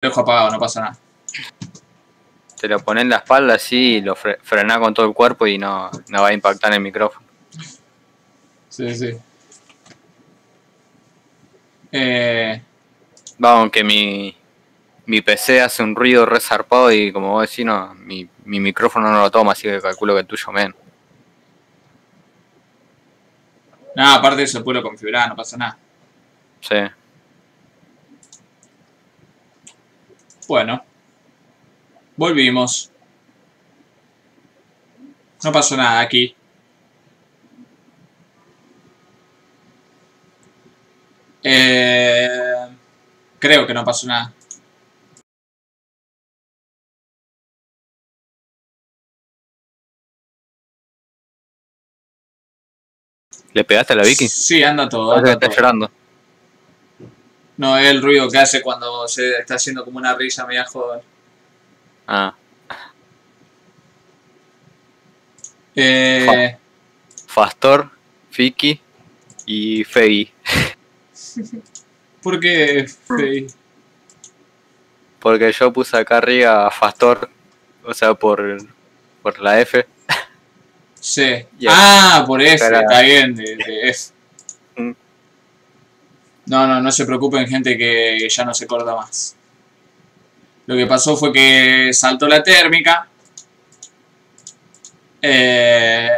[0.00, 0.96] dejo apagado, no pasa nada.
[2.58, 5.46] Te lo pones en la espalda así y lo fre frenás con todo el cuerpo
[5.46, 7.26] y no, no va a impactar en el micrófono.
[8.68, 9.16] Sí, sí.
[11.92, 12.62] Eh,
[13.38, 14.36] Vamos, que mi,
[15.06, 19.20] mi PC hace un ruido resarpado y como vos decís, no, mi, mi micrófono no
[19.20, 20.76] lo toma, así que calculo que el tuyo menos.
[23.96, 25.78] nada, aparte de eso, puedo configurar, no pasa nada.
[26.60, 26.76] Sí.
[30.50, 30.84] Bueno.
[32.16, 32.90] Volvimos.
[35.44, 36.34] No pasó nada aquí.
[41.44, 42.28] Eh,
[43.38, 44.34] creo que no pasó nada.
[53.52, 54.26] ¿Le pegaste a la Vicky?
[54.26, 55.12] Sí, anda todo.
[55.12, 55.56] Que anda está todo.
[55.56, 55.99] llorando.
[57.60, 61.02] No, es el ruido que hace cuando se está haciendo como una risa media joder.
[62.06, 62.34] Ah,
[65.76, 66.56] Eh,
[67.26, 67.90] Fastor,
[68.30, 68.80] Fiki
[69.44, 70.32] y Fei.
[72.22, 72.86] ¿Por qué?
[72.88, 73.46] Fey?
[75.18, 77.28] Porque yo puse acá arriba Fastor,
[77.84, 78.56] o sea, por,
[79.20, 79.86] por la F.
[80.98, 81.44] Sí.
[81.68, 84.12] Ah, por F, está bien, de, de F.
[86.50, 89.36] No, no, no se preocupen, gente, que ya no se corta más.
[90.66, 93.06] Lo que pasó fue que saltó la térmica.
[95.22, 96.08] eh,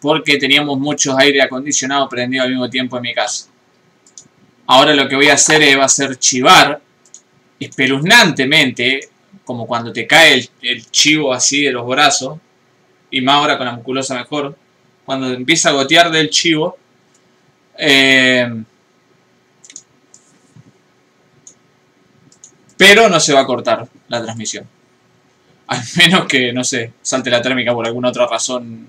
[0.00, 3.48] porque teníamos muchos aire acondicionado prendido al mismo tiempo en mi casa.
[4.66, 6.80] Ahora lo que voy a hacer es, va a ser chivar
[7.60, 9.10] espeluznantemente,
[9.44, 12.38] como cuando te cae el, el chivo así de los brazos,
[13.10, 14.56] y más ahora con la musculosa mejor,
[15.04, 16.76] cuando empieza a gotear del chivo,
[17.78, 18.64] eh,
[22.76, 24.66] pero no se va a cortar la transmisión.
[25.68, 28.86] Al menos que, no sé, salte la térmica por alguna otra razón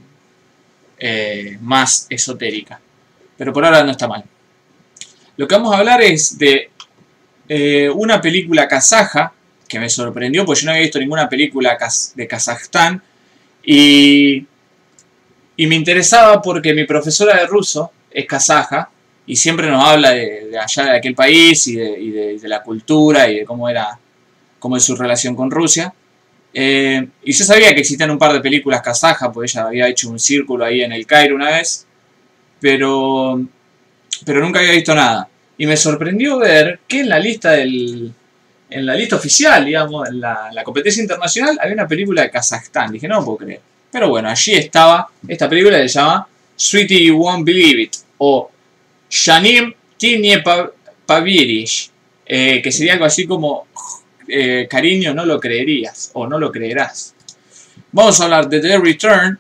[1.00, 2.80] eh, más esotérica.
[3.38, 4.24] Pero por ahora no está mal.
[5.38, 6.72] Lo que vamos a hablar es de
[7.48, 9.34] eh, una película kazaja
[9.68, 11.78] que me sorprendió, porque yo no había visto ninguna película
[12.16, 13.02] de Kazajstán.
[13.64, 14.46] Y,
[15.58, 18.90] y me interesaba porque mi profesora de ruso es kazaja
[19.28, 23.46] y siempre nos habla de, allá de aquel país y de, la cultura y de
[23.46, 24.00] cómo era
[24.58, 25.94] cómo es su relación con Rusia.
[26.54, 30.10] Eh, y yo sabía que existían un par de películas kazajas, porque ella había hecho
[30.10, 31.86] un círculo ahí en el Cairo una vez,
[32.60, 33.40] pero,
[34.26, 35.28] pero nunca había visto nada.
[35.58, 38.14] Y me sorprendió ver que en la lista del,
[38.70, 42.94] en la lista oficial, digamos, en la, competencia internacional, había una película de Kazajstán.
[42.94, 43.62] Dije, no lo puedo creer.
[43.92, 45.10] Pero bueno, allí estaba.
[45.28, 47.96] Esta película se llama Sweetie You Won't Believe It.
[48.20, 48.50] O
[49.10, 50.72] Shanim Tinye Pa-
[51.06, 51.90] Pavirish.
[52.26, 53.68] eh, que sería algo así como
[54.28, 56.12] eh, cariño, no lo creerías.
[56.14, 57.16] O no lo creerás.
[57.92, 59.40] Vamos a hablar de The Return.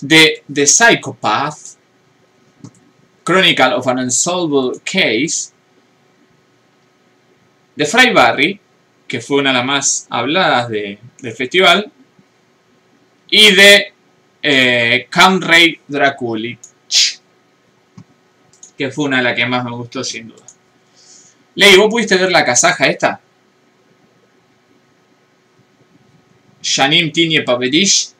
[0.00, 1.58] De The Psychopath.
[3.24, 5.52] Chronicle of an Unsolved Case.
[7.76, 8.60] De Fry Barry,
[9.08, 11.90] que fue una de las más habladas de- del festival,
[13.30, 13.92] y de
[14.42, 16.58] eh, Conrad Draculic,
[18.76, 20.44] que fue una de las que más me gustó sin duda.
[21.54, 23.20] Ley, ¿vos pudiste ver la casaja esta?
[26.62, 28.10] Janim Tinye Pavedish.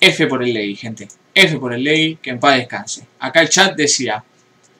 [0.00, 1.08] F por el ley, gente.
[1.34, 3.06] F por el ley, que en paz descanse.
[3.18, 4.22] Acá el chat decía,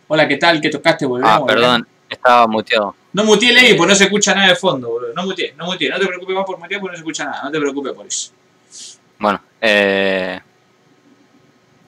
[0.09, 0.61] hola, ¿qué tal?
[0.61, 1.07] ¿Qué tocaste?
[1.07, 1.63] Volvemos, Ah, volvemos".
[1.63, 2.95] perdón, estaba muteado.
[3.13, 5.15] No muteé ley, pues no se escucha nada de fondo, boludo.
[5.15, 5.89] No muteé, no muteé.
[5.89, 7.43] No te preocupes más por mutear porque no se escucha nada.
[7.45, 8.31] No te preocupes por eso.
[9.19, 10.39] Bueno, eh,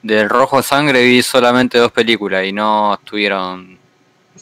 [0.03, 3.79] del Rojo Sangre vi solamente dos películas y no estuvieron...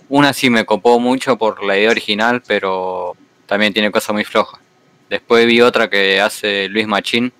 [0.08, 4.60] Una sí me copó mucho por la idea original, pero también tiene cosas muy flojas.
[5.08, 7.32] Después vi otra que hace Luis Machín,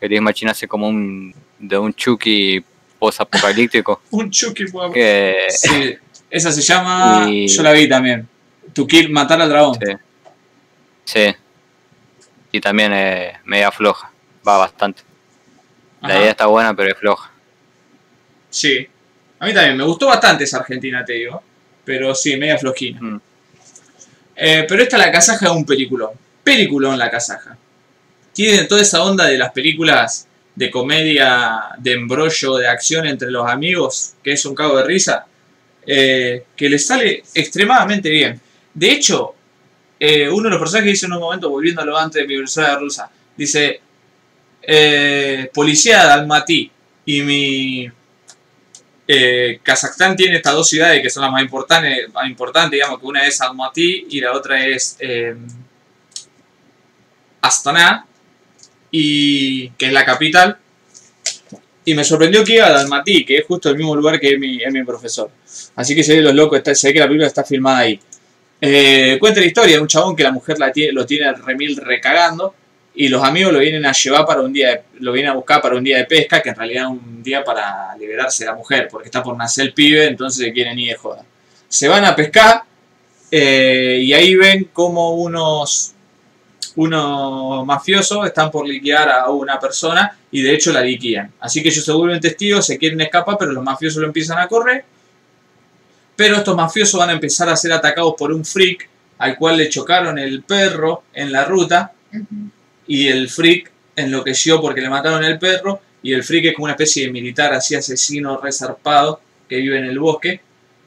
[0.00, 2.64] que Luis Machín hace como un de un Chucky
[2.98, 4.00] post-apocalíptico.
[4.10, 5.94] Un Chucky, que Sí,
[6.30, 7.26] esa se llama.
[7.28, 8.28] Y- Yo la vi también.
[8.72, 9.74] To Kill, matar al dragón.
[9.74, 9.92] Sí.
[11.04, 11.34] Sí.
[12.52, 14.10] Y también es media floja.
[14.46, 15.02] Va bastante.
[16.00, 16.18] La Ajá.
[16.20, 17.31] idea está buena, pero es floja.
[18.52, 18.86] Sí.
[19.40, 19.76] A mí también.
[19.76, 21.42] Me gustó bastante esa Argentina, te digo.
[21.84, 23.00] Pero sí, media flojina.
[23.00, 23.20] Mm.
[24.36, 26.10] Eh, pero esta la casaja es un peliculón.
[26.44, 27.56] Peliculón la casaja.
[28.32, 33.48] Tiene toda esa onda de las películas de comedia, de embrollo, de acción entre los
[33.48, 35.26] amigos, que es un cago de risa,
[35.86, 38.40] eh, que le sale extremadamente bien.
[38.74, 39.34] De hecho,
[39.98, 43.10] eh, uno de los personajes dice en un momento, volviéndolo antes de mi universidad rusa,
[43.36, 43.80] dice,
[44.62, 46.70] eh, policía de Almaty,
[47.04, 47.90] y mi,
[49.06, 53.26] eh, Kazajstán tiene estas dos ciudades que son las más importantes, más digamos que una
[53.26, 55.34] es Almaty y la otra es eh,
[57.40, 58.06] Astana,
[58.90, 60.58] y, que es la capital.
[61.84, 64.38] Y me sorprendió que iba a Almaty, que es justo el mismo lugar que es
[64.38, 65.30] mi, mi profesor.
[65.74, 67.98] Así que se ve los locos, está, que la película está filmada ahí.
[68.60, 71.76] Eh, cuenta la historia de un chabón que la mujer la tiene, lo tiene remil
[71.76, 72.54] recagando
[72.94, 75.76] y los amigos lo vienen a llevar para un día, lo vienen a buscar para
[75.76, 78.88] un día de pesca, que en realidad es un día para liberarse de la mujer,
[78.90, 81.24] porque está por nacer el pibe, entonces se quieren ir de joda.
[81.68, 82.64] Se van a pescar
[83.30, 85.94] eh, y ahí ven como unos,
[86.76, 91.32] unos mafiosos están por liquidar a una persona y de hecho la liquidan.
[91.40, 94.48] Así que ellos se vuelven testigos, se quieren escapar, pero los mafiosos lo empiezan a
[94.48, 94.84] correr.
[96.14, 98.86] Pero estos mafiosos van a empezar a ser atacados por un freak
[99.16, 101.92] al cual le chocaron el perro en la ruta
[102.86, 106.72] y el freak enloqueció porque le mataron el perro y el freak es como una
[106.72, 110.40] especie de militar así asesino resarpado que vive en el bosque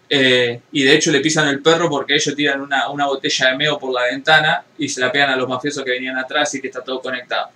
[0.08, 3.80] eh, y de hecho le pisan el perro porque ellos tiran una, botella de meo
[3.80, 6.68] por la ventana y se la pegan a los mafiosos que venían atrás y que
[6.68, 7.50] está todo conectado.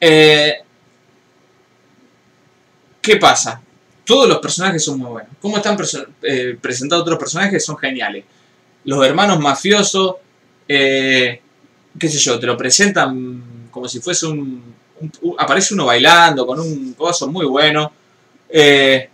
[0.00, 0.60] Eh,
[3.00, 3.60] ¿Qué pasa?
[4.04, 5.32] Todos los personajes son muy buenos.
[5.40, 5.78] ¿Cómo están
[6.22, 7.64] eh, presentados otros personajes?
[7.64, 8.24] Son geniales.
[8.84, 10.16] Los hermanos mafiosos,
[11.98, 14.74] qué sé yo, te lo presentan como si fuese un,
[15.38, 17.92] aparece uno bailando con un coso muy bueno.
[18.48, 19.08] Eh,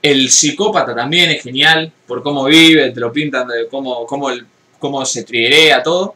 [0.00, 4.46] el psicópata también es genial por cómo vive, te lo pintan de cómo, cómo, el,
[4.78, 6.14] cómo se trierea todo.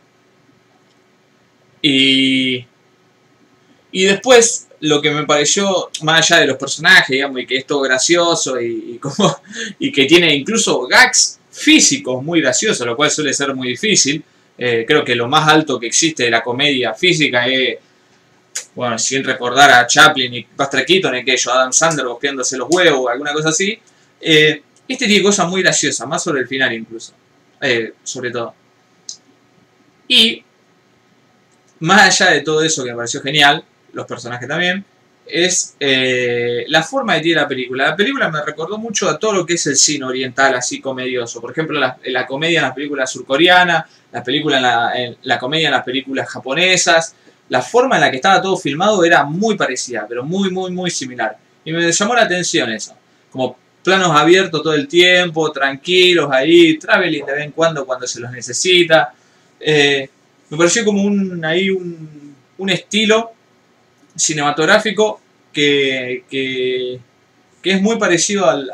[1.81, 2.65] Y,
[3.91, 7.67] y después lo que me pareció, más allá de los personajes, digamos, y que es
[7.67, 9.37] todo gracioso y, como,
[9.79, 14.25] y que tiene incluso gags físicos muy graciosos, lo cual suele ser muy difícil.
[14.57, 17.79] Eh, creo que lo más alto que existe de la comedia física es,
[18.75, 23.33] bueno, sin recordar a Chaplin y Buster Keaton, aquello, Adam Sandler golpeándose los huevos, alguna
[23.33, 23.79] cosa así.
[24.21, 27.13] Eh, este tiene cosas muy graciosas, más sobre el final incluso,
[27.61, 28.55] eh, sobre todo.
[30.09, 30.45] Y,
[31.81, 34.85] más allá de todo eso que me pareció genial, los personajes también,
[35.27, 37.89] es eh, la forma de tiene la película.
[37.89, 41.41] La película me recordó mucho a todo lo que es el cine oriental, así comedioso.
[41.41, 45.73] Por ejemplo, la, la comedia en las películas surcoreanas, la, película en la, comedia en
[45.73, 47.15] las películas japonesas.
[47.49, 50.91] La forma en la que estaba todo filmado era muy parecida, pero muy, muy, muy
[50.91, 51.37] similar.
[51.65, 52.95] Y me llamó la atención eso.
[53.31, 58.21] Como planos abiertos todo el tiempo, tranquilos ahí, traveling de vez en cuando cuando se
[58.21, 59.13] los necesita.
[59.61, 60.09] Eh,
[60.51, 63.33] me pareció como un, ahí un, un estilo
[64.17, 65.21] cinematográfico
[65.53, 67.01] que, que,
[67.63, 68.71] es muy parecido al,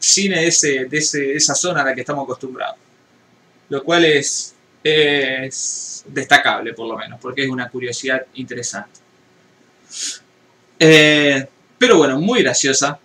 [0.00, 2.76] cine de, ese, de, esa zona a la que estamos acostumbrados.
[3.68, 9.00] Lo cual es, es destacable, por lo menos, porque es una curiosidad interesante.
[10.78, 11.46] Eh,
[11.78, 12.98] pero bueno, muy graciosa,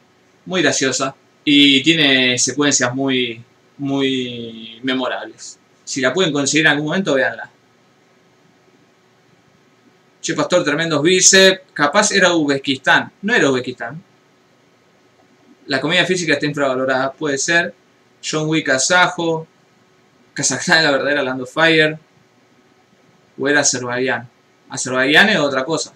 [0.45, 3.42] muy graciosa, y tiene secuencias muy,
[3.78, 5.57] muy memorables.
[5.83, 7.50] Si la pueden conseguir en algún momento, véanla.
[10.28, 11.62] Che, pastor, tremendos bíceps.
[11.72, 13.10] Capaz era Uzbekistán.
[13.22, 14.04] No era Uzbekistán.
[15.68, 17.14] La comedia física está infravalorada.
[17.14, 17.74] Puede ser.
[18.22, 19.48] John Wick kazajo.
[20.34, 21.98] Kazajstán es la verdadera Land of Fire.
[23.40, 24.28] O era Azerbaiyán.
[24.68, 25.94] Azerbaiyán es otra cosa.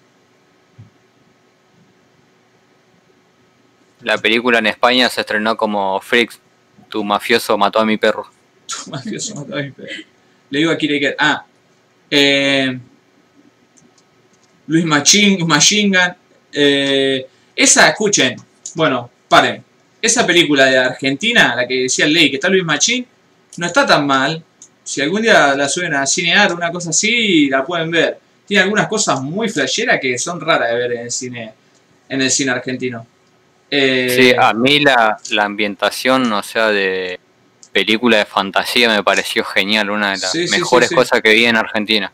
[4.00, 6.40] La película en España se estrenó como Freaks.
[6.88, 8.30] Tu mafioso mató a mi perro.
[8.66, 10.04] Tu mafioso mató a mi perro.
[10.48, 11.16] Le digo a Kireket.
[11.18, 11.44] Ah.
[12.08, 12.80] Eh.
[14.66, 15.98] Luis Machine, Machine
[16.52, 18.36] eh, esa, escuchen,
[18.74, 19.62] bueno, paren.
[20.00, 23.06] Esa película de Argentina, la que decía Ley, que está Luis Machín,
[23.56, 24.42] no está tan mal.
[24.82, 28.18] Si algún día la suben a cinear, una cosa así, la pueden ver.
[28.46, 31.52] Tiene algunas cosas muy flasheras que son raras de ver en el cine,
[32.08, 33.06] en el cine argentino.
[33.70, 37.20] Eh, sí, a mí la, la ambientación, o sea, de
[37.72, 42.12] película de fantasía me pareció genial, una de las mejores cosas que vi en Argentina.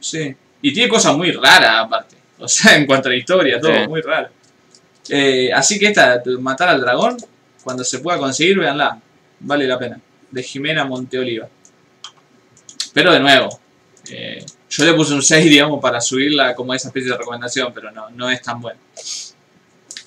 [0.00, 2.16] Sí, y tiene cosas muy raras aparte.
[2.38, 4.28] O sea, en cuanto a la historia, todo muy raro.
[5.08, 7.16] Eh, así que esta, Matar al Dragón,
[7.64, 9.00] cuando se pueda conseguir, véanla.
[9.40, 10.00] Vale la pena.
[10.30, 11.48] De Jimena Monteoliva.
[12.92, 13.60] Pero de nuevo,
[14.10, 17.90] eh, yo le puse un 6, digamos, para subirla como esa especie de recomendación, pero
[17.90, 18.78] no, no es tan buena.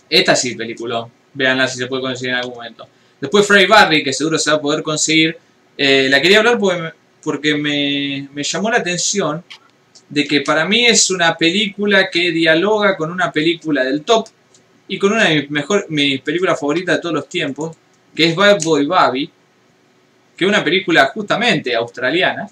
[0.09, 1.07] Esta sí, película.
[1.33, 2.87] Véanla si se puede conseguir en algún momento.
[3.19, 5.37] Después Frey Barry, que seguro se va a poder conseguir.
[5.77, 6.91] Eh, la quería hablar porque,
[7.23, 9.43] porque me, me llamó la atención
[10.11, 14.27] de que para mí es una película que dialoga con una película del top
[14.89, 17.77] y con una de mis, mejor, mis películas favoritas de todos los tiempos,
[18.13, 19.31] que es Bad Boy Baby,
[20.35, 22.49] que es una película justamente australiana.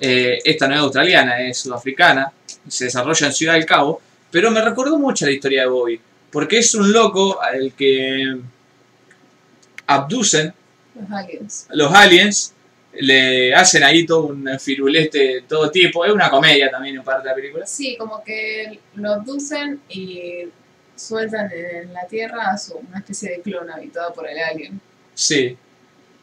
[0.00, 2.32] Eh, esta no es australiana, es sudafricana,
[2.68, 6.58] se desarrolla en Ciudad del Cabo, pero me recordó mucho la historia de Bobby, Porque
[6.58, 8.36] es un loco al que
[9.86, 10.54] abducen
[10.94, 11.66] Los aliens.
[11.70, 12.54] los aliens,
[13.00, 16.04] le hacen ahí todo un firulete de todo tipo.
[16.04, 17.66] Es una comedia también en parte de la película.
[17.66, 20.44] Sí, como que lo abducen y
[20.96, 24.80] sueltan en la Tierra a su, una especie de clon habitado por el alien.
[25.14, 25.56] Sí.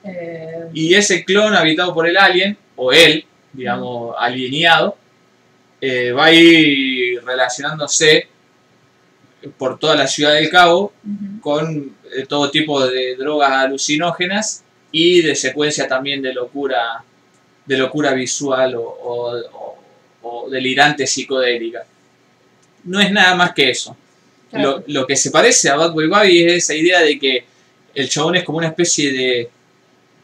[0.03, 4.97] Eh, Y ese clon habitado por el alien, o él, digamos, alienado,
[5.79, 8.27] eh, va a ir relacionándose
[9.57, 10.91] por toda la ciudad del Cabo
[11.39, 14.64] con eh, todo tipo de drogas alucinógenas
[14.97, 17.03] y de secuencia también de locura
[17.65, 19.77] de locura visual o, o- o-
[20.21, 21.83] o delirante psicodélica.
[22.83, 23.97] No es nada más que eso.
[24.51, 24.83] Claro.
[24.87, 27.43] Lo, lo que se parece a Bad Boy Baby es esa idea de que
[27.95, 29.49] el chabón es como una especie de.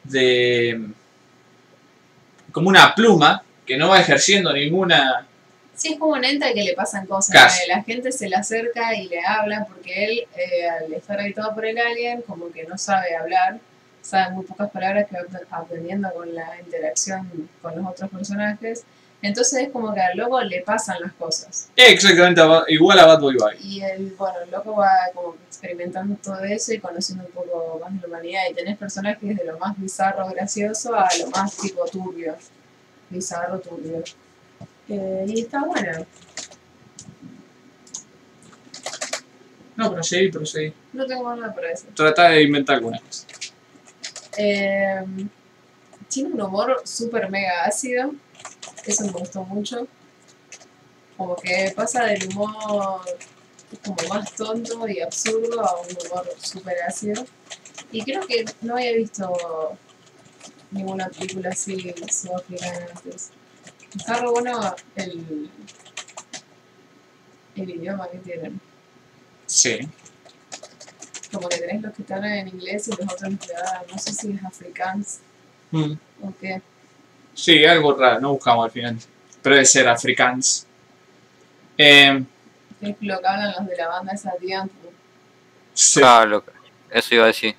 [0.04, 0.82] de.
[2.52, 5.26] como una pluma que no va ejerciendo ninguna.
[5.76, 7.60] Sí, es como un ente al que le pasan cosas.
[7.68, 11.66] La gente se le acerca y le habla porque él, eh, al estar habitado por
[11.66, 13.60] el alien, como que no sabe hablar,
[14.02, 15.18] sabe muy pocas palabras que
[15.50, 18.84] aprendiendo con la interacción con los otros personajes.
[19.22, 21.70] Entonces es como que al loco le pasan las cosas.
[21.76, 23.58] exactamente igual a Bad Boy Baby.
[23.62, 27.94] Y el, bueno, el loco va como experimentando todo eso y conociendo un poco más
[27.94, 28.42] de la humanidad.
[28.50, 32.36] Y tenés personajes de lo más bizarro, gracioso, a lo más tipo turbio.
[33.12, 34.04] Bizarro, turbio.
[34.90, 36.04] Eh, y está buena.
[39.76, 40.74] No, proseguí, proseguí.
[40.94, 41.90] No tengo nada para decir.
[41.94, 43.28] Trata de inventar alguna cosa.
[44.38, 45.04] Eh,
[46.08, 48.14] tiene un humor súper mega ácido.
[48.86, 49.88] Eso me gustó mucho.
[51.18, 53.02] Como que pasa del humor
[53.86, 57.26] como más tonto y absurdo a un humor súper ácido.
[57.92, 59.78] Y creo que no había visto
[60.72, 63.30] ninguna película así sudafricana antes.
[63.96, 65.50] Está re bueno el,
[67.56, 68.60] el idioma que tienen.
[69.46, 69.80] Sí.
[71.32, 74.44] Como que tenés los que están en inglés y los otros no sé si es
[74.44, 75.20] afrikaans
[75.72, 75.94] Mm.
[76.24, 76.62] o qué.
[77.34, 78.98] Sí, algo raro, no buscamos al final.
[79.42, 80.66] Pero debe ser africans.
[81.78, 82.24] Eh,
[82.82, 84.74] Es lo que hablan los de la banda esa tiempo.
[85.74, 86.02] sí.
[86.28, 86.52] Lo que-
[86.92, 87.56] eso iba a decir.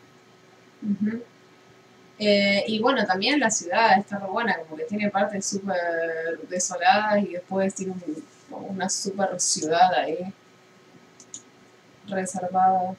[2.18, 7.22] Eh, y bueno, también la ciudad está re buena, como que tiene partes súper desoladas
[7.22, 8.24] y después tiene un-
[8.68, 10.18] una súper ciudad ahí,
[12.06, 12.94] reservada.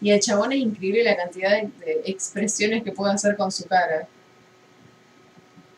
[0.00, 4.06] Y el chabón es increíble la cantidad de, expresiones que puede hacer con su cara.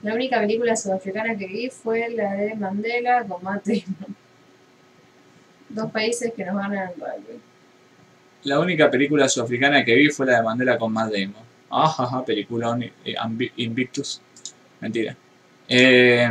[0.02, 4.16] La única película sudafricana que vi fue la de Mandela con Damon.
[5.68, 7.40] Dos países que nos ganan en rugby.
[8.44, 11.42] La única película sudafricana que vi fue la de Mandela con Matt Damon.
[11.70, 12.76] Ajá, ajá, película
[13.56, 14.20] Invictus.
[14.80, 15.16] Mentira.
[15.68, 16.28] Eh,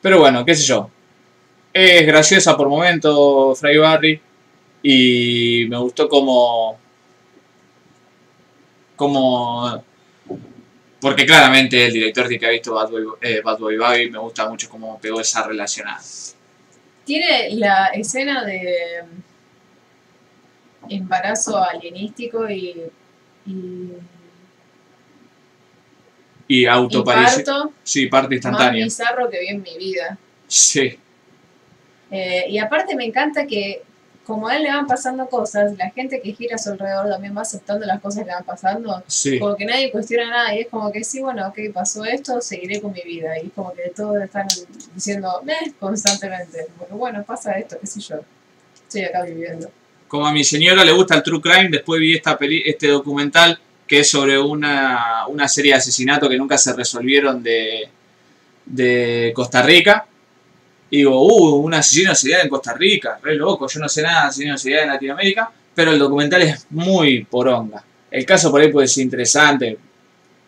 [0.00, 0.90] pero bueno, qué sé yo.
[1.72, 4.20] Es graciosa por momentos, Fray Barry.
[4.86, 6.78] Y me gustó como.
[8.96, 9.82] Como.
[11.00, 14.10] Porque claramente el director que ha visto Bad Boy, eh, Bad Boy.
[14.10, 16.00] Me gusta mucho cómo pegó esa relacionada.
[17.04, 19.04] Tiene la escena de
[20.90, 22.82] embarazo alienístico y,
[23.46, 23.88] y,
[26.46, 27.44] Y y autoparición.
[27.44, 28.84] parto Sí, parte más instantánea.
[28.84, 30.18] bizarro que vi en mi vida.
[30.46, 30.98] Sí.
[32.10, 33.82] Eh, y aparte me encanta que
[34.24, 37.36] como a él le van pasando cosas, la gente que gira a su alrededor también
[37.36, 39.02] va aceptando las cosas que van pasando.
[39.06, 39.38] Sí.
[39.38, 42.80] Como que nadie cuestiona nada y es como que sí, bueno, ok, pasó esto, seguiré
[42.80, 43.38] con mi vida.
[43.38, 44.46] Y es como que todos están
[44.94, 46.66] diciendo, eh, constantemente.
[46.78, 48.16] Porque bueno, pasa esto, qué sé yo.
[48.74, 49.70] Estoy acá viviendo.
[50.08, 53.58] Como a mi señora le gusta el true crime, después vi esta peli este documental
[53.86, 57.88] que es sobre una, una serie de asesinatos que nunca se resolvieron de,
[58.64, 60.06] de Costa Rica.
[60.94, 64.22] Y digo, uh, un asesino serial en Costa Rica, re loco, yo no sé nada
[64.22, 67.82] de asesino serial en Latinoamérica, pero el documental es muy poronga.
[68.08, 69.76] El caso por ahí puede ser interesante,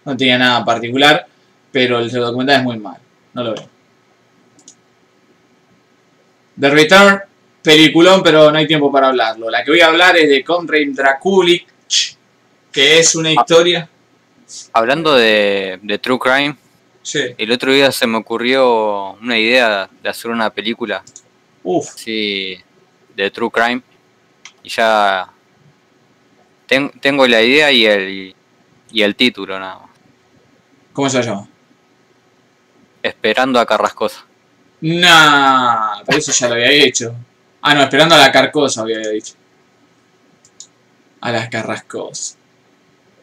[0.04, 1.26] no tenía nada particular,
[1.72, 2.96] pero el documental es muy mal,
[3.34, 3.68] no lo veo.
[6.60, 7.22] The Return,
[7.60, 9.50] peliculón, pero no hay tiempo para hablarlo.
[9.50, 11.66] La que voy a hablar es de Conrad Draculic,
[12.70, 13.88] que es una historia.
[14.72, 16.56] Hablando de, de True Crime,
[17.06, 17.20] Sí.
[17.38, 21.04] el otro día se me ocurrió una idea de hacer una película
[21.62, 22.58] Uf, así
[23.14, 23.80] de True Crime.
[24.64, 25.28] Y ya
[26.66, 28.34] ten- tengo la idea y el,
[28.90, 29.90] y el título nada más.
[30.92, 31.46] ¿cómo se llama?
[33.02, 34.24] Esperando a Carrascosa.
[34.80, 37.14] Nah, pero eso ya lo había hecho.
[37.62, 39.34] Ah, no, esperando a la carcosa había dicho.
[41.20, 42.36] A las carrascosas.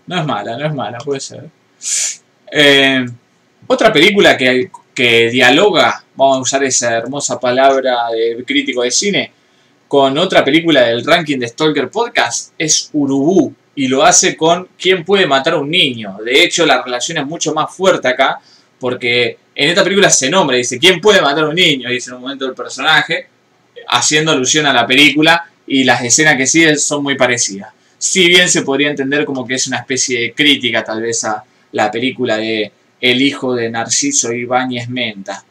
[0.08, 1.50] No es mala, no es mala, puede ser.
[2.52, 3.06] Eh,
[3.67, 9.32] otra película que, que dialoga, vamos a usar esa hermosa palabra de crítico de cine,
[9.88, 13.53] con otra película del ranking de Stalker Podcast, es Urubú.
[13.75, 16.17] Y lo hace con ¿Quién puede matar a un niño?
[16.24, 18.39] De hecho, la relación es mucho más fuerte acá,
[18.79, 21.89] porque en esta película se nombra, dice ¿Quién puede matar a un niño?
[21.89, 23.27] Dice en un momento el personaje,
[23.88, 27.72] haciendo alusión a la película, y las escenas que siguen son muy parecidas.
[27.98, 31.43] Si bien se podría entender como que es una especie de crítica tal vez a
[31.72, 32.72] la película de
[33.03, 35.43] El hijo de Narciso Ibáñez Menta.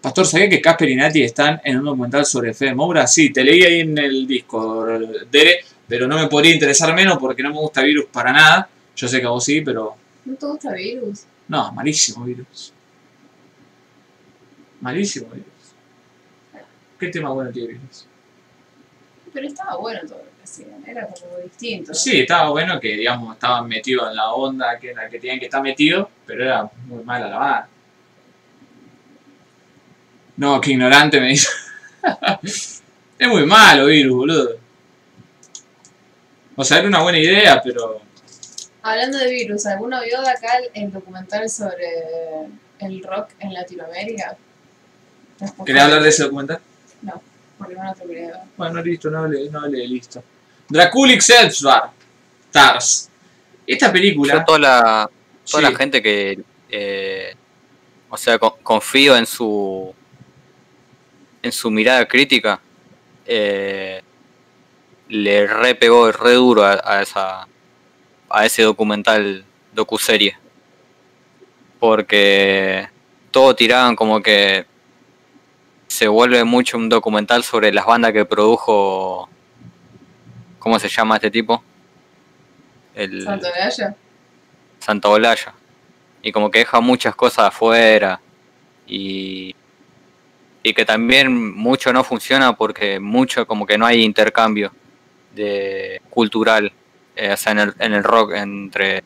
[0.00, 3.08] Pastor, ¿sabía que Casper y Nati están en un documental sobre Fede Moura?
[3.08, 4.86] Sí, te leí ahí en el disco,
[5.28, 8.68] Dere, pero no me podría interesar menos porque no me gusta Virus para nada.
[8.94, 9.96] Yo sé que a vos sí, pero...
[10.24, 11.24] ¿No te gusta Virus?
[11.48, 12.72] No, malísimo Virus.
[14.80, 15.74] Malísimo Virus.
[17.00, 18.06] ¿Qué tema bueno tiene Virus?
[19.32, 21.94] Pero estaba bueno todo lo que hacían, era como distinto.
[21.94, 25.38] Sí, estaba bueno que, digamos, estaban metidos en la onda que en la que tenían
[25.38, 27.68] que estar metidos, pero era muy mala la banda.
[30.36, 31.48] No, qué ignorante me dice.
[32.42, 34.58] es muy malo, Virus, boludo.
[36.56, 38.00] O sea, era una buena idea, pero...
[38.82, 41.86] Hablando de Virus, ¿alguno vio de acá el, documental sobre
[42.78, 44.36] el rock en Latinoamérica?
[45.64, 46.60] ¿Querés hablar de ese documental?
[47.02, 47.22] No,
[47.60, 48.36] porque no lo terminé de ver.
[48.56, 50.22] Bueno, listo, no listo.
[50.68, 51.90] Draculic Selbstbar.
[52.50, 53.08] Tars.
[53.66, 54.34] Esta película...
[54.34, 55.10] Yo toda la,
[55.48, 55.72] toda Sí.
[55.72, 56.40] la gente que,
[56.70, 57.34] eh,
[58.08, 59.94] o sea, co- confío en su,
[61.42, 62.60] en su mirada crítica,
[63.26, 64.02] eh,
[65.08, 67.46] le re pegó re duro a, a esa,
[68.28, 70.36] a ese documental docuserie,
[71.78, 72.88] porque
[73.30, 74.66] todo tiraban como que
[75.90, 79.28] se vuelve mucho un documental sobre las bandas que produjo,
[80.60, 81.64] ¿cómo se llama este tipo?
[82.94, 83.94] El, ¿Santo Gallo?
[84.78, 85.52] Santa Olaya.
[86.22, 88.20] Y como que deja muchas cosas afuera.
[88.86, 89.52] Y,
[90.62, 94.70] y que también mucho no funciona porque mucho como que no hay intercambio
[95.34, 96.72] de cultural.
[97.16, 99.02] eh, o sea, en el, en el rock entre,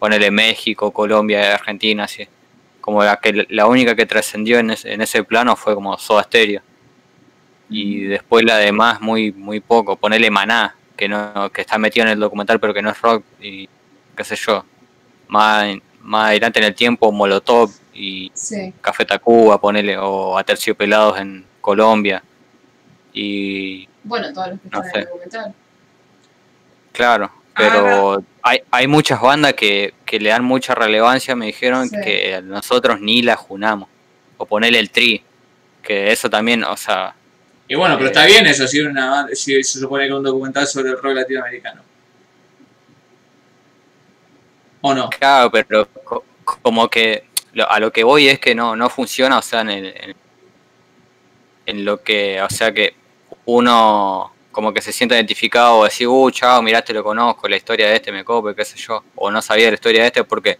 [0.00, 2.26] ponele México, Colombia, Argentina, así.
[2.88, 6.22] Como la, que, la única que trascendió en ese, en ese plano fue como Soda
[6.22, 6.62] Stereo.
[7.68, 9.94] Y después la demás muy, muy poco.
[9.96, 13.22] Ponele Maná, que no, que está metido en el documental pero que no es rock
[13.42, 13.68] y
[14.16, 14.64] qué sé yo.
[15.28, 18.72] Más, más adelante en el tiempo, Molotov y Sí.
[18.80, 22.22] Café Tacuba, ponele, o Aterciopelados en Colombia.
[23.12, 25.54] Y Bueno, todos los que No están en el documental.
[26.92, 31.96] claro, pero hay, hay muchas bandas que, que le dan mucha relevancia, me dijeron Sí.
[32.02, 33.88] que nosotros ni la junamos.
[34.38, 35.22] O ponele el tri,
[35.82, 37.14] que eso también, o sea,
[37.66, 40.22] Y bueno, pero Eh, está bien eso, si, una, si se supone que es un
[40.22, 41.82] documental sobre el rock latinoamericano.
[44.80, 45.10] ¿O no?
[45.10, 46.24] Claro, pero co-
[46.62, 49.70] como que lo- a lo que voy es que no, no funciona, o sea, en,
[49.70, 50.16] el- en,
[51.66, 52.94] en lo que, o sea, que
[53.44, 57.56] uno como que se sienta identificado o decir, uh, chao, mirá, te lo conozco, la
[57.56, 60.24] historia de este me cope, qué sé yo, o no sabía la historia de este
[60.24, 60.58] porque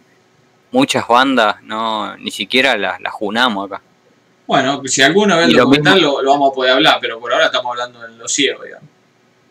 [0.71, 3.81] muchas bandas no ni siquiera las, las junamos acá.
[4.47, 7.19] Bueno, si alguno ve el Y lo documental lo, lo vamos a poder hablar, pero
[7.19, 8.89] por ahora estamos hablando en lo ciego, digamos.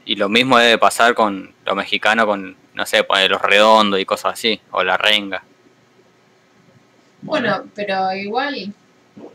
[0.05, 4.05] Y lo mismo debe pasar con lo mexicano, con, no sé, poner los redondos y
[4.05, 5.45] cosas así, o la renga.
[7.21, 8.73] Bueno, pero igual,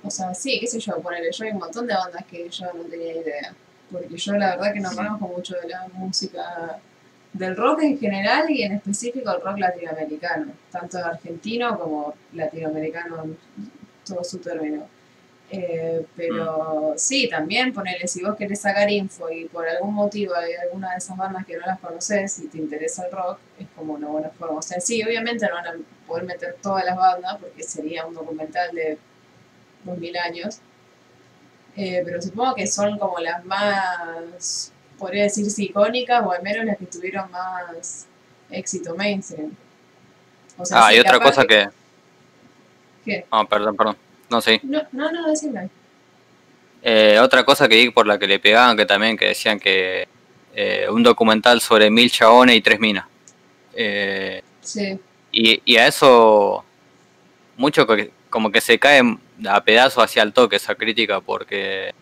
[0.03, 2.65] o sea, sí, qué sé yo, ponerle, yo hay un montón de bandas que yo
[2.73, 3.53] no tenía idea.
[3.93, 6.79] Porque yo la verdad que no conozco mucho de la música
[7.31, 13.37] del rock en general y en específico el rock latinoamericano, tanto argentino como latinoamericano, en
[14.03, 14.87] todo su término.
[15.51, 20.53] Eh, pero sí, también ponele, si vos querés sacar info y por algún motivo hay
[20.53, 23.93] alguna de esas bandas que no las conoces y te interesa el rock, es como
[23.93, 24.57] una buena forma.
[24.57, 25.73] O sea, sí, obviamente no van a
[26.07, 28.97] poder meter todas las bandas porque sería un documental de
[29.83, 30.59] 2000 años.
[31.75, 36.77] Eh, pero supongo que son como las más, podría decirse, icónicas o al menos las
[36.77, 38.05] que tuvieron más
[38.51, 39.51] éxito mainstream.
[40.57, 41.67] O sea, Ah, sí, y otra cosa que...
[43.03, 43.25] ¿Qué?
[43.31, 43.97] Ah, perdón, perdón.
[44.29, 44.59] No sé.
[44.63, 45.69] No, no, no, decime.
[46.81, 50.07] Eh, otra cosa que vi por la que le pegaban, que también que decían que
[50.53, 53.05] eh, un documental sobre mil chabones y tres minas.
[53.73, 54.97] Eh, Sí,
[55.31, 56.63] y, y a eso
[57.57, 58.99] mucho que, como que se cae
[59.47, 61.93] a pedazos hacia el toque esa crítica porque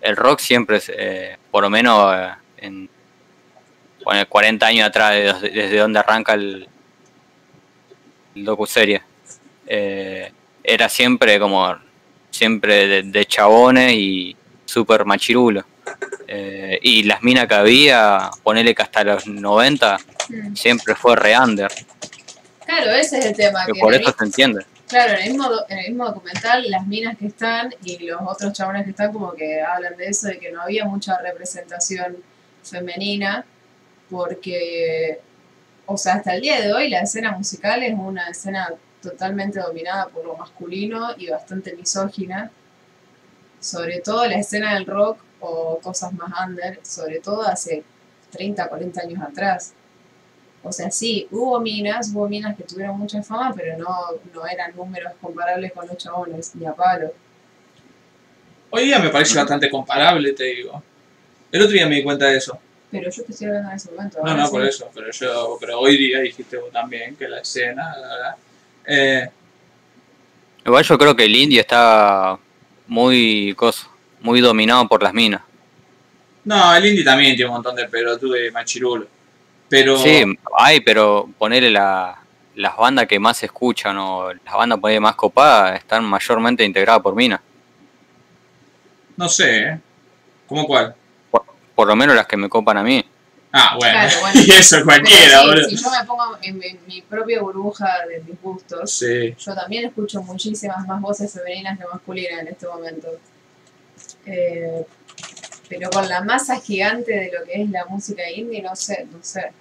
[0.00, 2.90] el rock siempre, es, eh, por lo menos eh, en
[4.04, 6.66] bueno, 40 años atrás, desde, donde arranca el,
[8.34, 9.00] el docuserie,
[9.68, 10.32] eh,
[10.64, 11.76] era siempre como
[12.32, 15.64] siempre de, de chabones y súper machirulo.
[16.26, 20.56] Eh, y las minas que había, ponele que hasta los 90, Mm.
[20.56, 21.70] siempre fue re under.
[22.64, 23.66] Claro, ese es el tema.
[23.66, 24.64] Que Que por eso se entiende.
[24.94, 29.12] Claro, en el, mismo, documental, las minas que están y los otros chabones que están
[29.12, 32.18] como que hablan de eso, de que no había mucha representación
[32.62, 33.44] femenina,
[34.08, 35.18] porque,
[35.86, 40.06] o sea, hasta el día de hoy la escena musical es una escena totalmente dominada
[40.06, 42.52] por lo masculino y bastante misógina,
[43.58, 47.82] sobre todo la escena del rock o cosas más under, sobre todo hace
[48.30, 49.74] 30, 40 años atrás.
[50.64, 53.94] O sea, sí, hubo minas, hubo minas que tuvieron mucha fama, pero no,
[54.32, 57.12] no eran números comparables con los chabones, ni a palo.
[58.70, 60.82] Hoy día me parece bastante comparable, te digo.
[61.52, 62.58] El otro día me di cuenta de eso.
[62.90, 64.18] Pero yo te estoy hablando en ese momento.
[64.24, 64.52] No, no, sí.
[64.52, 64.90] por eso.
[64.94, 68.36] Pero yo, pero hoy día dijiste vos también que la escena, la verdad.
[68.86, 69.28] Eh,
[70.64, 72.38] Igual yo creo que el indie está
[72.86, 73.88] muy coso,
[74.20, 75.42] muy dominado por las minas.
[76.44, 79.06] no, el indie también tiene un montón de pelotudes y machirulo.
[79.68, 80.22] Pero Sí,
[80.58, 82.16] hay, pero ponerle la,
[82.54, 86.64] las bandas que más se escuchan o las bandas por ahí más copadas están mayormente
[86.64, 87.40] integradas por minas.
[89.16, 89.80] no sé, ¿eh?
[90.46, 90.94] ¿Cómo cuál?
[91.74, 93.04] Por lo menos las que me copan a mí.
[93.52, 93.92] Ah, bueno.
[93.98, 94.40] Claro, bueno.
[94.46, 95.68] y eso cualquiera, sí, boludo.
[95.68, 99.34] si yo me pongo en mi, mi propia burbuja de mis gustos, Sí.
[99.38, 103.08] yo también escucho muchísimas más voces femeninas que masculinas en este momento.
[104.26, 104.84] Eh,
[105.78, 109.18] pero con la masa gigante de lo que es la música indie, no sé, no
[109.22, 109.52] sé.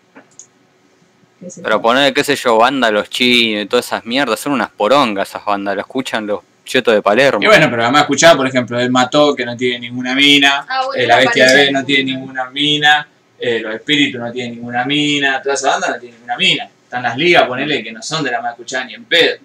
[1.62, 5.30] Pero poner, qué sé yo, banda Los Chinos y todas esas mierdas, son unas porongas
[5.30, 7.44] esas bandas, lo escuchan los chetos de Palermo.
[7.44, 10.66] Y bueno, pero además escuchaba, por ejemplo, El Mató, que no tiene ninguna mina.
[10.68, 13.08] Ah, bueno, eh, la Bestia de B no tiene ninguna mina.
[13.40, 15.42] eh, los Espíritus no tienen ninguna mina.
[15.42, 16.70] Toda esa banda no tiene ninguna mina.
[16.86, 19.38] Están las ligas, ponele, que no son de la más escuchada ni en pedo.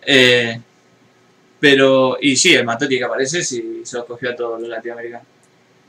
[0.00, 0.58] Eh,
[1.60, 4.70] pero, y sí, el Mató tiene que aparecer si se lo cogió a todos los
[4.70, 5.26] latinoamericanos.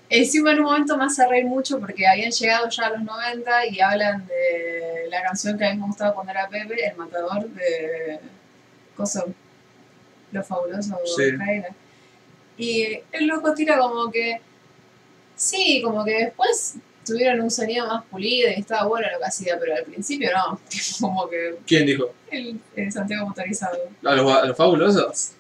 [0.10, 3.66] Encima en un momento me hace reír mucho porque habían llegado ya a los 90
[3.68, 7.48] y hablan de la canción que a mí me gustaba cuando era Pepe, El Matador
[7.50, 8.20] de
[8.96, 9.28] Coso,
[10.32, 11.24] Lo Fabuloso Sí.
[12.58, 14.42] Y el loco tira como que,
[15.36, 19.58] sí, como que después tuvieron un sonido más pulido y estaba bueno lo que hacía,
[19.60, 20.60] pero al principio no,
[21.00, 22.14] como que ¿Quién dijo?
[22.32, 23.78] el, el Santiago Motorizado.
[24.04, 25.32] ¿A los, a los fabulosos?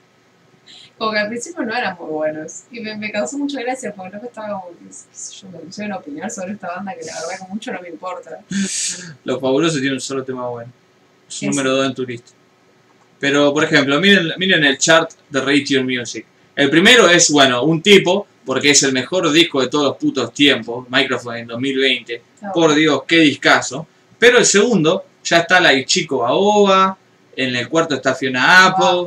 [1.00, 2.64] Como que al principio no eran muy buenos.
[2.72, 5.50] Y me, me causó mucha gracia porque no que estaba como que, qué sé yo,
[5.50, 8.40] me pusieron a opinar sobre esta banda que la verdad que mucho no me importa.
[9.24, 10.72] Los fabulosos tienen un solo tema bueno.
[11.28, 12.32] Es número 2 en tu lista.
[13.20, 16.26] Pero, por ejemplo, miren, miren el chart de Radio Music.
[16.56, 20.34] El primero es, bueno, un tipo, porque es el mejor disco de todos los putos
[20.34, 22.14] tiempos, Microphone en 2020.
[22.14, 22.74] Está Por.
[22.74, 23.88] Dios, qué discazo.
[24.18, 26.98] Pero el segundo, ya está la Ichiko Baoba,
[27.36, 29.06] en el cuarto está Fiona Apple,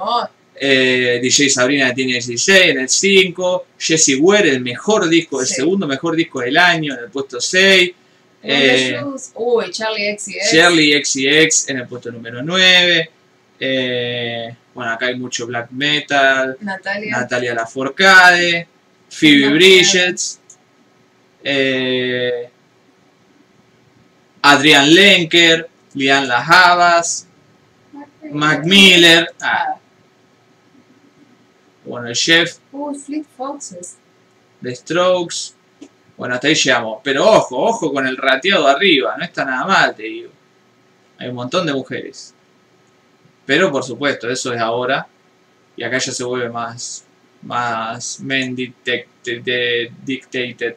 [0.55, 5.87] eh, DJ Sabrina tiene 16 en el 5, Jesse Ware, el mejor disco, el segundo
[5.87, 7.91] mejor disco del año, en el puesto 6.
[8.43, 8.61] Wonder
[8.91, 9.01] Eh.
[9.35, 10.53] Uy, Charlie X y X.
[10.53, 13.11] Shirley XCX en el puesto número 9.
[13.61, 16.57] Eh, bueno, acá hay mucho black metal.
[16.61, 17.13] Natalia.
[17.19, 18.67] Natalia Lafourcade.
[19.09, 19.55] Phoebe Natalia.
[19.57, 20.21] Bridget.
[21.45, 22.49] eh,
[24.43, 25.69] Adrian Lenker.
[25.95, 27.27] Lian Las Havas.
[28.33, 29.29] Mac Miller.
[29.41, 29.79] Ah, Ah.
[31.85, 32.59] Bueno, el chef.
[32.71, 33.97] Uy, Fleet Foxes.
[34.63, 35.55] The Strokes.
[36.17, 37.01] Bueno, hasta ahí llegamos.
[37.03, 39.17] Pero ojo, ojo con el rateado arriba.
[39.17, 40.31] No está nada mal, te digo.
[41.19, 42.35] Hay un montón de mujeres.
[43.45, 45.07] Pero por supuesto, eso es ahora.
[45.77, 47.05] Y acá ya se vuelve más.
[47.43, 49.91] Más men dictated.
[50.05, 50.75] dictated.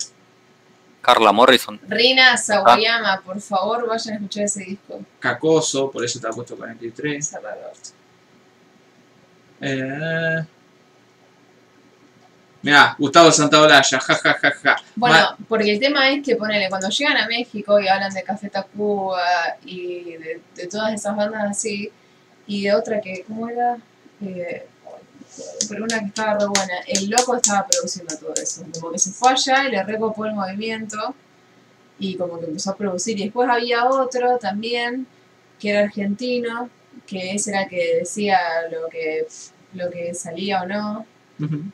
[1.01, 1.79] Carla Morrison.
[1.87, 5.01] Rina Sawayama, por favor, vayan a escuchar ese disco.
[5.19, 7.27] Cacoso, por eso te ha puesto 43.
[7.27, 7.89] Cerrar el orto.
[9.61, 10.45] Eh,
[12.65, 14.75] mirá, Gustavo Santaolalla, ja ja ja ja.
[14.95, 18.23] Bueno, Ma- porque el tema es que, ponele, cuando llegan a México y hablan de
[18.23, 19.21] Café Tacuba
[19.63, 21.91] y de, de todas esas bandas así,
[22.47, 23.77] y de otra que, ¿cómo era?
[24.21, 24.67] Eh,
[25.67, 26.73] pero una que estaba re buena.
[26.87, 28.63] El loco estaba produciendo todo eso.
[28.73, 30.97] Como que se fue allá y le recopó el movimiento
[31.99, 33.19] y como que empezó a producir.
[33.19, 35.07] Y después había otro también,
[35.59, 36.69] que era argentino,
[37.07, 38.39] que ese era el que decía
[38.71, 39.27] lo que,
[39.73, 41.05] lo que salía o no.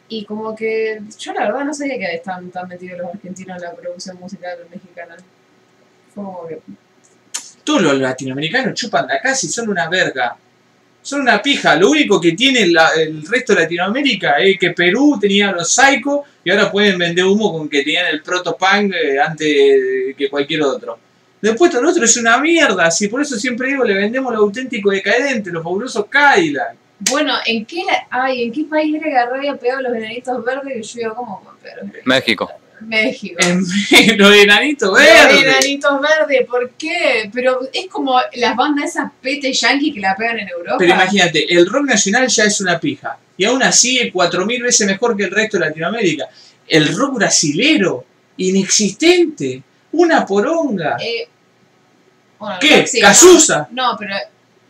[0.08, 3.64] Y como que yo la verdad no sabía que estaban tan metidos los argentinos en
[3.64, 5.16] la producción musical mexicana.
[6.14, 6.60] Fue como que...
[7.64, 10.36] Todos los latinoamericanos chupan de acá si son una verga.
[11.04, 11.76] Son una pija.
[11.76, 16.24] Lo único que tiene la- el resto de Latinoamérica es que Perú tenía los Psycho
[16.44, 20.98] y ahora pueden vender humo con que tenían el proto-punk eh, antes que cualquier otro.
[21.40, 22.90] Después todo lo otro es una mierda.
[22.92, 26.76] Si por eso siempre digo, le vendemos lo auténtico decadente, los fabulosos Cadillac.
[27.10, 30.74] Bueno, ¿en qué, la- ay, ¿en qué país era que había pegado los enanitos verdes?
[30.74, 31.42] Que yo iba como...
[31.64, 32.50] Pero, México.
[32.82, 33.36] México.
[33.40, 33.60] En
[34.18, 35.44] los enanitos Los verdes.
[35.44, 37.30] enanitos verdes, ¿por qué?
[37.34, 40.78] Pero es como las bandas esas pete yankee que la pegan en Europa.
[40.80, 43.18] Pero imagínate, el rock nacional ya es una pija.
[43.38, 46.26] Y aún así es 4.000 veces mejor que el resto de Latinoamérica.
[46.68, 48.06] El rock brasilero,
[48.38, 49.62] inexistente.
[49.94, 50.98] Una poronga.
[51.00, 51.28] Eh,
[52.40, 52.78] bueno, ¿Qué?
[52.78, 53.68] rock sí, ¿Cazuza?
[53.72, 54.16] No, no, pero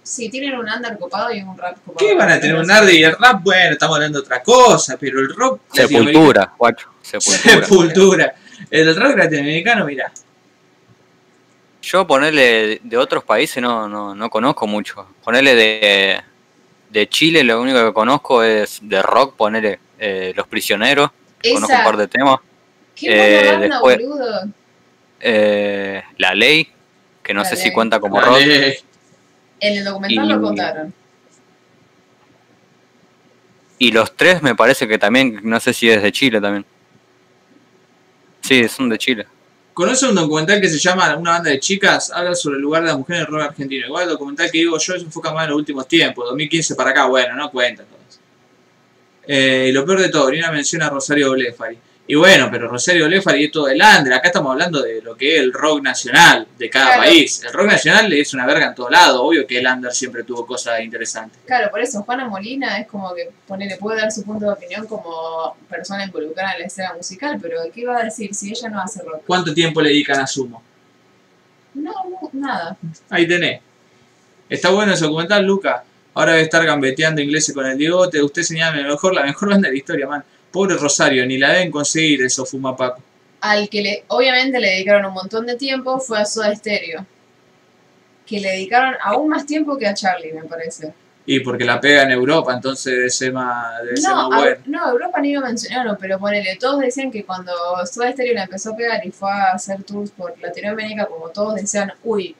[0.03, 1.97] sí, tienen un under copado y un rap copado.
[1.97, 3.41] ¿Qué van a tener un arde y el rap?
[3.43, 6.89] Bueno, estamos hablando de otra cosa, pero el rock Sepultura, guacho.
[7.01, 7.65] Sepultura.
[7.65, 8.35] Sepultura.
[8.69, 10.11] El rock latinoamericano, mira.
[11.81, 15.07] Yo ponerle de otros países no, no, no conozco mucho.
[15.23, 16.21] Ponerle de,
[16.89, 21.09] de Chile, lo único que conozco es de rock, ponerle eh, Los Prisioneros.
[21.41, 22.39] Conozco un Esa, par de temas.
[22.95, 24.41] qué eh, banda, después- boludo.
[25.23, 26.67] Eh, La Ley,
[27.23, 27.63] que no La sé Ley.
[27.65, 28.37] si cuenta como rock.
[28.39, 28.79] Dale.
[29.61, 30.93] En el documental y- lo contaron.
[33.79, 36.65] Y los tres me parece que también, no sé si es de Chile también.
[38.41, 39.25] Sí, son de Chile.
[39.73, 42.11] ¿Conoce un documental que se llama Una banda de chicas?
[42.11, 43.87] Habla sobre el lugar de la mujer en el rock argentino.
[43.87, 46.91] Igual el documental que digo yo se enfoca más en los últimos tiempos, 2015 para
[46.91, 48.19] acá, bueno, no cuenta entonces.
[49.27, 51.77] Eh, y lo peor de todo, ni una mención a Rosario Blefari.
[52.11, 54.11] Y bueno, pero Rosario Blefari es todo el under.
[54.11, 57.01] Acá estamos hablando de lo que es el rock nacional de cada Claro.
[57.03, 57.41] país.
[57.45, 59.23] El rock nacional es una verga en todo lado.
[59.23, 61.39] Obvio que el under siempre tuvo cosas interesantes.
[61.45, 64.85] Claro, por eso Juana Molina es como que ponele, puede dar su punto de opinión
[64.87, 68.81] como persona involucrada en la escena musical, pero ¿qué va a decir si ella no
[68.81, 69.21] hace rock?
[69.25, 70.61] ¿Cuánto tiempo le dedican a Sumo?
[71.75, 72.75] No, no, nada.
[73.09, 73.61] Ahí tenés.
[74.49, 75.85] Está bueno ese documental, Luca.
[76.13, 78.21] Ahora debe estar gambeteando ingleses con el Diegote.
[78.21, 80.21] Usted señala mejor, la mejor banda de la historia, man.
[80.51, 83.01] Pobre Rosario, ni la deben conseguir eso, Fumapaco.
[83.41, 87.05] Al que le, obviamente le dedicaron un montón de tiempo fue a Soda Stereo.
[88.25, 90.93] Que le dedicaron aún más tiempo que a Charlie, me parece.
[91.25, 94.41] Y porque la pega en Europa, entonces debe ser más, debe ser No, más a-
[94.41, 94.61] bueno.
[94.65, 97.51] no, Europa ni iba a mencionarlo, pero ponele, todos decían que cuando
[97.85, 101.55] Soda Stereo la empezó a pegar y fue a hacer tours por Latinoamérica, como todos
[101.55, 102.35] decían, uy,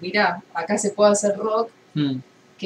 [0.00, 2.16] mirá, acá se puede hacer rock, Mm.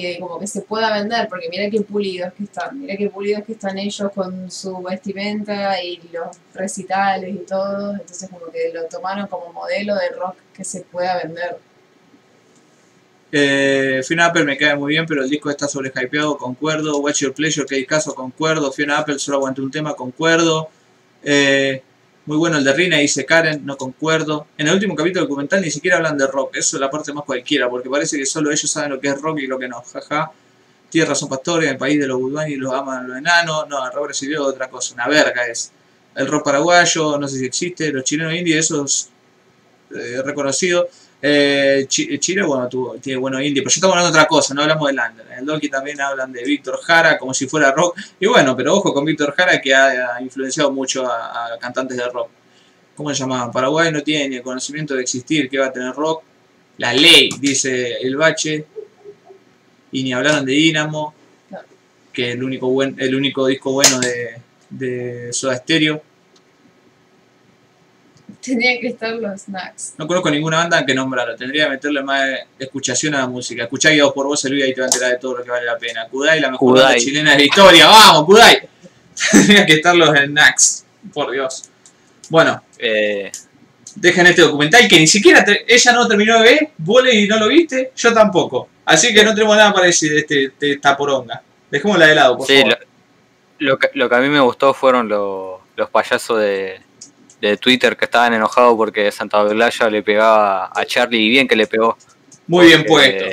[0.00, 3.42] Que como que se pueda vender, porque mira qué pulidos que están, mira qué pulidos
[3.44, 8.84] que están ellos con su vestimenta y los recitales y todo, entonces como que lo
[8.84, 11.58] tomaron como modelo de rock que se pueda vender.
[13.30, 16.98] Eh, Fiona Apple me cae muy bien, pero el disco está sobrehypeado, concuerdo.
[16.98, 18.72] Watch Your Pleasure, que hay caso, concuerdo.
[18.72, 20.70] Fiona Apple solo aguanté un tema, concuerdo.
[21.22, 21.82] Eh,
[22.28, 24.48] muy bueno el de Rina, dice Karen, no concuerdo.
[24.58, 27.10] En el último capítulo del documental ni siquiera hablan de rock, eso es la parte
[27.10, 29.66] más cualquiera, porque parece que solo ellos saben lo que es rock y lo que
[29.66, 29.80] no.
[29.80, 30.30] Jaja.
[30.90, 33.66] Tiene razón Pastore, en el país de los Budwani los aman los enanos.
[33.70, 35.72] No, el rock es otra cosa, una verga es.
[36.14, 39.08] El rock paraguayo, no sé si existe, los chilenos indios, eso es
[39.96, 40.86] eh, reconocido.
[41.20, 44.54] Eh, Chi- Chile, bueno, tuvo, tiene bueno indie, pero yo estamos hablando de otra cosa,
[44.54, 45.26] no hablamos del under.
[45.32, 47.98] En el Doki también hablan de Víctor Jara como si fuera rock.
[48.20, 51.96] Y bueno, pero ojo con Víctor Jara que ha, ha influenciado mucho a, a cantantes
[51.96, 52.30] de rock.
[52.94, 53.50] ¿Cómo se llamaban?
[53.50, 56.22] Paraguay no tiene ni el conocimiento de existir, que va a tener rock.
[56.78, 58.66] La ley, dice el bache.
[59.90, 61.14] Y ni hablaron de Dynamo,
[62.12, 64.36] que es el único, buen, el único disco bueno de,
[64.70, 66.02] de Soda Stereo.
[68.42, 69.94] Tenían que estar los snacks.
[69.98, 71.34] No conozco ninguna banda que nombrarlo.
[71.36, 72.22] Tendría que meterle más
[72.58, 73.64] escuchación a la música.
[73.64, 75.66] Escuchá guiados por vos, Elvira, y te va a enterar de todo lo que vale
[75.66, 76.06] la pena.
[76.08, 77.86] Kudai, la mejor banda chilena de la historia.
[77.88, 78.68] ¡Vamos, Kudai!
[79.32, 80.84] Tendría que estar los Nax.
[81.12, 81.64] Por Dios.
[82.28, 83.32] Bueno, Eh,
[83.96, 86.70] dejen este documental que ni siquiera te- ella no terminó de ver.
[86.78, 88.68] Vos y no lo viste, yo tampoco.
[88.84, 91.42] Así que no tenemos nada para decir de, este, de esta poronga.
[91.70, 92.78] Dejémosla de lado, por sí, favor.
[93.58, 96.80] lo, lo que, lo que a mí me gustó fueron los, los payasos de,
[97.40, 101.56] de Twitter que estaban enojados porque Santa Olaya le pegaba a Charlie y bien que
[101.56, 101.96] le pegó.
[102.46, 103.24] Muy bien puesto.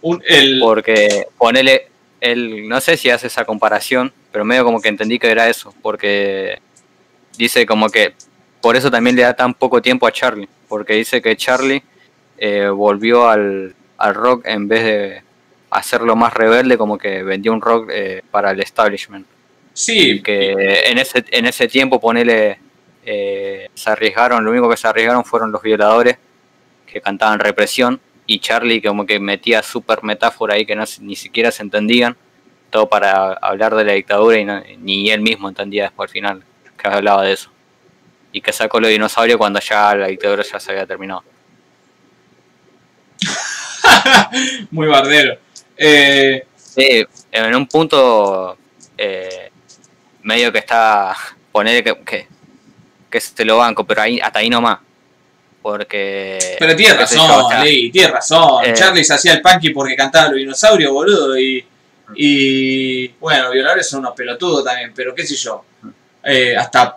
[0.00, 1.88] Un- el, Porque ponele,
[2.20, 5.74] él, no sé si hace esa comparación, pero medio como que entendí que era eso,
[5.82, 6.58] porque
[7.36, 8.14] dice como que
[8.60, 11.82] por eso también le da tan poco tiempo a Charlie, porque dice que Charlie
[12.38, 15.22] eh, volvió al, al rock en vez de
[15.70, 19.26] hacerlo más rebelde, como que vendió un rock eh, para el establishment.
[19.72, 20.52] sí, que
[20.86, 22.58] en ese, en ese tiempo ponele,
[23.10, 26.18] eh, se arriesgaron, lo único que se arriesgaron fueron los violadores
[26.86, 31.50] que cantaban represión y Charlie como que metía súper metáfora ahí que no, ni siquiera
[31.50, 32.16] se entendían,
[32.70, 36.42] todo para hablar de la dictadura y no- ni él mismo entendía después al final
[36.76, 37.50] que hablaba de eso.
[38.30, 41.24] Y que sacó los dinosaurios cuando ya la dictadura ya se había terminado.
[44.70, 45.38] muy bardero.
[45.76, 48.56] Eh, Sí, en un punto
[48.96, 49.50] eh,
[50.22, 51.16] medio que está,
[51.50, 52.28] poner que, que,
[53.10, 54.78] que se lo banco, pero ahí hasta ahí nomás.
[55.62, 56.56] Porque...
[56.58, 58.64] Pero tiene sé yo, razón, o sea, Lee, tiene razón.
[58.64, 58.72] Eh.
[58.72, 61.38] Charlie se hacía el punky porque cantaba los dinosaurios, boludo.
[61.38, 61.64] Y,
[62.14, 65.64] y bueno, violadores son unos pelotudos también, pero qué sé yo.
[66.24, 66.96] Eh, hasta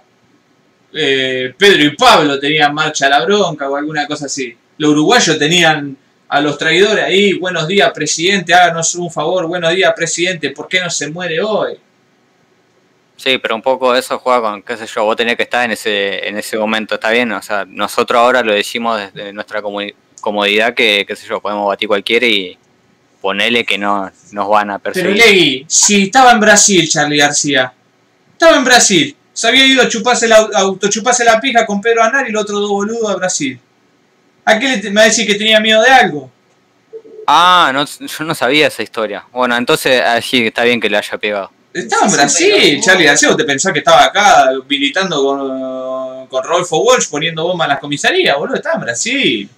[0.93, 4.55] eh, Pedro y Pablo tenían marcha a la bronca o alguna cosa así.
[4.77, 5.97] Los uruguayos tenían
[6.27, 10.79] a los traidores ahí, buenos días presidente, háganos un favor, buenos días presidente, ¿por qué
[10.79, 11.77] no se muere hoy?
[13.21, 15.69] Sí, pero un poco eso juega con, qué sé yo, vos tenés que estar en
[15.69, 19.61] ese, en ese momento, está bien, o sea, nosotros ahora lo decimos desde nuestra
[20.21, 22.57] comodidad que, qué sé yo, podemos batir cualquiera y
[23.21, 25.23] ponerle que no nos van a Pero perseguir.
[25.23, 27.71] Legui, si estaba en Brasil Charlie García,
[28.31, 32.25] estaba en Brasil, se había ido a chuparse la, autochuparse la pija con Pedro Anar
[32.25, 33.59] y el otro dos boludos a Brasil.
[34.45, 36.31] ¿A qué le me va a decir que tenía miedo de algo?
[37.27, 39.25] Ah, no, yo no sabía esa historia.
[39.31, 41.51] Bueno, entonces así está bien que le haya pegado.
[41.73, 46.77] Estaba en Brasil, Charlie García, ¿vos te pensás que estaba acá militando con, con Rodolfo
[46.83, 48.55] Walsh poniendo bombas en las comisarías, boludo?
[48.57, 49.49] Estaba en Brasil.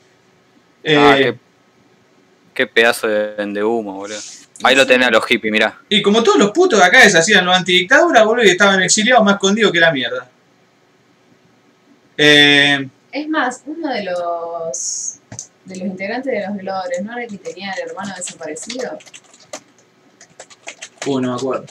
[0.84, 1.36] Eh, Ah, qué,
[2.54, 4.20] qué pedazo de, de humo, boludo.
[4.64, 5.80] Ahí lo tenés a los hippies, mirá.
[5.90, 9.34] Y como todos los putos de acá deshacían los antidictaduras, boludo, y estaban exiliados más
[9.34, 10.30] escondidos que la mierda.
[12.18, 15.16] Eh, Es más, uno de los
[15.66, 18.98] de los integrantes de los violadores, ¿no era el que tenía el hermano desaparecido?
[21.08, 21.66] uh, no me acuerdo.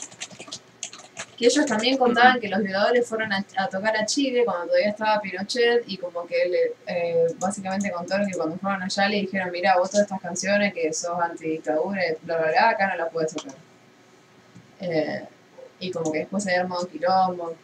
[1.37, 4.89] Que ellos también contaban que los violadores fueron a, a tocar a Chile cuando todavía
[4.89, 9.49] estaba Pinochet y como que le, eh, básicamente contaron que cuando fueron allá le dijeron,
[9.51, 13.33] mira, vos todas estas canciones que sos antidictadura, bla, bla, bla, acá no las puedes
[13.33, 13.55] tocar.
[14.79, 15.25] Eh,
[15.79, 17.55] y como que después se armado un quilombo.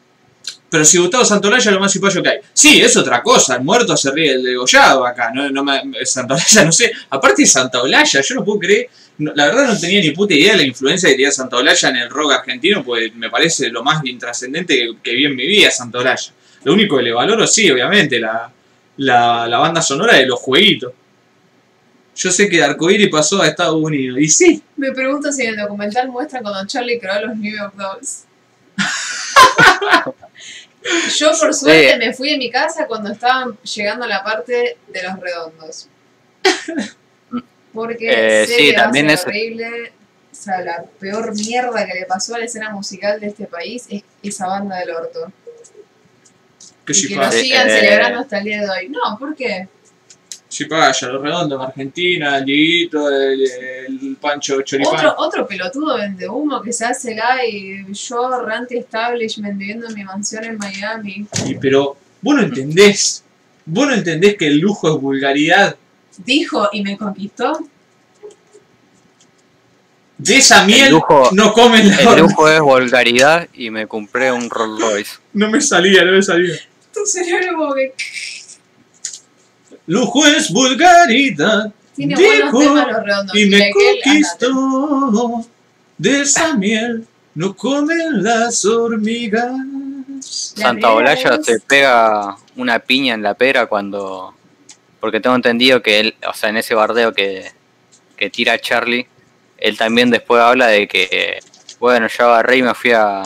[0.69, 2.37] Pero si Gustavo Santolaya es lo más cipayo que hay.
[2.53, 3.55] Sí, es otra cosa.
[3.55, 5.31] El muerto se ríe del degollado acá.
[5.33, 6.91] No, no me, Santolaya, no sé.
[7.09, 8.87] Aparte de Santaolalla, yo no puedo creer.
[9.17, 11.95] no- la verdad no tenía ni puta idea de la influencia que tenía Santaolalla en
[11.95, 15.71] el rock argentino, pues me parece lo más intrascendente que, que vi en mi vida
[15.71, 16.31] Santaolalla.
[16.63, 18.51] Lo único que le valoro, sí, obviamente, la,
[18.97, 20.93] la, la banda sonora de los jueguitos.
[22.15, 24.19] Yo sé que Arcoíris pasó a Estados Unidos.
[24.19, 27.73] Y sí, Me pregunto si en el documental muestran cuando Charlie creó los New York
[27.75, 28.25] Dolls.
[31.17, 31.97] Yo por suerte Sí.
[31.99, 35.87] me fui de mi casa cuando estaban llegando a la parte de los redondos.
[37.73, 39.27] Porque Eh, sé sí, que va a también ser eso.
[39.27, 39.91] horrible.
[40.31, 43.85] O sea, la peor mierda que le pasó a la escena musical de este país
[43.89, 45.31] es esa banda del orto.
[46.85, 48.89] que y que lo Chipaya, sí, sigan eh, celebrando hasta el día de hoy.
[48.89, 49.67] No, ¿por qué?
[50.49, 54.95] Chipaya, Los Redondos en Argentina, el Dieguito, el, el Pancho Choripán.
[54.95, 57.85] Otro, otro pelotudo vende humo que se hace live.
[57.93, 61.27] Yo, Ranty Establishment, viviendo en mi mansión en Miami.
[61.45, 63.23] Y, pero vos no entendés,
[63.65, 65.75] vos no entendés que el lujo es vulgaridad.
[66.17, 67.59] Dijo y me conquistó.
[70.17, 74.49] De esa miel lujo- no comen la El lujo es vulgaridad y me compré un
[74.49, 75.11] Rolls Royce.
[75.31, 76.55] No me salía, no me salía.
[76.93, 77.93] Tu cerebro como que
[79.89, 81.73] Lujo es vulgaridad.
[81.95, 83.35] tiene Dijo redondos.
[83.35, 85.43] Y me conquistó.
[85.97, 89.51] De esa miel no comen las hormigas.
[90.21, 94.35] Santa vez- se pega una piña en la pera cuando.
[94.99, 97.51] Porque tengo entendido que él, o sea, en ese bardeo que,
[98.15, 99.07] que tira Charlie,
[99.57, 101.39] él también después habla de que,
[101.79, 103.23] bueno, yo agarré y me fui a,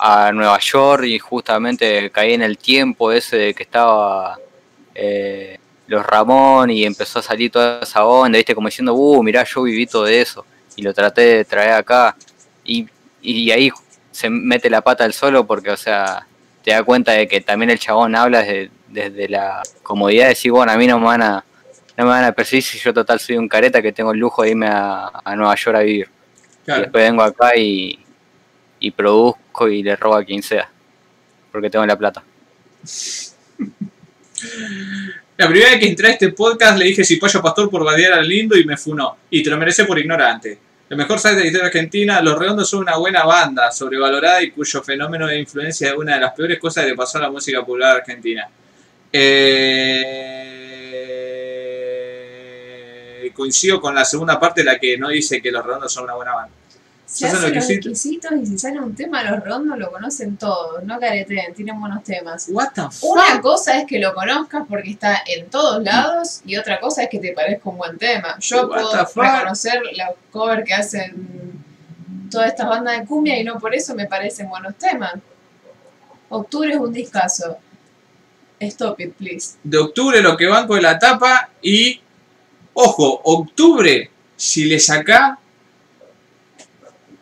[0.00, 4.38] a Nueva York y justamente caí en el tiempo ese de que estaba
[4.94, 9.44] eh, los Ramón y empezó a salir toda esa onda, viste, como diciendo, uh, mirá,
[9.44, 10.44] yo viví todo eso
[10.76, 12.16] y lo traté de traer acá.
[12.64, 12.88] Y,
[13.22, 13.70] y ahí
[14.10, 16.26] se mete la pata al solo porque, o sea,
[16.62, 20.52] te da cuenta de que también el chabón habla desde, desde la comodidad de decir,
[20.52, 21.44] bueno, a mí no me van a,
[21.96, 24.42] no me van a perseguir si yo total soy un careta que tengo el lujo
[24.42, 26.08] de irme a, a Nueva York a vivir.
[26.66, 27.98] Y después vengo acá y,
[28.80, 30.70] y produzco y le robo a quien sea.
[31.52, 32.22] Porque tengo la plata.
[35.36, 38.28] La primera vez que entré a este podcast le dije Cipayo Pastor por badear al
[38.28, 39.16] lindo y me funó.
[39.30, 40.58] Y te lo mereces por ignorante.
[40.88, 44.52] El mejor site de la historia argentina, Los Redondos son una buena banda, sobrevalorada y
[44.52, 47.30] cuyo fenómeno de influencia es una de las peores cosas que le pasó a la
[47.30, 48.48] música popular argentina.
[49.12, 49.72] Eh,
[53.34, 56.34] Coincido con la segunda parte, la que no dice que Los Redondos son una buena
[56.34, 56.54] banda.
[57.14, 58.32] Se hacen los requisitos.
[58.32, 62.46] y si sale un tema los redondos lo conocen todos, no careteen, tienen buenos temas.
[62.50, 63.40] What the Una fuck?
[63.40, 67.20] cosa es que lo conozcas porque está en todos lados y otra cosa es que
[67.20, 68.36] te parezca un buen tema.
[68.40, 71.64] Yo What puedo reconocer los covers que hacen
[72.30, 75.14] todas estas bandas de cumbia y no por eso me parecen buenos temas.
[76.30, 77.58] Octubre es un discazo.
[78.58, 79.56] Stop it, please.
[79.62, 82.00] de octubre lo que banco de la tapa y
[82.72, 85.38] ojo, octubre si le saca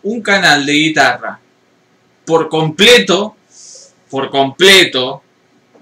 [0.04, 1.38] un canal de guitarra
[2.24, 3.36] por completo,
[4.10, 5.22] por completo,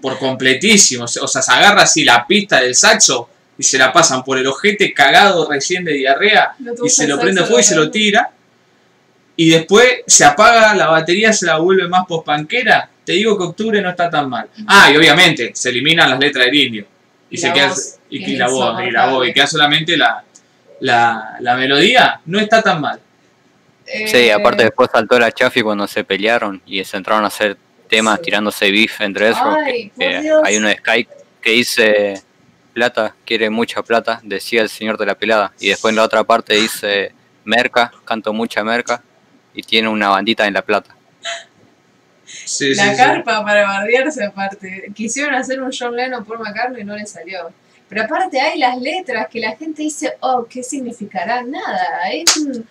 [0.00, 4.24] por completísimo, o sea, se agarra así la pista del saxo y se la pasan
[4.24, 7.76] por el ojete cagado recién de diarrea No y se lo prende fuego y se
[7.76, 8.30] lo tira
[9.40, 13.80] y después se apaga, la batería se la vuelve más pospanquera, te digo que octubre
[13.80, 14.46] no está tan mal.
[14.66, 16.86] Ah, y obviamente, se eliminan las letras del indio.
[17.30, 19.46] Y, Y se queda, voz, y, y es la voz, y la voz, y queda
[19.46, 20.22] solamente la,
[20.80, 23.00] la, la melodía, no está tan mal.
[24.06, 27.56] Sí, Eh, aparte después saltó la Chafi cuando se pelearon y se entraron a hacer
[27.88, 28.24] temas Sí.
[28.24, 29.38] tirándose beef entre ellos.
[29.42, 30.40] Ay, que, por eh, Dios.
[30.44, 31.08] hay uno de Sky
[31.42, 32.22] que dice
[32.72, 35.52] plata, quiere mucha plata, decía el señor de la pelada.
[35.58, 37.12] Y después en la otra parte dice
[37.44, 39.02] merca, canto mucha merca
[39.54, 40.94] y tiene una bandita en la plata.
[42.24, 42.96] Sí, la sí, sí.
[42.96, 44.92] carpa para bardearse aparte.
[44.94, 47.50] Quisieron hacer un John Lennon por McCartney y no le salió.
[47.88, 51.42] Pero aparte hay las letras que la gente dice, oh, ¿qué significará?
[51.42, 52.08] Nada.
[52.12, 52.64] Es un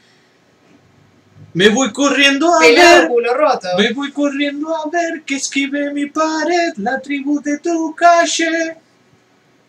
[1.53, 3.67] Me voy corriendo a pelado ver, culo roto.
[3.77, 8.77] me voy corriendo a ver que escribe mi pared, la tribu de tu calle.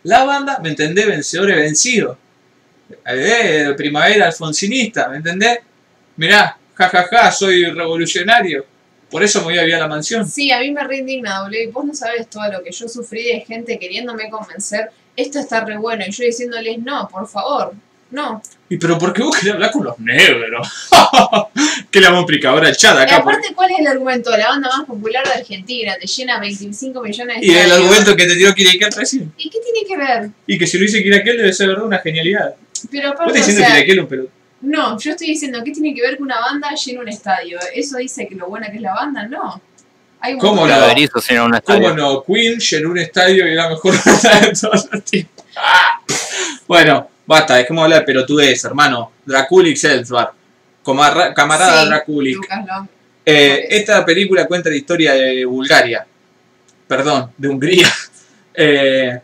[0.03, 1.07] La banda, ¿me entendés?
[1.07, 2.17] Vencedor y vencido.
[3.07, 5.59] Eh, primavera alfonsinista, ¿me entendés?
[6.17, 8.65] Mirá, jajaja, soy revolucionario.
[9.09, 10.27] Por eso me voy a vivir a la mansión.
[10.27, 11.59] Sí, a mí me re indigna, boludo.
[11.59, 14.89] Y vos no sabes todo lo que yo sufrí de gente queriéndome convencer.
[15.15, 16.03] Esto está re bueno.
[16.07, 17.73] Y yo diciéndoles, no, por favor.
[18.11, 18.41] No.
[18.69, 20.89] ¿Y pero por qué vos querés hablar con los negros?
[21.91, 23.15] ¿Qué le vamos a explicar ahora al chat Y acá?
[23.17, 24.35] aparte, ¿cuál es el argumento?
[24.37, 28.25] La banda más popular de Argentina te llena 25 millones de Y el argumento que
[28.25, 29.33] te dio Kiriakel recién.
[29.37, 30.29] ¿Y qué tiene que ver?
[30.47, 32.55] Y que si lo dice Kiriakel debe ser verdad una genialidad.
[32.91, 34.33] Pero Vos aparte, estás o diciendo sea, Kiriakel un pelotudo.
[34.61, 37.59] no, yo estoy diciendo, ¿qué tiene que ver que una banda llene un estadio?
[37.73, 39.25] ¿Eso dice que lo buena que es la banda?
[39.27, 39.61] No.
[40.19, 40.85] Hay un ¿Cómo no?
[40.85, 41.95] erizos en una ¿Cómo estadio.
[41.95, 42.23] no?
[42.23, 45.45] Queen llenó un estadio y la mejor banda de todos los tiempos.
[46.67, 49.11] bueno, basta, dejemos de hablar de pelotudez, hermano.
[49.25, 49.77] Draculic.
[50.83, 52.35] Comarra- Camarada Sí, Draculic.
[52.35, 52.87] Lucas Long.
[53.25, 56.05] Eh, esta película cuenta la historia de Bulgaria.
[56.87, 57.87] Perdón, de Hungría.
[58.53, 59.17] Eh,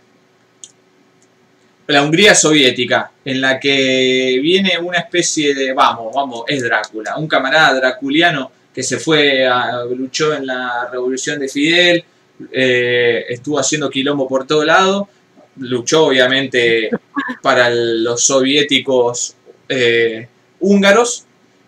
[1.88, 7.28] la Hungría soviética, en la que viene una especie de, vamos, vamos, es Drácula, un
[7.28, 12.04] camarada draculiano que se fue, a, luchó en la revolución de Fidel,
[12.54, 15.10] eh, estuvo haciendo quilombo por todo lado,
[15.60, 16.90] luchó obviamente
[17.42, 19.36] para los soviéticos
[19.70, 20.28] eh,
[20.60, 21.26] húngaros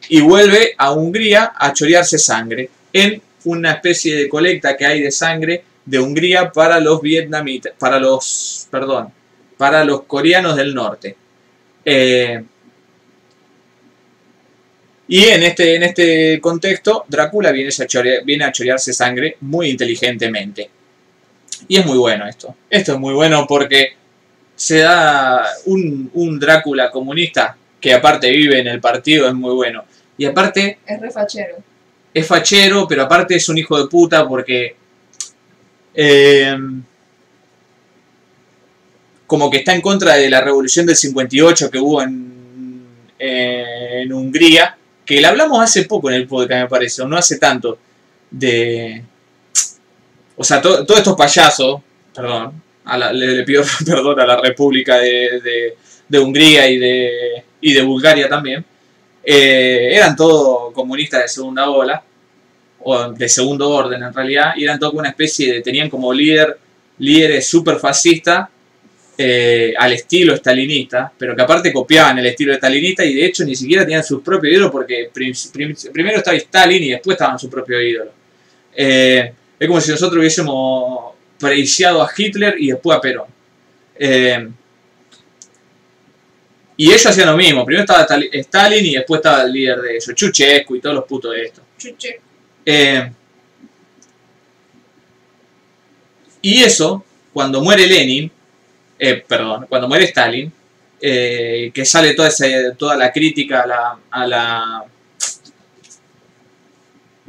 [0.09, 5.11] y vuelve a Hungría a chorearse sangre en una especie de colecta que hay de
[5.11, 9.11] sangre de Hungría para los vietnamitas, para los, perdón,
[9.57, 11.15] para los coreanos del norte.
[11.83, 12.43] Eh,
[15.07, 19.69] y en este, en este contexto, Drácula viene a, chorear- viene a chorearse sangre muy
[19.69, 20.69] inteligentemente.
[21.67, 22.55] Y es muy bueno esto.
[22.69, 23.93] Esto es muy bueno porque
[24.55, 29.83] se da un, un Drácula comunista que aparte vive en el partido, es muy bueno.
[30.17, 31.55] Y aparte Es re fachero.
[32.13, 34.75] es fachero, pero aparte es un hijo de puta porque
[35.93, 36.57] eh,
[39.25, 42.83] como que está en contra de la revolución del 58 que hubo en,
[43.19, 47.37] en Hungría, que la hablamos hace poco en el podcast, me parece, o no hace
[47.37, 47.77] tanto,
[48.31, 49.03] de...
[50.39, 51.81] O sea, to- todos estos payasos,
[52.15, 52.53] perdón,
[52.85, 55.77] a la- le, pido perdón a la República de, de-
[56.07, 58.63] de Hungría y de, y de Bulgaria también,
[59.23, 62.01] eh, eran todos comunistas de segunda ola,
[62.81, 66.57] o de segundo orden en realidad, y eran todos una especie de, tenían como líder,
[66.99, 68.47] líderes súper fascistas,
[69.21, 73.53] eh, al estilo estalinista, pero que aparte copiaban el estilo estalinista y de hecho ni
[73.53, 77.49] siquiera tenían su propio ídolo porque prim- prim- primero estaba Stalin y después estaban su
[77.49, 78.11] propio ídolo.
[78.73, 83.27] Eh, es como si nosotros hubiésemos preiciado a Hitler y después a Perón.
[83.95, 84.49] Eh,
[86.77, 89.91] y ellos hacían lo mismo, primero estaba Tali- Stalin y después estaba el líder de
[89.97, 91.61] ellos, Chuchescu y todos los putos de esto.
[91.77, 92.21] Chuche.
[92.65, 93.11] Eh,
[96.41, 97.03] y eso,
[97.33, 98.31] cuando muere Lenin,
[98.97, 100.51] eh, perdón, cuando muere Stalin,
[101.01, 102.45] eh, que sale toda, esa,
[102.77, 104.83] toda la crítica a la, a la,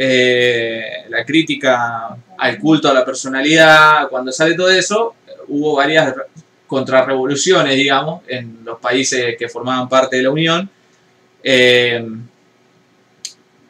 [0.03, 5.15] eh, la crítica al culto a la personalidad, cuando sale todo eso,
[5.49, 6.25] hubo varias re-
[6.67, 10.71] contrarrevoluciones, digamos, en los países que formaban parte de la Unión.
[11.43, 12.05] eh,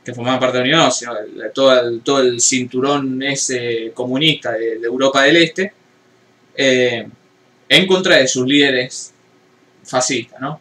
[0.05, 1.13] que formaban parte de la Unión, no, sino
[1.55, 5.73] todo, el, todo el cinturón ese comunista de, Europa del Este,
[6.57, 7.07] eh,
[7.69, 9.13] en contra de sus líderes
[9.85, 10.61] fascistas, ¿no?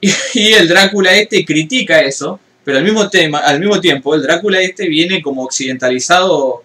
[0.34, 4.60] Y el Drácula este critica eso, pero al mismo, tema, al mismo tiempo el Drácula
[4.60, 6.62] este viene como occidentalizado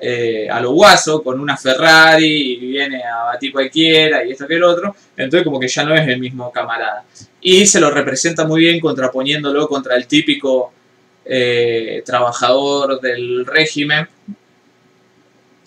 [0.00, 4.54] eh, a lo guaso, con una Ferrari, y viene a batir cualquiera, y esto que
[4.54, 7.04] el otro, entonces como que ya no es el mismo camarada
[7.40, 10.72] y se lo representa muy bien contraponiéndolo contra el típico
[11.24, 14.08] eh, trabajador del régimen.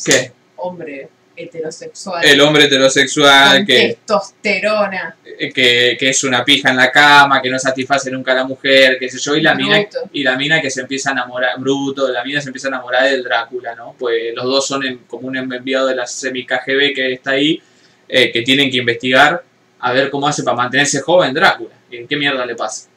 [0.03, 0.31] ¿Qué?
[0.57, 1.09] Hombre.
[1.35, 2.23] Heterosexual.
[2.23, 5.15] El hombre heterosexual con que, testosterona.
[5.53, 8.97] que, que es una pija en la cama, que no satisface nunca a la mujer,
[8.99, 12.07] qué sé yo, y la mina y la mina que se empieza a enamorar, bruto,
[12.09, 13.95] la mina se empieza a enamorar del Drácula, ¿no?
[13.97, 17.61] Pues los dos son en- como un enviado de la semi-KGB que está ahí,
[18.07, 19.43] eh, que tienen que investigar
[19.79, 22.87] a ver cómo hace para mantenerse joven Drácula, qué mierda le pasa.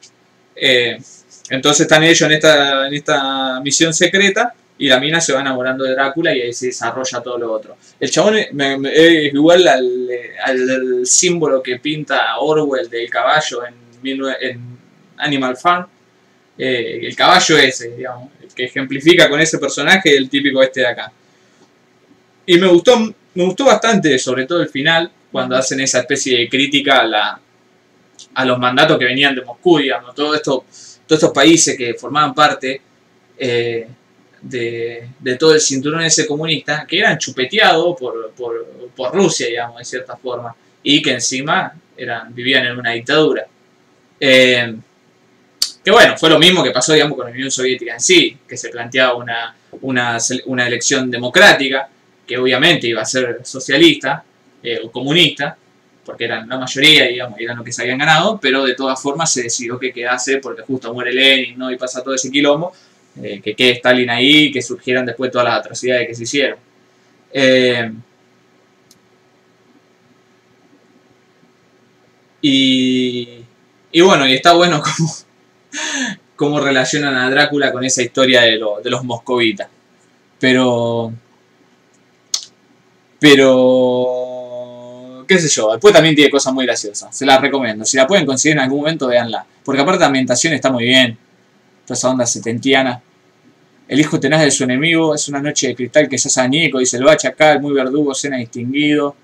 [0.55, 0.97] Eh,
[1.49, 5.83] entonces están ellos en esta, en esta misión secreta y la mina se va enamorando
[5.85, 7.77] de Drácula y ahí se desarrolla todo lo otro.
[7.99, 10.09] El chabón es, me- me- es igual al,
[10.43, 14.59] al símbolo que pinta Orwell del caballo en, 19 en
[15.17, 15.87] Animal Farm.
[16.57, 20.87] Eh, el caballo ese, digamos, el que ejemplifica con ese personaje el típico este de
[20.87, 21.11] acá.
[22.45, 26.49] Y me gustó, me gustó bastante, sobre todo el final, cuando hacen esa especie de
[26.49, 27.39] crítica a, la,
[28.35, 30.65] a los mandatos que venían de Moscú, digamos, todo esto,
[31.07, 32.81] todos estos países que formaban parte
[33.37, 33.87] eh,
[34.41, 38.65] de, de todo el cinturón ese comunista, que eran chupeteados por, por,
[38.95, 43.45] por Rusia, digamos, de cierta forma, y que encima eran, vivían en una dictadura.
[44.19, 44.75] Eh,
[45.83, 48.57] que bueno, fue lo mismo que pasó, digamos, con la Unión Soviética en sí, que
[48.57, 51.87] se planteaba una, una, una elección democrática,
[52.25, 54.23] que obviamente iba a ser socialista
[54.63, 55.55] eh, o comunista,
[56.03, 59.31] porque eran la mayoría, digamos, eran los que se habían ganado, pero de todas formas
[59.31, 61.71] se decidió que quedase, porque justo muere Lenin, ¿no?
[61.71, 62.73] Y pasa todo ese quilombo,
[63.21, 66.57] eh, que quede Stalin ahí, que surgieran después todas las atrocidades que se hicieron.
[67.31, 67.91] Eh,
[72.41, 73.43] y,
[73.91, 75.13] y bueno, y está bueno cómo,
[76.35, 79.69] cómo relacionan a Drácula con esa historia de, de los moscovitas.
[80.39, 81.13] Pero.
[83.19, 84.25] Pero.
[85.27, 87.15] qué sé yo, después también tiene cosas muy graciosas.
[87.15, 87.85] Se las recomiendo.
[87.85, 89.45] Si la pueden conseguir en algún momento, véanla.
[89.63, 91.17] Porque aparte la ambientación está muy bien.
[91.85, 93.01] Toda esa onda setentiana.
[93.87, 96.79] El hijo tenaz de su enemigo es una noche de cristal que se hace añico,
[96.79, 99.15] dice el bachacal, muy verdugo, cena distinguido.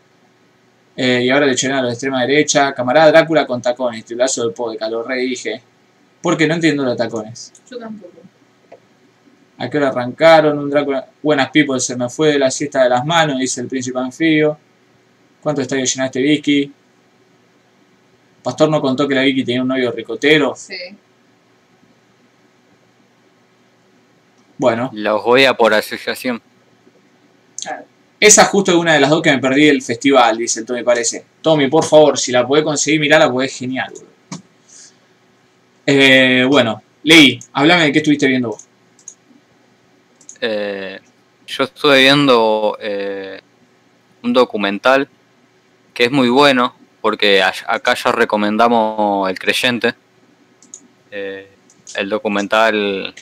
[0.96, 2.74] Eh, y ahora le echarán a la extrema derecha.
[2.74, 5.62] Camarada Drácula con tacones, titulazo del podeca, lo redije.
[6.22, 7.52] Porque no entiendo los tacones.
[7.70, 8.14] Yo tampoco.
[9.58, 10.60] ¿A qué hora arrancaron?
[10.60, 11.08] Un Drácula.
[11.24, 14.58] Buenas people, se me fue de la siesta de las manos, dice el príncipe anfibio.
[15.42, 16.72] ¿Cuánto estadio llenaste Vicky?
[18.44, 20.54] Pastor no contó que la Vicky tenía un novio ricotero.
[20.56, 20.76] Sí.
[24.62, 26.40] Bueno, Los voy a por asociación.
[28.20, 30.84] Esa justo es una de las dos que me perdí del festival, dice el Tommy,
[30.84, 31.26] parece.
[31.42, 33.92] Tommy, por favor, si la podés conseguir, mirala, porque es genial.
[35.84, 38.68] Eh, bueno, Leí, háblame de qué estuviste viendo vos.
[40.40, 41.00] Eh,
[41.48, 43.42] yo estuve viendo eh,
[44.22, 45.10] un documental
[45.92, 49.96] que es muy bueno, porque acá ya recomendamos El Creyente,
[51.10, 53.16] el documental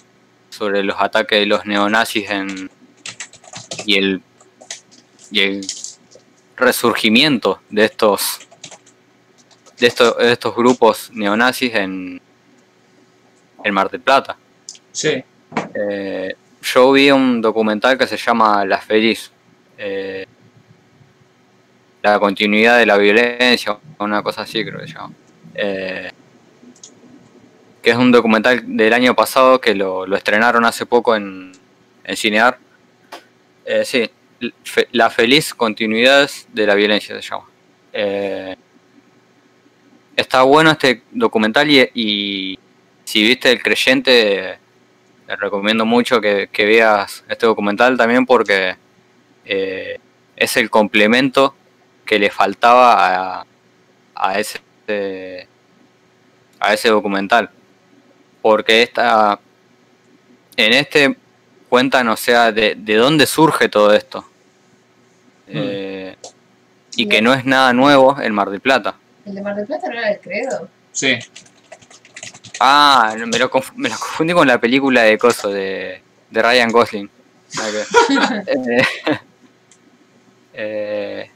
[0.50, 2.70] sobre los ataques de los neonazis en,
[3.86, 4.22] y, el,
[5.32, 5.68] y el
[6.58, 8.40] resurgimiento de estos
[9.80, 12.22] de estos, de estos grupos neonazis en,
[13.64, 14.38] en Mar del Plata.
[14.92, 15.24] Sí.
[15.74, 19.32] Eh, yo vi un documental que se llama La Feliz.
[19.78, 20.26] eh,
[22.02, 25.14] la continuidad de la violencia, una cosa así creo que se llama.
[25.54, 26.12] Eh,
[27.82, 31.52] que es un documental del año pasado que lo, lo estrenaron hace poco en,
[32.04, 32.58] en Cinear.
[33.66, 34.10] Eh, sí,
[34.92, 37.46] La Feliz Continuidad de la Violencia se llama.
[37.94, 38.56] Eh,
[40.16, 42.60] está bueno este documental y, y
[43.06, 44.60] si viste El Creyente
[45.26, 48.76] te recomiendo mucho que, que veas este documental también porque
[49.46, 50.00] eh,
[50.36, 51.56] es el complemento
[52.06, 53.46] que le faltaba a,
[54.16, 54.60] a ese
[56.60, 57.52] a ese documental
[58.42, 59.40] porque esta
[60.56, 61.16] en este
[61.70, 64.26] cuentan o sea de, de dónde surge todo esto
[65.52, 66.16] Eh,
[66.96, 69.88] y que no es nada nuevo en Mar del Plata ¿El de Mar del Plata
[69.88, 70.68] no era el credo?
[70.92, 71.18] Sí.
[72.60, 77.10] Ah, me lo, me lo confundí con la película de Coso de, de Ryan Gosling.
[78.48, 78.84] Eh,
[80.54, 81.32] eh,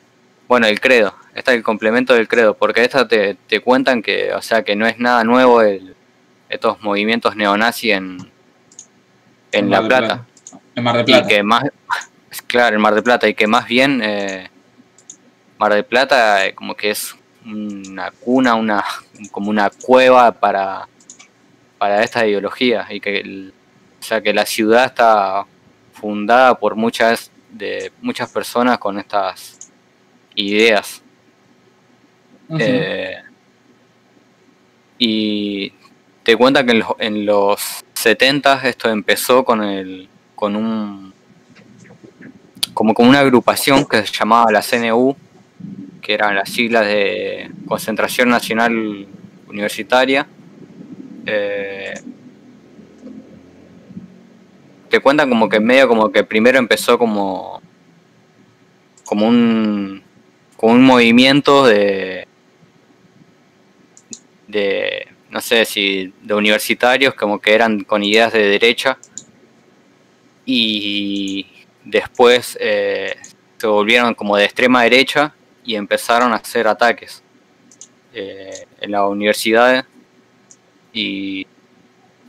[0.48, 1.16] bueno, el credo.
[1.34, 4.86] Está el complemento del credo, porque esta te, te cuentan que, o sea, que no
[4.86, 5.96] es nada nuevo el,
[6.54, 8.18] estos movimientos neonazis en,
[9.52, 10.26] en La Plata.
[10.76, 11.28] En Mar del Y Plata.
[11.28, 11.64] que más,
[12.48, 14.50] claro, en Mar del Plata, y que más bien eh,
[15.60, 18.84] Mar del Plata eh, como que es una cuna, una
[19.32, 20.88] como una cueva para,
[21.78, 23.54] para esta ideología y que el-
[24.00, 25.46] o sea que la ciudad está
[25.94, 29.70] fundada por muchas de muchas personas con estas
[30.36, 31.02] ideas
[32.50, 32.58] Ujú.
[32.60, 33.22] eh,
[34.98, 35.72] y
[36.24, 41.14] te cuenta que en los, en los 70 esto empezó con el con un
[42.74, 45.16] como con una agrupación que se llamaba la CNU,
[46.02, 49.08] que eran las siglas de Concentración Nacional
[49.48, 50.28] Universitaria.
[51.26, 51.94] Eh,
[54.90, 57.62] te cuentan como que medio como que primero empezó como
[59.06, 60.04] como un
[60.58, 62.28] como un movimiento de
[64.48, 69.00] de no sé si de universitarios como que eran con ideas de derecha.
[70.46, 71.48] Y
[71.84, 73.16] después eh,
[73.58, 75.34] se volvieron como de extrema derecha
[75.66, 77.24] y empezaron a hacer ataques
[78.14, 79.86] eh, en las universidades
[80.94, 81.48] y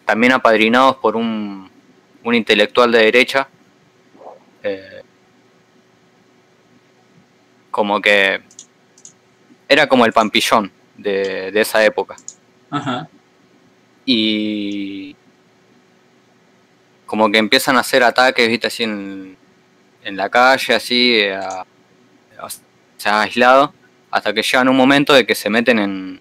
[0.06, 1.70] también apadrinados por un,
[2.22, 3.48] un intelectual de derecha
[4.62, 5.02] eh,
[7.70, 8.40] como que
[9.68, 12.16] era como el pampillón de, de esa época
[12.70, 13.08] Ajá.
[14.06, 15.14] y
[17.06, 19.36] como que empiezan a hacer ataques, viste, así en,
[20.02, 21.64] en la calle, así, a-
[22.42, 22.48] o
[23.18, 23.72] aislado,
[24.10, 26.20] hasta que llegan un momento de que se meten en,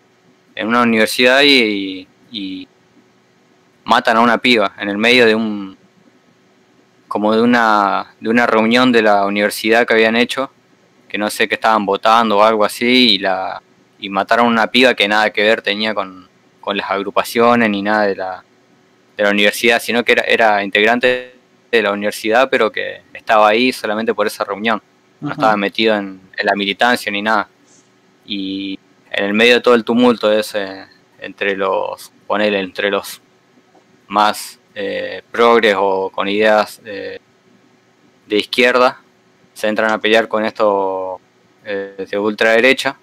[0.55, 2.67] en una universidad y, y
[3.85, 5.77] matan a una piba en el medio de un
[7.07, 10.51] como de una de una reunión de la universidad que habían hecho
[11.07, 13.61] que no sé que estaban votando o algo así y la
[13.99, 16.27] y mataron a una piba que nada que ver tenía con,
[16.63, 18.43] con las agrupaciones ni nada de la
[19.17, 21.35] de la universidad, sino que era, era integrante
[21.71, 24.81] de la universidad, pero que estaba ahí solamente por esa reunión.
[25.21, 25.35] No Ajá.
[25.35, 27.47] estaba metido en, en la militancia ni nada.
[28.25, 28.79] Y
[29.11, 30.85] en el medio de todo el tumulto ese,
[31.19, 33.21] entre los, ponele, entre los
[34.07, 37.19] más eh, progres o con ideas eh,
[38.27, 38.99] de izquierda,
[39.53, 41.19] se entran a pelear con esto
[41.63, 42.97] eh, de ultraderecha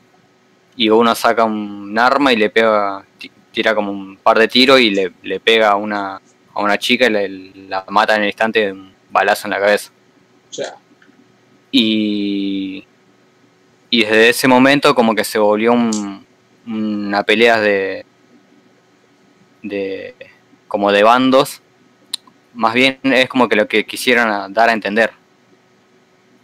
[0.76, 3.04] y uno saca un arma y le pega,
[3.53, 6.20] tira como un par de tiros y le, le pega a una,
[6.55, 7.28] a una chica y le-
[7.68, 9.90] la mata en el instante de un balazo en la cabeza.
[11.72, 12.84] Y,
[13.90, 16.24] y desde ese momento como que se volvió un-
[16.66, 18.05] una pelea de,
[19.62, 20.14] de
[20.68, 21.61] como de bandos.
[22.55, 25.12] Más bien es como que lo que quisieron dar a entender.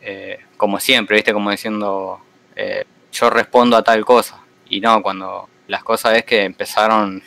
[0.01, 1.33] Eh, como siempre, ¿viste?
[1.33, 2.21] Como diciendo,
[2.55, 4.41] eh, yo respondo a tal cosa.
[4.69, 7.23] Y no, cuando las cosas es que empezaron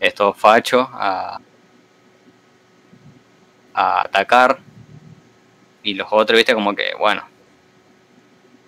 [0.00, 1.40] estos fachos a,
[3.74, 4.58] a atacar
[5.82, 7.22] y los otros, viste, como que, bueno,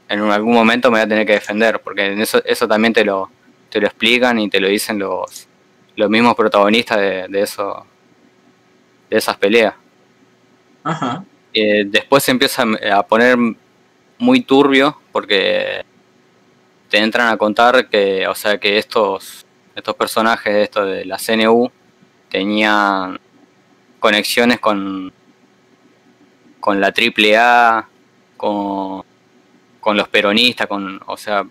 [0.09, 3.05] en algún momento me voy a tener que defender, porque en eso, eso también te
[3.05, 3.31] lo,
[3.69, 5.49] te lo explican y te lo dicen los,
[5.97, 7.87] los mismos protagonistas de, de eso,
[9.09, 9.75] de esas peleas.
[10.85, 11.25] ajá.
[11.53, 13.37] Eh, después se empieza a poner
[14.19, 15.85] muy turbio porque
[16.91, 21.17] te entran a contar que, o sea, que estos, estos personajes de esto de la
[21.17, 21.71] CNU
[22.29, 23.19] tenían
[24.01, 25.13] conexiones con,
[26.59, 27.89] con la AAA,
[28.37, 29.05] con,
[29.81, 31.47] con los peronistas, con, o sea,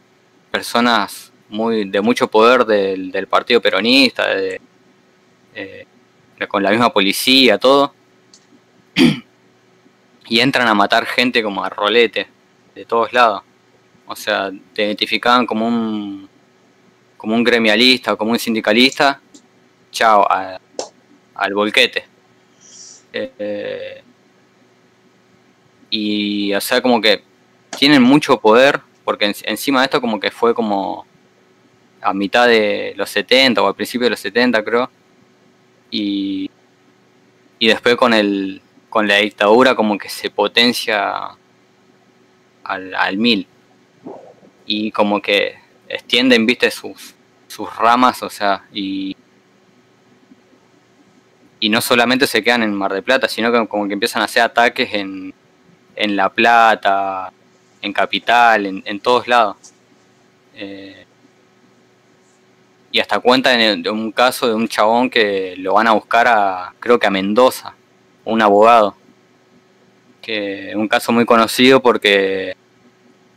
[0.52, 4.62] personas muy de mucho poder del, del partido peronista, de,
[5.56, 5.88] eh,
[6.50, 7.94] con la misma policía, todo
[10.28, 12.28] y entran a matar gente como a rolete
[12.76, 13.44] de todos lados.
[14.10, 16.28] O sea, te identificaban como un
[17.18, 19.22] como un gremialista o como un sindicalista,
[19.92, 20.26] chao,
[21.36, 22.06] al volquete.
[23.14, 24.02] Eh,
[25.90, 27.24] y o sea, como que
[27.78, 31.06] tienen mucho poder, porque en- encima de esto como que fue como
[32.02, 34.90] a mitad de los 70 o al principio de los 70 creo.
[35.92, 36.50] Y,
[37.60, 41.30] y después con el con la dictadura como que se potencia
[42.64, 43.48] al, al mil
[44.70, 45.56] y como que
[45.88, 47.16] extienden viste sus
[47.48, 49.18] sus ramas o sea y
[51.60, 54.26] y no solamente se quedan en Mar del Plata sino que como que empiezan a
[54.26, 55.34] hacer ataques en
[55.96, 57.34] en La Plata
[57.82, 59.58] en Capital en, todos lados
[60.62, 61.06] Eh,
[62.92, 66.74] y hasta cuentan de un caso de un chabón que lo van a buscar a
[66.80, 67.76] creo que a Mendoza
[68.26, 68.96] un abogado.
[70.22, 72.56] Que un caso muy conocido porque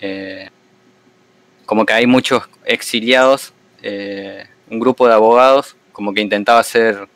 [0.00, 0.50] eh,
[1.72, 7.08] como que hay muchos exiliados, eh, un grupo de abogados como que intentaba hacer,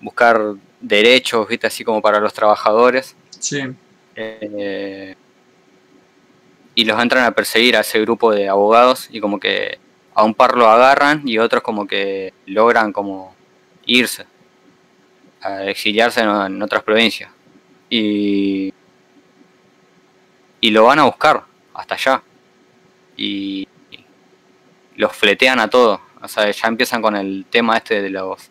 [0.00, 3.16] buscar derechos, viste, así como para los trabajadores.
[3.40, 3.62] Sí.
[4.14, 5.16] eh,
[6.76, 9.80] y los entran a perseguir a ese grupo de abogados y como que
[10.14, 13.34] a un par lo agarran y otros como que logran como
[13.86, 14.24] irse
[15.40, 17.28] a exiliarse en, en otras provincias.
[17.88, 18.72] Y,
[20.60, 21.42] y lo van a buscar
[21.74, 22.22] hasta allá.
[23.16, 23.66] Y
[25.00, 25.98] los fletean a todos.
[26.22, 28.50] O sea, ya empiezan con el tema este de los...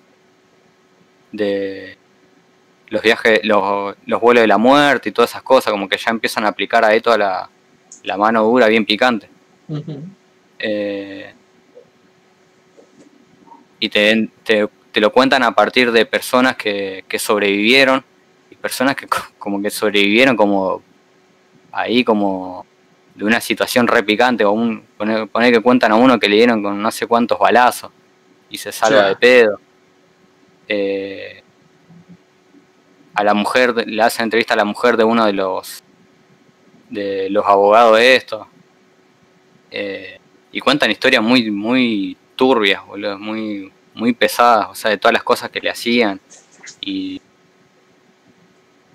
[1.31, 1.97] de
[2.89, 6.09] los viajes, los, los vuelos de la muerte y todas esas cosas, como que ya
[6.09, 7.49] empiezan a aplicar ahí toda la,
[8.01, 9.29] la mano dura bien picante.
[10.57, 11.31] Eh,
[13.79, 18.03] y te, te, te lo cuentan a partir de personas que, que sobrevivieron
[18.49, 20.81] y personas que co- como que sobrevivieron como
[21.71, 22.65] ahí como
[23.20, 26.38] de una situación re picante o un poner, poner que cuentan a uno que le
[26.38, 27.91] dieron con no sé cuántos balazos
[28.49, 29.59] y se salva de pedo.
[30.70, 31.43] Eh,
[33.13, 35.84] a la mujer le hacen entrevista a la mujer de uno de los
[36.89, 38.47] de los abogados de esto.
[39.72, 40.17] Eh,
[40.51, 45.24] y cuentan historias muy muy turbias boludo, muy muy pesadas o sea de todas las
[45.24, 46.20] cosas que le hacían.
[46.82, 47.22] Y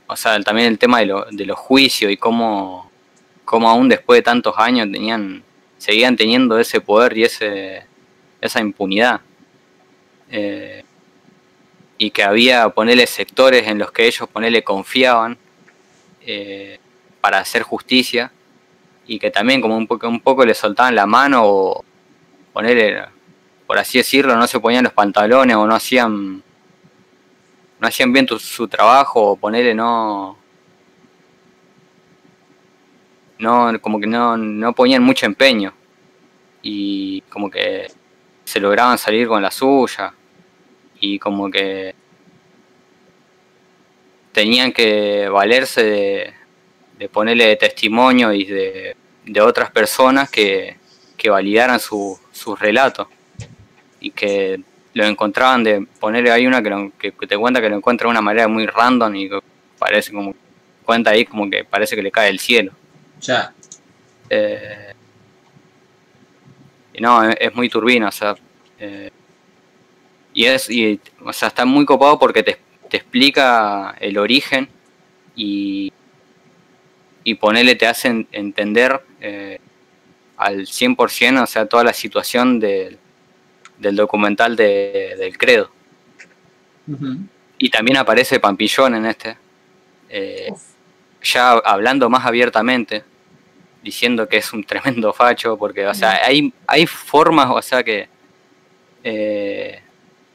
[0.07, 2.91] o sea también el tema de, lo- de los juicios y cómo
[3.55, 5.45] cómo aún después de tantos años tenían
[5.79, 7.85] seguían teniendo ese poder y ese
[8.41, 9.21] esa impunidad.
[10.29, 10.83] Eh,
[11.97, 15.39] y que había ponerle sectores en los que ellos ponerle confiaban
[16.27, 16.81] eh,
[17.21, 18.33] para hacer justicia
[19.07, 21.85] y que también como un poco un poco le soltaban la mano o
[22.53, 23.05] ponerle
[23.69, 26.43] por así decirlo no se ponían los pantalones o no hacían
[27.79, 30.44] no hacían bien su trabajo o ponerle no
[33.45, 35.73] no como que no, no ponían mucho empeño.
[36.63, 37.87] Y como que
[38.45, 40.13] se lograban salir con la suya.
[41.01, 41.95] Y como que
[44.33, 46.35] tenían que valerse de,
[46.99, 50.77] de ponerle testimonio y de, de otras personas que,
[51.17, 53.09] que validaran su, su relato
[54.01, 54.61] y que
[54.95, 58.11] lo encontraban de ponerle hay una que, lo- que te cuenta que lo encuentra de
[58.11, 59.39] una manera muy random y que
[59.79, 60.35] parece como
[60.85, 62.73] cuenta ahí como que parece que le cae del cielo
[63.27, 63.53] Ya.
[64.31, 64.93] eh,
[66.93, 68.35] y no, es, es muy turbino, o sea.
[68.79, 69.11] eh,
[70.33, 72.59] y es, y, o sea, está muy copado porque te,
[72.91, 74.69] te explica el origen
[75.37, 75.93] y,
[77.23, 79.59] y ponerle, te hacen entender eh,
[80.37, 82.99] al 100%, o sea, toda la situación del-
[83.79, 85.71] del documental de- del credo.
[87.59, 89.37] Y también aparece Pampillón en este.
[90.11, 90.53] eh,
[91.23, 93.03] ya hablando más abiertamente,
[93.85, 98.09] diciendo que es un tremendo facho, porque, o sea, hay, hay formas, o sea, que
[99.05, 99.81] eh,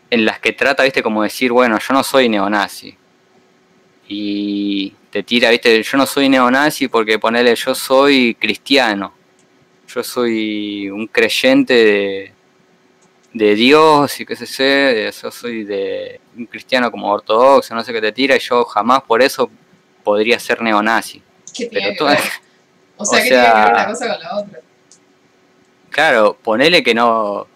[0.10, 2.96] en las que trata, viste, como decir, bueno, yo no soy neonazi.
[4.08, 9.14] Y te tira, viste, yo no soy neonazi porque ponele, yo soy cristiano.
[9.88, 12.34] Yo soy un creyente de,
[13.34, 17.92] de Dios y qué sé sé, yo soy de un cristiano como ortodoxo, no sé
[17.92, 19.50] qué te tira, y yo jamás por eso
[20.04, 21.24] podría ser neonazi.
[21.56, 22.20] ¿Qué Pero toda-?
[23.02, 24.60] O sea, o ¿qué tiene que ver sea- una cosa con la otra?
[25.90, 27.48] Claro, ponele que no,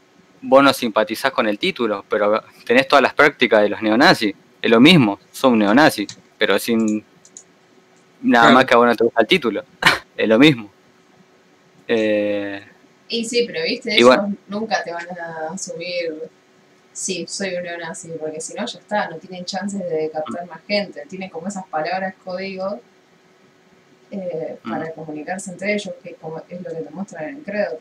[0.41, 4.33] vos no simpatizás con el título, pero tenés todas las prácticas de los neonazis.
[4.61, 7.03] Es lo mismo, son neonazis, pero sin
[8.21, 8.53] nada Claro.
[8.55, 9.63] más que a vos no te gusta el título.
[10.17, 10.71] es lo mismo.
[11.87, 12.63] Eh,
[13.09, 14.33] Y sí, pero viste, ellos bueno.
[14.47, 16.13] nunca te van a asumir,
[16.93, 20.61] sí, soy un neonazi, porque si no ya está, no tienen chances de captar más
[20.67, 22.79] gente, tienen como esas palabras código
[24.13, 24.69] eh, Mm.
[24.71, 26.17] para comunicarse entre ellos, que es
[26.61, 27.79] lo que te muestran en el credo.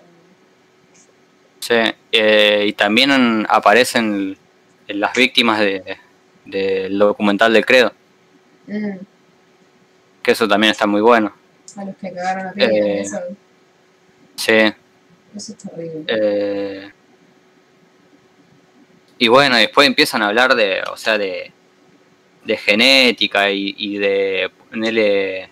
[1.60, 1.74] sí,
[2.10, 4.36] eh, y también aparecen
[4.88, 5.96] las víctimas de-
[6.44, 7.92] del documental del Credo,
[8.66, 8.96] Mm,
[10.22, 11.32] que eso también está muy bueno.
[11.76, 13.18] a los que cagaron a piña, Eh, eso,
[14.36, 14.52] Sí,
[15.36, 16.04] eso es terrible.
[16.08, 16.90] Eh,
[19.18, 21.52] y bueno, después empiezan a hablar de, o sea, de,
[22.44, 25.48] de genética y, y de ponerle,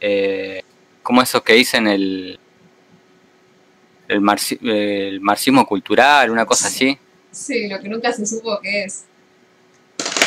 [0.00, 0.62] eh,
[1.02, 2.38] como esos que dicen el,
[4.08, 6.98] el, marxi- el marxismo cultural, una cosa así.
[7.30, 9.04] Sí, lo que nunca se supo que es.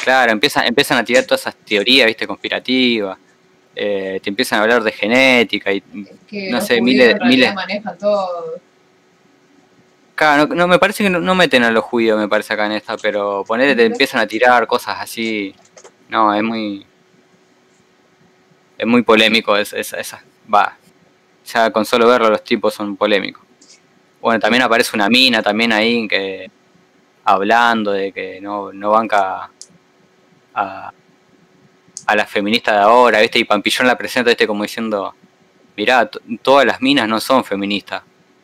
[0.04, 3.18] Claro, empiezan, empiezan a tirar todas esas teorías, viste, conspirativas.
[3.76, 5.82] Eh, te empiezan a hablar de genética y
[6.28, 8.60] Que No sé, miles- miles- manejan todo.
[10.16, 12.66] Claro, no, no, me parece que no, no meten a los judíos, me parece acá
[12.66, 15.56] en esta, pero ponele, te empiezan a tirar cosas así.
[16.10, 16.86] No, es muy.
[18.82, 20.24] Es muy polémico es, es- esa.
[20.54, 20.78] Va.
[21.54, 23.44] Ya con solo verlo los tipos son polémicos.
[24.22, 26.50] Bueno, también aparece una mina también ahí que.
[27.26, 29.52] hablando de que no, no banca
[30.54, 30.92] a,
[32.08, 33.40] a las feministas de ahora, ¿viste?
[33.40, 34.48] Y Pampillón la presenta, ¿viste?
[34.48, 35.14] Como diciendo.
[35.78, 38.04] Mirá, to- todas las minas no son feministas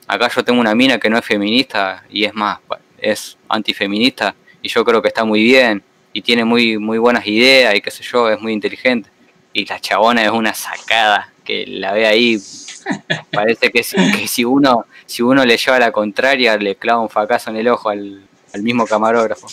[0.09, 2.59] acá yo tengo una mina que no es feminista y es más,
[2.97, 5.83] es antifeminista y yo creo que está muy bien
[6.13, 9.09] y tiene muy, muy buenas ideas y qué sé yo, es muy inteligente.
[9.57, 12.39] Y la chabona es una sacada que la ve ahí,
[13.31, 17.09] parece que, si- que si uno si uno le lleva la contraria le clava un
[17.09, 19.47] fracaso en el ojo al, al mismo camarógrafo.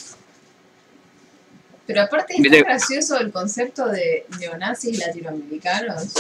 [1.87, 6.13] Pero aparte es gracioso el concepto de neonazis latinoamericanos.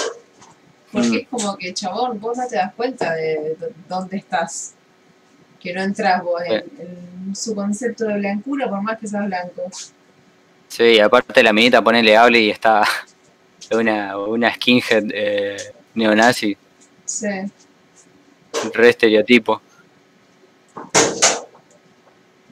[0.90, 1.14] Porque Mm.
[1.16, 3.54] es como que, chabón, vos no te das cuenta de
[3.86, 4.72] dónde estás.
[5.60, 9.62] Que no entras vos en, en su concepto de blancura por más que seas blanco.
[10.68, 12.82] Sí, aparte la minita ponele hable y está
[13.76, 15.56] una, una skinhead eh,
[15.94, 16.56] neonazi,
[17.04, 17.26] Sí.
[18.72, 19.60] re estereotipo.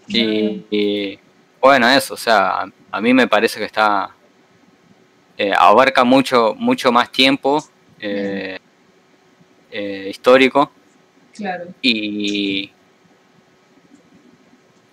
[0.08, 1.18] Y, y,
[1.60, 4.10] bueno, eso, o sea, a, mí me parece que está.
[5.38, 7.64] eh, abarca mucho, mucho más tiempo
[8.00, 8.58] eh,
[9.70, 10.70] eh, histórico
[11.34, 11.66] Claro.
[11.80, 12.70] y.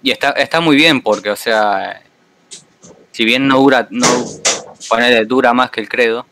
[0.01, 2.01] Y está, está muy bien porque, o sea,
[3.11, 4.07] si bien no dura, no
[4.87, 6.25] ponele, dura más que el credo,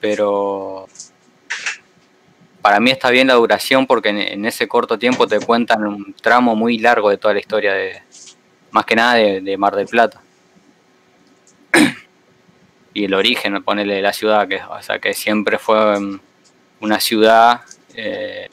[0.00, 0.88] pero
[2.62, 6.56] para mí está bien la duración porque en, ese corto tiempo te cuentan un tramo
[6.56, 8.02] muy largo de toda la historia de,
[8.70, 10.20] más que nada de, Mar del Plata.
[12.94, 16.20] y el origen, ponele, de la ciudad, que, o sea, que siempre fue mm,
[16.80, 17.62] una ciudad
[17.94, 18.48] eh,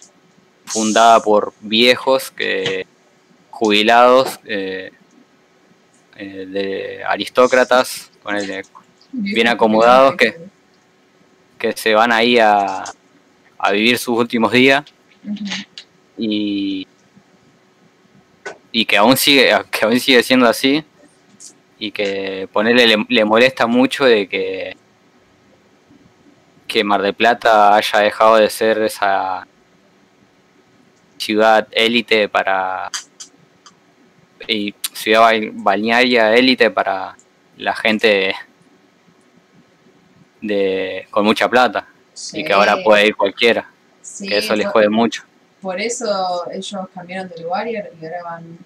[0.65, 2.87] fundada por viejos que
[3.49, 4.91] jubilados eh,
[6.17, 8.63] eh, de aristócratas, ponele,
[9.21, 10.37] Bien acomodados, que-
[11.57, 12.83] que se van ahí a,
[13.57, 14.83] a vivir sus últimos días.
[16.17, 16.87] Y,
[18.71, 20.83] y que aún sigue que aún sigue siendo así.
[21.79, 24.77] Y que ponerle le, le molesta mucho de que
[26.67, 29.45] que Mar del Plata haya dejado de ser esa
[31.17, 32.89] ciudad élite para
[34.47, 37.15] y ciudad bal- balnearia élite para
[37.57, 38.35] la gente
[40.41, 41.87] de con mucha plata
[42.33, 43.69] y que ahora puede ir cualquiera
[44.01, 45.23] sí, que eso les jode mucho
[45.61, 48.57] Por eso ellos cambiaron de lugar y ahora van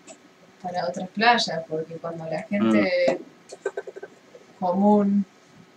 [0.62, 3.20] para otras playas, porque cuando la gente
[4.60, 5.26] común,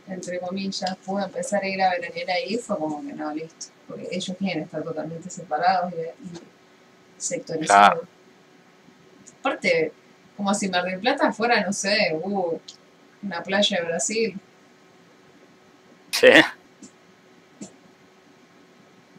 [0.09, 3.66] entre comillas, pudo empezar a ir a veranear ahí, fue como que no, listo.
[3.86, 6.40] Porque ellos quieren estar totalmente separados y, y
[7.16, 8.05] sectorizados.
[9.40, 9.93] Aparte,
[10.36, 12.59] como si Mar del Plata fuera, no sé, uh,
[13.22, 14.40] una playa de Brasil.
[16.12, 16.28] Sí.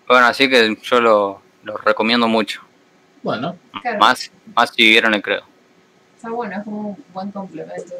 [0.07, 2.61] Bueno, así que yo lo, lo recomiendo mucho.
[3.21, 5.43] Bueno, Claro, Más, más si vivieron el credo.
[6.15, 7.93] está bueno, es como un buen complemento.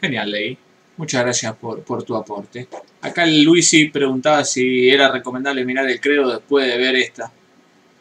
[0.00, 0.58] genial, Ley.
[0.96, 2.66] Muchas gracias por, por tu aporte.
[3.02, 7.30] Acá el Luisi preguntaba si era recomendable mirar el credo después de ver esta.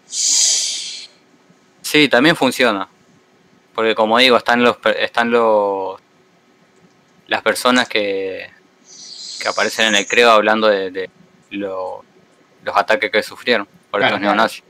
[0.07, 2.88] Sí, también funciona.
[3.76, 5.99] Porque como digo, están los están los
[7.28, 8.49] las personas que,
[9.40, 11.10] que aparecen en el credo hablando de, de
[11.52, 12.04] lo-
[12.64, 14.64] los ataques que sufrieron por Claro, estos neonazis.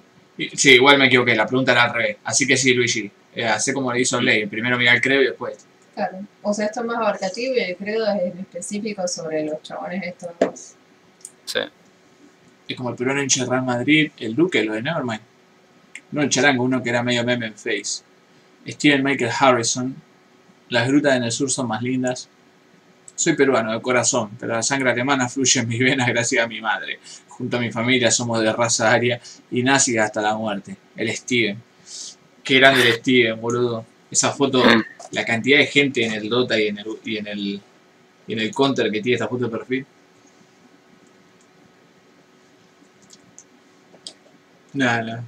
[0.54, 2.18] Sí, igual me equivoqué, la pregunta era al revés.
[2.24, 4.46] Así que sí, Luigi, eh, hace como le hizo Ley.
[4.46, 5.66] Primero mira el credo y después.
[5.96, 9.62] Claro, o sea, esto es más abarcativo y el credo es en específico sobre los
[9.64, 10.76] chabones estos.
[11.46, 11.60] Sí.
[12.68, 15.22] Es como el peruano de Real Madrid, el Duque, lo de Nevermind.
[16.12, 18.04] No el charango, uno que era medio meme en Face.
[18.68, 19.96] Steven Michael Harrison.
[20.70, 22.30] Las grutas en el sur son más lindas.
[23.18, 26.62] Soy peruano de corazón, pero la sangre alemana fluye en mis venas gracias a mi
[26.62, 27.00] madre.
[27.28, 30.78] Junto a mi familia somos de raza aria y nazi hasta la muerte.
[30.96, 31.60] El Steven.
[32.44, 33.84] Qué grande el Steven, boludo.
[34.12, 34.64] Esa foto,
[35.12, 37.62] la cantidad de gente en el Dota y en el, y en el,
[38.28, 39.86] y en el Counter que tiene esta foto de perfil.
[44.74, 45.24] Nada.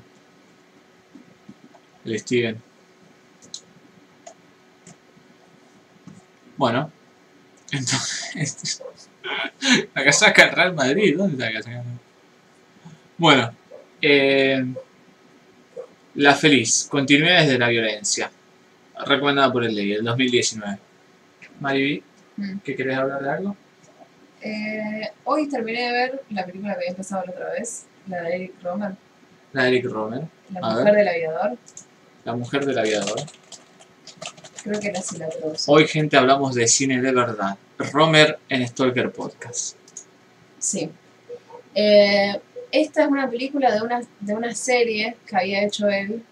[2.06, 2.62] El Steven.
[6.56, 6.99] Bueno.
[7.72, 8.82] Entonces.
[9.94, 11.18] La casaca del Real Madrid.
[11.18, 11.84] ¿Dónde está la casaca?
[13.18, 13.54] Bueno.
[14.02, 14.66] eh,
[16.16, 16.88] la Feliz.
[16.90, 18.32] Continuidades de la violencia.
[19.06, 20.78] Recomendada por el Ley, el 2019.
[21.60, 22.04] Mariby.
[22.64, 23.56] ¿qué querés hablar de algo?
[24.42, 28.36] Eh, hoy terminé de ver la película que había empezado la otra vez, la de
[28.36, 28.92] Eric Romer,
[29.52, 30.22] La de Eric Romer.
[30.54, 31.58] La mujer del aviador.
[32.24, 33.20] La mujer del aviador.
[34.64, 35.78] Creo que era así la traducción.
[35.78, 37.58] Hoy, gente, hablamos de cine de verdad.
[37.78, 39.76] Romer en Stalker Podcast.
[40.58, 40.90] Sí.
[41.74, 42.40] Eh,
[42.72, 46.24] esta es una película de una, de una serie que había hecho él,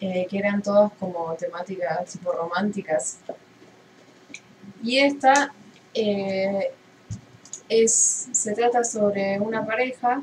[0.00, 3.18] eh, que eran todas como temáticas tipo románticas.
[4.82, 5.52] Y esta
[5.94, 6.72] eh,
[7.68, 10.22] es, se trata sobre una pareja,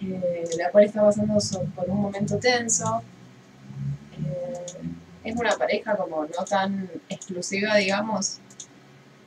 [0.00, 1.38] eh, la cual está pasando
[1.74, 3.02] por un momento tenso.
[5.24, 8.40] Es una pareja como no tan exclusiva, digamos,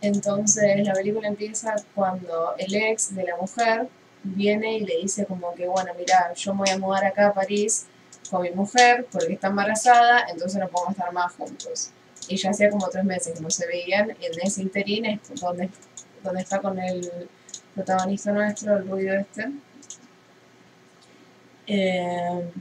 [0.02, 3.88] entonces la película empieza cuando el ex de la mujer
[4.24, 7.34] viene y le dice como que, bueno, mira, yo me voy a mudar acá a
[7.34, 7.88] París
[8.30, 11.92] con mi mujer porque está embarazada, entonces no podemos estar más juntos.
[12.30, 15.20] y ya hacía como tres meses que no se veían, y en ese interín es
[15.40, 15.70] donde,
[16.24, 17.30] donde está con el
[17.74, 19.52] protagonista nuestro, el ruido este.
[21.68, 22.52] Eh,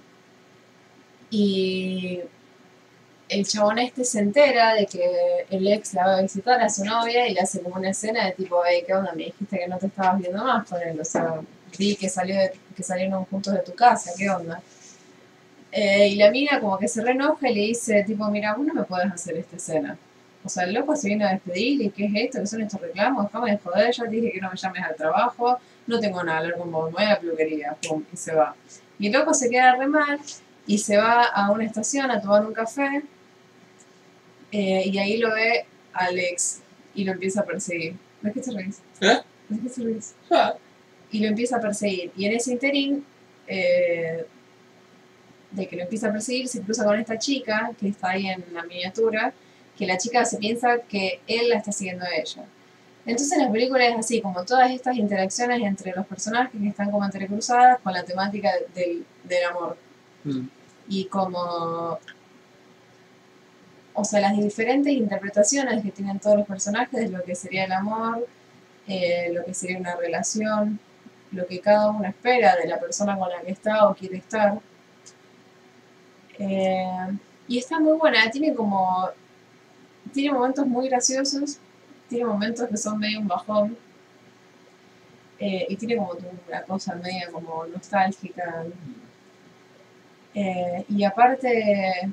[1.30, 2.20] y
[3.28, 6.84] el chabón este se entera de que el ex la va a visitar a su
[6.84, 9.12] novia y le hace como una escena de tipo, hey, ¿qué onda?
[9.12, 11.40] Me dijiste que no te estabas viendo más con él, o sea,
[11.78, 14.62] vi que, salió de- que salieron juntos de tu casa, ¿qué onda?
[15.72, 18.74] Eh, y la mina como que se reenoja y le dice, tipo, mira, vos no
[18.74, 19.98] me podés hacer esta escena.
[20.44, 22.38] O sea, el loco se viene a despedir y ¿qué es esto?
[22.40, 23.24] ¿Qué son estos reclamos?
[23.26, 25.58] Déjame de joder, ya te dije que no me llames al trabajo,
[25.88, 28.54] no tengo nada, hablar con vos, me voy a la peluquería, pum, y se va.
[28.98, 30.20] Y el loco se queda re mal
[30.66, 33.02] y se va a una estación a tomar un café
[34.52, 36.60] eh, y ahí lo ve Alex
[36.94, 37.96] y lo empieza a perseguir.
[38.22, 38.80] ¿Ves que te reís?
[39.00, 39.18] ¿Eh?
[39.48, 40.14] ¿Ves que te reís?
[40.30, 40.54] Ah,
[41.10, 42.12] Y lo empieza a perseguir.
[42.16, 43.04] Y en ese interín,
[43.46, 44.26] eh,
[45.50, 48.44] de que lo empieza a perseguir, se cruza con esta chica que está ahí en
[48.52, 49.32] la miniatura,
[49.76, 52.44] que la chica se piensa que él la está siguiendo a ella.
[53.04, 57.04] Entonces la película es así, como todas estas interacciones entre los personajes que están como
[57.04, 59.76] entrecruzadas con la temática del, del amor
[60.24, 60.46] mm.
[60.88, 62.00] y como
[63.96, 68.26] o sea las diferentes interpretaciones que tienen todos los personajes lo que sería el amor
[68.86, 70.78] eh, lo que sería una relación
[71.32, 74.58] lo que cada uno espera de la persona con la que está o quiere estar.
[76.38, 77.18] Eh,
[77.48, 79.08] y está muy buena tiene como
[80.12, 81.58] tiene momentos muy graciosos
[82.08, 83.76] tiene momentos que son medio un bajón
[85.38, 86.12] eh, y tiene como
[86.46, 88.64] una cosa media como nostálgica.
[90.88, 92.12] Y aparte,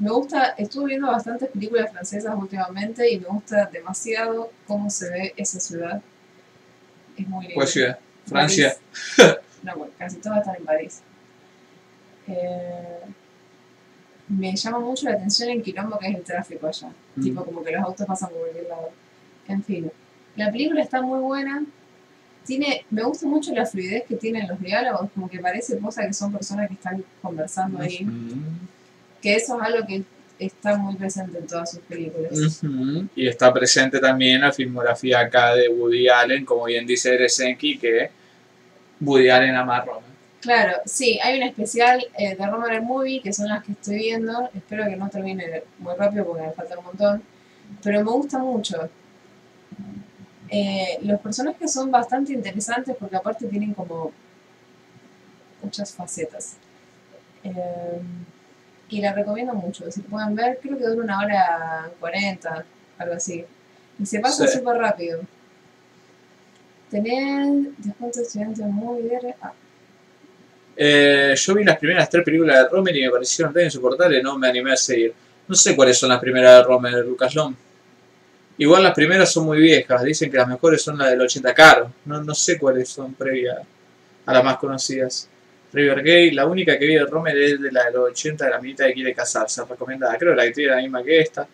[0.00, 5.34] me gusta, estuve viendo bastantes películas francesas últimamente y me gusta demasiado cómo se ve
[5.36, 6.00] esa ciudad.
[7.16, 7.54] Es muy lindo.
[7.54, 7.98] ¿Cuál ciudad?
[8.26, 8.76] Francia.
[9.62, 11.02] No, bueno, casi todas están en París.
[12.28, 13.00] Eh,
[14.26, 16.88] me llama mucho la atención el quilombo que es el tráfico allá.
[17.16, 17.22] Mm.
[17.22, 18.88] Tipo, como que los autos pasan por cualquier lado.
[19.48, 19.92] En fin,
[20.34, 21.62] la película está muy buena.
[22.46, 26.14] Tiene, me gusta mucho la fluidez que tienen los diálogos, como que parece cosa que
[26.14, 28.02] son personas que están conversando ahí.
[28.02, 28.40] Ujú.
[29.20, 30.02] Que eso es algo que
[30.38, 32.62] está muy presente en todas sus películas.
[33.14, 38.10] Y está presente también la filmografía acá de Woody Allen, como bien dice Eresenki, que
[39.00, 40.06] Woody Allen ama a Roma.
[40.40, 44.48] Claro, sí, hay un especial eh, de el Movie, que son las que estoy viendo.
[44.54, 47.22] Espero que no termine muy rápido porque me falta un montón.
[47.82, 48.88] Pero me gusta mucho.
[50.48, 54.12] Eh, los personajes son bastante interesantes porque aparte tienen como
[55.62, 56.56] muchas facetas.
[57.44, 58.00] Eh,
[58.90, 59.90] y la recomiendo mucho.
[59.90, 62.64] Si pueden ver, creo que dura una hora 40,
[62.98, 63.44] algo así.
[63.98, 64.58] Y se pasa Sí.
[64.58, 65.20] súper rápido.
[66.90, 69.20] Tenés descuento de estudiante muy bien.
[69.40, 69.52] Ah,
[70.82, 74.38] Eh, yo vi las primeras tres películas de Romer y me parecieron tan insoportables, no
[74.38, 75.12] me animé a seguir.
[75.46, 77.54] No sé cuáles son las primeras de Romer, Lucas Long.
[78.56, 81.92] Igual las primeras son muy viejas, dicen que las mejores son las del 80 caro.
[82.06, 83.58] No, no sé cuáles son previas
[84.26, 85.28] a las más conocidas.
[85.72, 88.50] River Gate, la única que vi de Romer es de la de los 80 de
[88.50, 90.16] la minita que quiere casarse, recomendada.
[90.18, 91.48] Creo que la actriz es la misma que esta.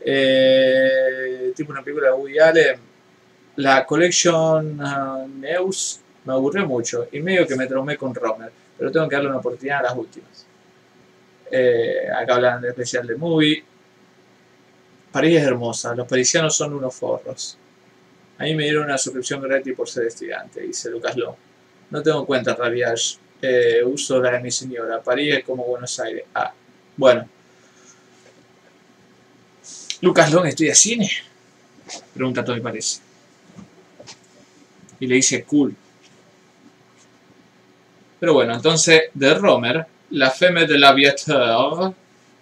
[0.00, 2.80] Eh, tipo una película de Woody Allen.
[3.56, 8.90] La Collection ah, News me aburrió mucho y medio que me traumé con Romer, pero
[8.90, 10.46] tengo que darle una oportunidad a las últimas.
[11.50, 13.64] Eh, acá hablan de especial de movie.
[15.12, 17.58] París es hermosa, los parisianos son unos forros.
[18.38, 21.49] A mí me dieron una suscripción gratis por ser estudiante, dice Lucas Long.
[21.90, 22.94] No tengo cuenta en realidad,
[23.42, 25.02] eh, uso la de mi señora.
[25.02, 26.24] París es como Buenos Aires.
[26.34, 26.52] Ah,
[26.96, 27.28] bueno.
[30.00, 31.10] Lucas Long estudia cine.
[32.14, 33.00] Pregunta todo y parece.
[35.00, 35.74] Y le dice cool.
[38.20, 41.94] Pero bueno, entonces, de Romer, La Femme de l'Aviateur,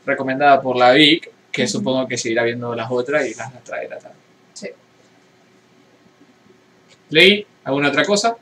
[0.04, 4.22] recomendada por la Vic, que supongo que seguirá viendo las otras y las traerá también.
[4.52, 4.68] Sí.
[7.10, 8.36] ¿Leí alguna otra cosa?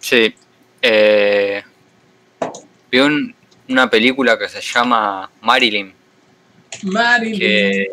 [0.00, 0.34] Sí.
[0.82, 1.62] Eh,
[2.90, 3.34] vi un-
[3.68, 5.94] una película que se llama Marilyn,
[6.82, 7.38] Marilyn.
[7.38, 7.86] que,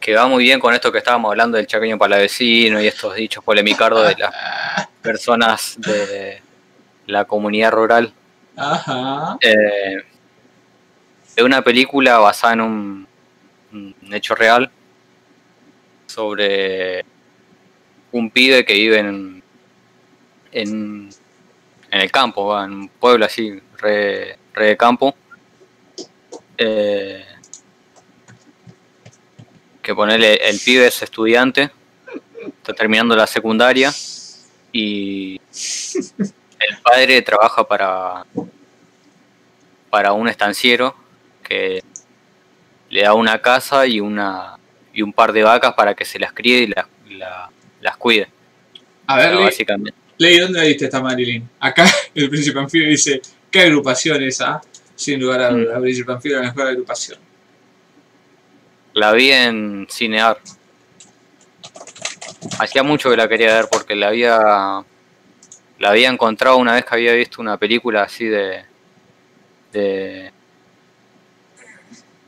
[0.00, 3.44] que va muy bien con esto que estábamos hablando del chaqueño palavecino y estos dichos
[3.44, 4.34] polemicardos de las
[5.02, 6.40] personas de
[7.06, 8.12] la comunidad rural.
[8.56, 9.36] Ajá.
[9.40, 10.02] Eh,
[11.36, 13.06] es una película basada en un,
[13.72, 14.70] un hecho real
[16.06, 17.04] sobre
[18.12, 19.39] un pibe que vive en,
[20.52, 21.08] en,
[21.90, 25.14] en el campo, va, en un pueblo así, re, re de campo.
[26.58, 27.24] Eh,
[29.82, 31.70] que ponerle el pibe es estudiante,
[32.46, 33.90] está terminando la secundaria
[34.72, 35.40] y
[36.58, 38.24] el padre trabaja para
[39.88, 40.94] para un estanciero
[41.42, 41.82] que
[42.90, 44.58] le da una casa y una
[44.92, 48.28] y un par de vacas para que se las críe y las, la- las cuide.
[49.06, 49.94] A ver, básicamente.
[50.20, 51.48] Ley, ¿dónde la viste esta Marilyn?
[51.58, 54.60] Acá el Príncipe Anfibio dice, ¿qué agrupación es esa?
[54.94, 55.64] Sin lugar a Mm.
[55.64, 57.18] dudas, Príncipe Anfibio la mejor agrupación.
[58.92, 60.38] La vi en Cinear.
[62.58, 64.38] Hacía mucho que la quería ver porque la había
[65.78, 68.62] la había encontrado una vez que había visto una película así de
[69.72, 70.30] de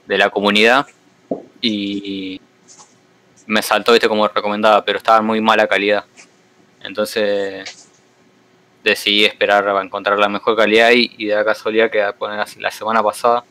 [0.06, 0.86] de la comunidad
[1.60, 2.40] y
[3.46, 6.04] me saltó viste como recomendada pero estaba en muy mala calidad
[6.82, 7.81] entonces
[8.82, 12.04] decidí esperar a encontrar la mejor calidad y, y de la casualidad que
[12.58, 13.44] la, semana pasada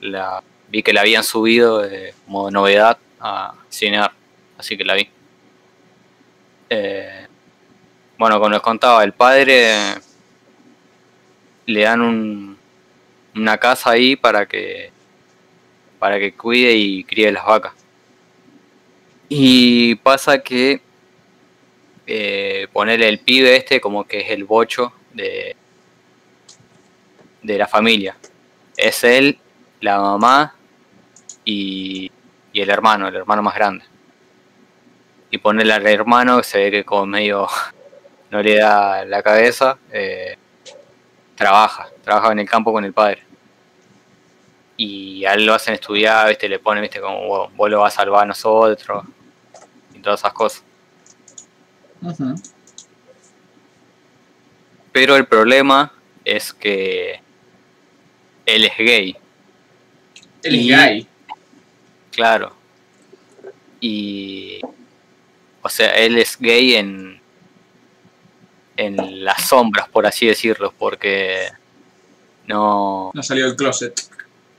[0.00, 4.12] la vi que la habían subido eh, como novedad a Cinear,
[4.58, 5.08] así que la vi.
[6.70, 7.26] Eh,
[8.18, 9.94] bueno, como les contaba, el padre
[11.66, 12.58] le dan un,
[13.34, 14.90] una casa ahí para que
[15.98, 17.72] para que cuide y críe las vacas.
[19.28, 20.80] Y pasa que
[22.08, 25.56] eh, ponerle el pibe este como que es el bocho de,
[27.42, 28.16] de la familia.
[28.76, 29.38] Es él,
[29.80, 30.54] la mamá
[31.44, 32.10] y,
[32.52, 33.84] y el hermano, el hermano más grande.
[35.30, 37.46] Y ponerle al hermano, se ve que como medio
[38.30, 40.36] no le da la cabeza, eh,
[41.36, 43.22] trabaja, trabaja en el campo con el padre.
[44.76, 46.48] Y a él lo hacen estudiar, ¿viste?
[46.48, 49.04] le ponen, viste, como "Vos- lo vas a salvar a nosotros,
[49.94, 50.64] y todas esas cosas.
[54.92, 55.92] Pero el problema
[56.24, 57.20] es que
[58.46, 59.16] él es gay.
[60.42, 61.06] Él es Y- gay.
[62.12, 62.52] Claro.
[63.80, 64.60] Y.
[65.62, 67.20] O sea, él es gay en.
[68.76, 71.48] En las sombras, por así decirlo, porque.
[72.46, 73.10] No.
[73.12, 74.00] No salió del closet.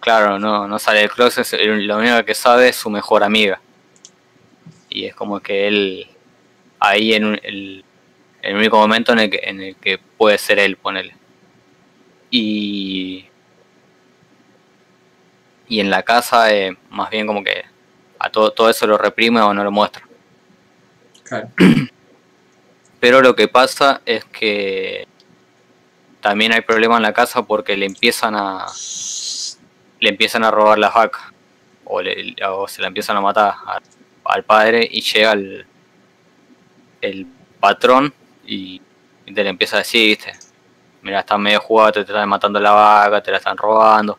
[0.02, 1.48] Claro, no, no sale del closet.
[1.64, 3.60] Lo único que sabe es su mejor amiga.
[4.90, 6.08] Y es como que él.
[6.80, 7.84] Ahí en el,
[8.42, 11.16] el único momento en el, que, en el que puede ser él, ponele.
[12.32, 13.26] Y.
[15.68, 17.64] Y en la casa, eh, más bien como que
[18.18, 20.04] a todo, todo eso lo reprime o no lo muestra.
[21.24, 21.50] Claro.
[23.00, 25.08] Pero lo que pasa es que
[26.22, 28.66] también hay problema en la casa porque le empiezan a
[30.02, 31.22] le empiezan a robar las vacas
[31.86, 33.80] o, le- o se la empiezan a matar a-
[34.26, 35.66] al padre y llega el,
[37.02, 37.28] el
[37.60, 38.14] patrón
[38.46, 38.82] y,
[39.26, 40.34] te le empieza a decir, viste,
[41.04, 44.18] mira, están medio jugados, te están matando la vaca, te la están robando.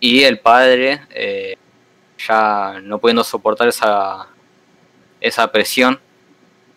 [0.00, 1.56] Y el padre, eh,
[2.18, 4.26] ya no pudiendo soportar esa,
[5.20, 6.00] esa presión,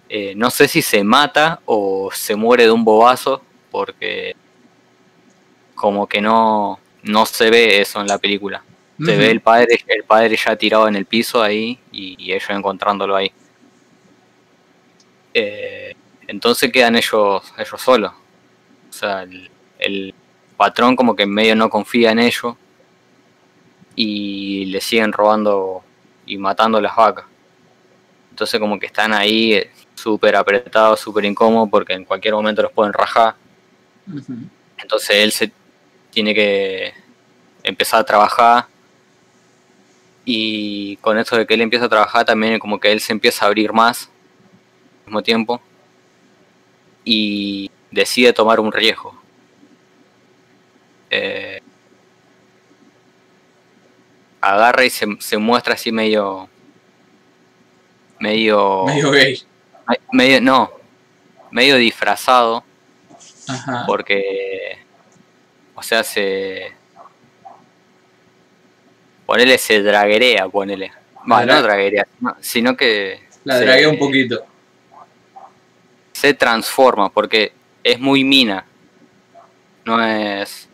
[0.07, 3.41] eh, no sé si se mata o se muere de un bobazo,
[3.71, 4.35] porque
[5.73, 8.63] como que no, no se ve eso en la película.
[9.03, 12.49] Se ve el padre, el padre ya tirado en el piso ahí y, y ellos
[12.49, 13.31] encontrándolo ahí.
[15.39, 18.11] Eh, entonces quedan ellos, ellos solos.
[18.89, 20.15] O sea, el, el
[20.57, 22.55] patrón como que en medio no confía en ellos
[23.95, 25.83] y le siguen robando
[26.25, 27.25] y matando las vacas.
[28.31, 32.71] Entonces como que están ahí eh, súper apretados, súper incómodos porque en cualquier momento los
[32.71, 33.35] pueden rajar.
[34.79, 35.51] Entonces él se
[36.09, 36.93] tiene que
[37.61, 38.65] empezar a trabajar.
[40.25, 43.45] Y con esto de que él empieza a trabajar también como que él se empieza
[43.45, 44.09] a abrir más
[45.07, 45.61] mismo tiempo.
[47.03, 49.15] Y decide tomar un riesgo.
[51.09, 51.61] Eh,
[54.41, 56.49] agarra y se, se muestra así medio...
[58.19, 58.85] Medio...
[58.85, 59.41] Medio gay.
[59.85, 60.71] Ay, medio- no,
[61.51, 62.63] medio disfrazado
[63.47, 63.83] Ajá.
[63.87, 64.79] porque,
[65.75, 66.73] o sea, se...
[69.25, 70.91] Ponele, se draguerea, ponele.
[71.25, 74.45] Dra- no draguerea, no, sino que La dragué un poquito.
[76.17, 77.53] Se transforma, porque
[77.83, 78.65] es muy mina.
[79.85, 80.67] No es...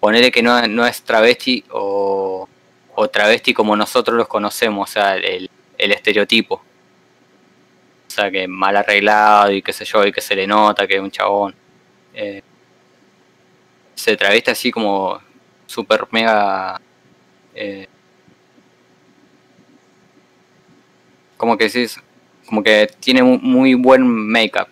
[0.00, 2.46] Ponele que no, no es travesti o,
[2.94, 6.56] o travesti como nosotros los conocemos, o sea, el, el estereotipo.
[6.56, 10.96] O sea, que mal arreglado y qué sé yo, y que se le nota que
[10.96, 11.54] es un chabón.
[12.12, 12.42] Eh,
[13.94, 15.18] se traveste así como
[15.66, 16.78] super mega...
[17.54, 17.88] eh,
[21.38, 21.86] como que sí,
[22.48, 24.68] como que tiene mu- muy buen make-up.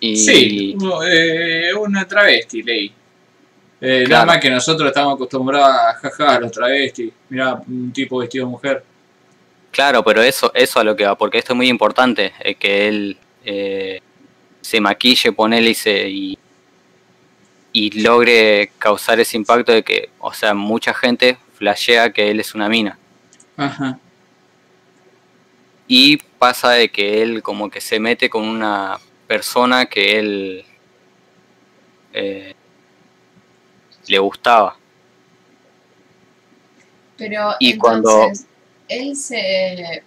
[0.00, 0.76] Y, Sí,
[1.08, 2.92] eh, una travesti, ley.
[3.80, 7.12] Eh, Nada más que nosotros estamos acostumbrados a jaja, los travestis.
[7.28, 8.84] Mirá, un tipo vestido de mujer.
[9.70, 12.88] Claro, pero eso, eso a lo que va, porque esto es muy importante, es que
[12.88, 14.00] él eh,
[14.60, 16.38] se maquille, ponele y se, y,
[17.72, 22.54] y logre causar ese impacto de que, o sea, mucha gente flashea que él es
[22.54, 22.98] una mina.
[23.56, 23.98] Ajá.
[25.88, 28.98] Y pasa de que él como que se mete con una
[29.28, 30.64] persona que él
[32.12, 32.52] eh,
[34.08, 34.76] le gustaba.
[37.16, 38.28] Pero Y entonces, cuando-
[38.88, 40.02] él se,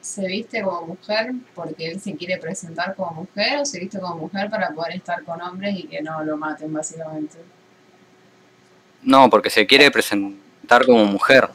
[0.00, 4.16] se viste como mujer porque él se quiere presentar como mujer o se viste como
[4.16, 7.36] mujer para poder estar con hombres y que no lo maten, básicamente.
[9.02, 11.50] No, porque se quiere presentar como mujer.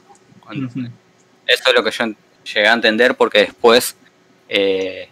[1.48, 2.06] Eso es lo que yo
[2.54, 3.96] llegué a entender porque después
[4.50, 5.10] eh,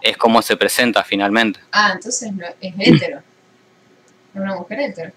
[0.00, 1.60] es como se presenta finalmente.
[1.72, 3.20] Ah, entonces no, es hetero.
[4.34, 5.12] Una mujer hetero.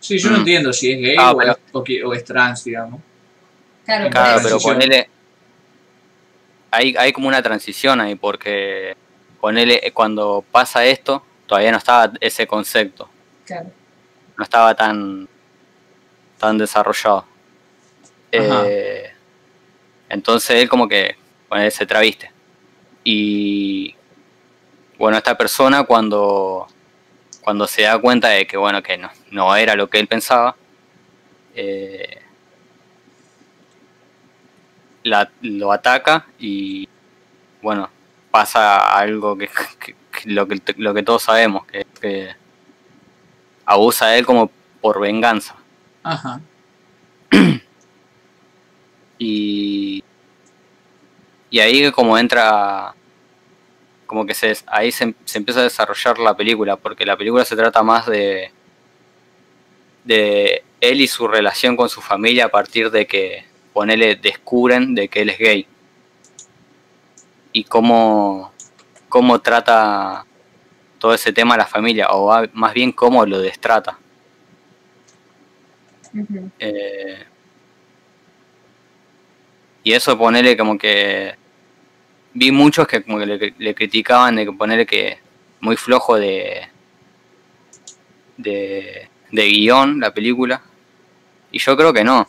[0.00, 0.40] Sí, yo no Mm.
[0.40, 3.00] entiendo si es gay Ah, o, pero- es, o que- o es trans, digamos.
[3.84, 5.08] Claro, Claro, pero ponele.
[6.70, 8.96] Hay, hay como una transición ahí, porque
[9.40, 13.08] ponele, cuando pasa esto, todavía no estaba ese concepto,
[13.44, 13.70] Claro.
[14.38, 15.28] no estaba tan,
[16.38, 17.26] tan desarrollado.
[18.32, 18.62] Ajá.
[18.66, 19.11] Eh,
[20.12, 21.16] entonces él como que
[21.48, 22.30] ponele, se traviste.
[23.04, 23.94] Y
[24.98, 26.68] bueno, esta persona cuando,
[27.42, 30.54] cuando se da cuenta de que bueno, que no, no era lo que él pensaba,
[31.54, 32.18] eh,
[35.02, 36.88] la- lo ataca y
[37.60, 37.88] bueno,
[38.30, 39.48] pasa algo que,
[39.80, 42.30] que- que lo, que lo que todos sabemos, que que
[43.64, 45.54] abusa de él como por venganza.
[46.02, 46.40] Ajá.
[49.24, 50.02] Y,
[51.48, 52.92] y ahí como entra,
[54.04, 57.54] como que se, ahí se, se empieza a desarrollar la película, porque la película se
[57.54, 58.50] trata más de,
[60.02, 65.06] de él y su relación con su familia a partir de que, ponele, descubren de
[65.06, 65.66] que él es gay.
[67.52, 68.52] Y cómo,
[69.08, 70.24] cómo trata
[70.98, 73.98] todo ese tema a la familia, o a- más bien cómo lo destrata.
[76.58, 77.24] Eh,
[79.84, 81.34] y eso ponerle como que
[82.34, 85.18] vi muchos que como que le, criticaban de ponerle que
[85.60, 86.68] muy flojo de
[88.36, 90.62] de, guion la película.
[91.50, 92.26] Y yo creo que no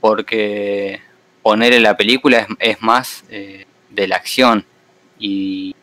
[0.00, 1.00] porque
[1.42, 4.64] ponerle la película es, más eh, de la acción
[5.18, 5.74] y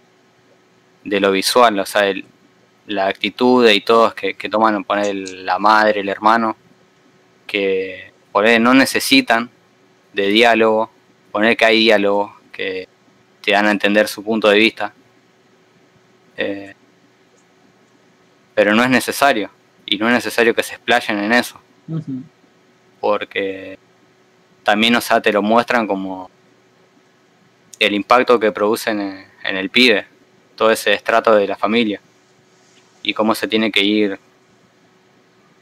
[1.04, 2.26] de lo visual o sea el-
[2.88, 6.56] la actitud y todos que, que toman poner la madre el hermano
[7.48, 9.50] que poner no necesitan
[10.14, 10.90] de diálogo,
[11.32, 12.88] poner que hay diálogo que
[13.42, 14.94] te dan a entender su punto de vista,
[16.36, 16.74] Eh,
[18.56, 19.52] pero no es necesario,
[19.86, 21.60] y no es necesario que se explayen en eso,
[23.00, 23.78] porque
[24.64, 26.30] también, o sea, te lo muestran como
[27.78, 30.08] el impacto que producen en, en el pibe,
[30.56, 32.02] todo ese estrato de la familia,
[33.04, 34.20] y cómo se tiene que ir,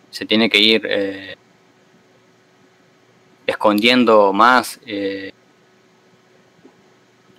[0.10, 1.36] se tiene que ir eh,
[3.52, 5.32] escondiendo más eh,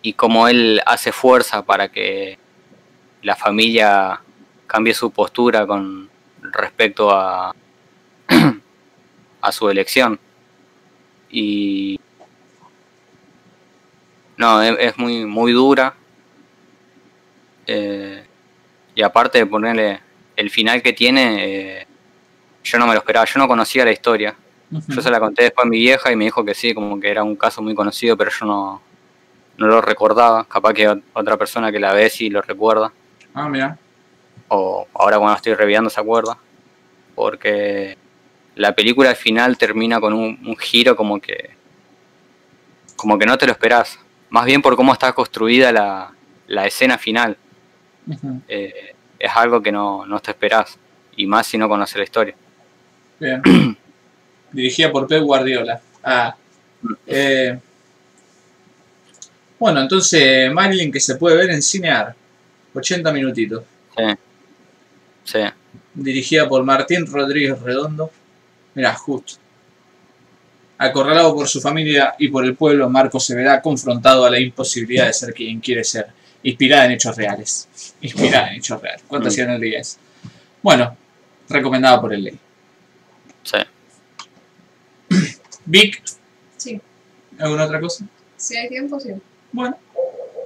[0.03, 2.39] y cómo él hace fuerza para que
[3.23, 4.21] la familia
[4.67, 6.09] cambie su postura con
[6.41, 7.55] respecto a,
[9.41, 10.19] a su elección.
[11.31, 11.99] Y
[14.37, 15.95] no, es, es muy, muy dura.
[17.67, 18.25] Eh,
[18.95, 20.01] y aparte de ponerle
[20.37, 21.45] el final que tiene,
[21.81, 21.87] eh,
[22.65, 24.35] yo no me lo esperaba, yo no conocía la historia.
[24.89, 27.11] Yo se la conté después a mi vieja y me dijo que sí, como que
[27.11, 28.83] era un caso muy conocido, pero yo no,
[29.59, 30.45] no lo recordaba.
[30.45, 32.93] Capaz que ot- otra persona que la ve sí lo recuerda.
[33.35, 33.77] Ah, mira.
[34.49, 36.39] O ahora cuando estoy reviando se acuerda.
[37.15, 37.97] Porque
[38.55, 41.51] la película al final termina con un, un giro como que.
[42.97, 43.99] como que no te lo esperás.
[44.31, 46.13] Más bien por cómo está construida la,
[46.47, 47.37] la escena final.
[48.49, 50.79] Eh, es algo que no, no te esperás.
[51.17, 52.35] Y más si no conoces la historia.
[53.21, 53.43] Bien.
[54.53, 55.81] Dirigida por Pep Guardiola.
[56.05, 56.35] Ah.
[57.07, 57.59] Eh,
[59.59, 62.15] bueno, entonces Marilyn que se puede ver en Cinear.
[62.75, 63.65] 80 minutitos.
[63.97, 64.05] Sí.
[65.25, 65.39] Sí.
[65.95, 68.11] Dirigida por Martín Rodríguez Redondo.
[68.75, 69.35] Mirá, justo.
[70.79, 75.07] Acorralado por su familia y por el pueblo, Marco se verá confrontado a la imposibilidad
[75.07, 76.07] de ser quien quiere ser.
[76.43, 77.69] Inspirada en hechos reales.
[78.01, 79.05] Inspirada en hechos reales.
[79.07, 79.35] ¿Cuántas Mm.
[79.35, 79.99] hacían el día es?
[80.61, 80.97] Bueno,
[81.49, 82.39] recomendada por el ley.
[83.45, 83.59] Sí.
[85.65, 86.03] Vic,
[86.57, 86.81] Sí,
[87.39, 88.05] ¿alguna otra cosa?
[88.37, 89.11] si hay tiempo, sí.
[89.53, 89.77] Bueno.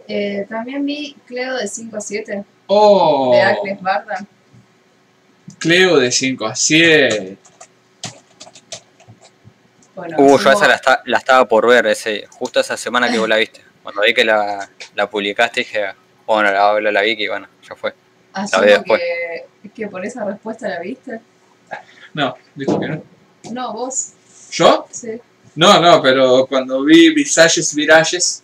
[0.09, 4.25] Eh, también vi Cleo de 5 a 7 Oh, de Agnes Barda.
[5.59, 7.37] Cleo de 5 a 7.
[9.95, 13.19] Bueno, Uh, yo esa la, esta- la estaba por ver, ese, justo esa semana que
[13.19, 13.63] vos la viste.
[13.83, 15.87] Cuando vi que la, la publicaste dije,
[16.27, 17.95] bueno, la habla la Vicky y bueno, ya fue.
[18.33, 19.01] Asumo después.
[19.63, 21.21] que, que por esa respuesta la viste.
[22.13, 23.03] No, dijo que no.
[23.53, 24.13] No, vos.
[24.51, 24.87] ¿Yo?
[24.91, 25.13] Sí.
[25.55, 28.43] No, no, pero cuando vi Visages Virages,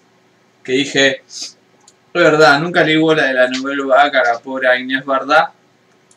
[0.64, 1.56] que dije, es
[2.12, 5.52] verdad, nunca leí bola de la novela vaca, la pobre Inés Bardá,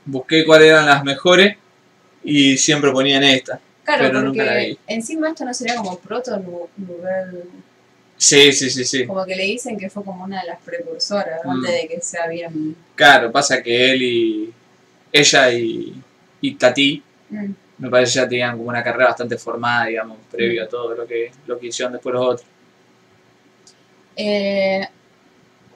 [0.06, 1.58] busqué cuáles eran las mejores
[2.24, 3.60] y siempre ponían esta.
[3.84, 4.78] Claro, Pero nunca la porque vi.
[4.88, 7.44] encima esto no sería como proto novel,
[8.18, 9.06] Sí, sí, sí, sí.
[9.06, 11.50] como que le dicen que fue como una de las precursoras Mm.
[11.50, 12.76] antes de que sea bien.
[12.96, 14.54] Claro, pasa que él y
[15.12, 15.94] ella y,
[16.42, 17.52] y Tati, Mm.
[17.78, 21.06] Me parece que ya tenían como una carrera bastante formada, digamos, previo a todo lo
[21.06, 22.48] que, lo que hicieron después los otros.
[24.16, 24.88] Eh,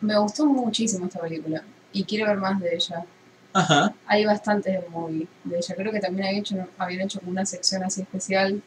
[0.01, 1.61] me gustó muchísimo esta película
[1.91, 3.05] y quiero ver más de ella.
[3.51, 3.93] Ajá.
[4.05, 5.75] Hay bastantes movie de ella.
[5.75, 8.61] Creo que también habían hecho, habían hecho como una sección así especial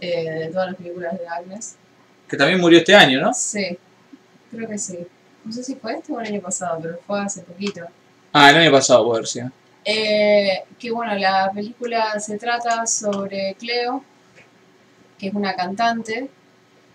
[0.00, 1.76] eh, de todas las películas de Agnes.
[2.28, 3.34] Que también murió este año, ¿no?
[3.34, 3.76] Sí,
[4.50, 4.98] creo que sí.
[5.44, 7.82] No sé si fue este o el año pasado, pero fue hace poquito.
[8.32, 9.40] Ah, el año pasado, por sí.
[9.84, 14.02] Eh, que bueno, la película se trata sobre Cleo,
[15.18, 16.30] que es una cantante,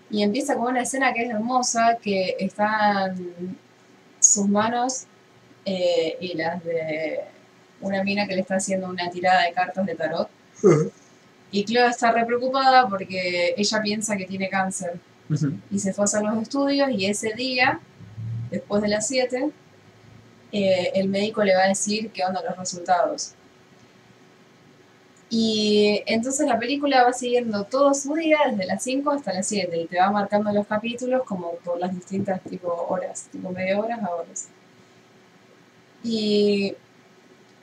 [0.09, 3.57] y empieza con una escena que es hermosa, que están
[4.19, 5.05] sus manos
[5.65, 7.19] eh, y las de
[7.81, 10.29] una mina que le está haciendo una tirada de cartas de tarot.
[11.51, 14.99] Y Cleo está re preocupada porque ella piensa que tiene cáncer.
[15.69, 17.79] Y se fue a hacer los estudios y ese día,
[18.49, 19.51] después de las 7,
[20.51, 23.33] eh, el médico le va a decir qué onda los resultados.
[25.29, 29.79] Y entonces la película va siguiendo todo su día desde las 5 hasta las 7
[29.79, 34.01] y te va marcando los capítulos como por las distintas tipo horas, tipo media horas
[34.01, 34.47] a horas.
[36.03, 36.75] Y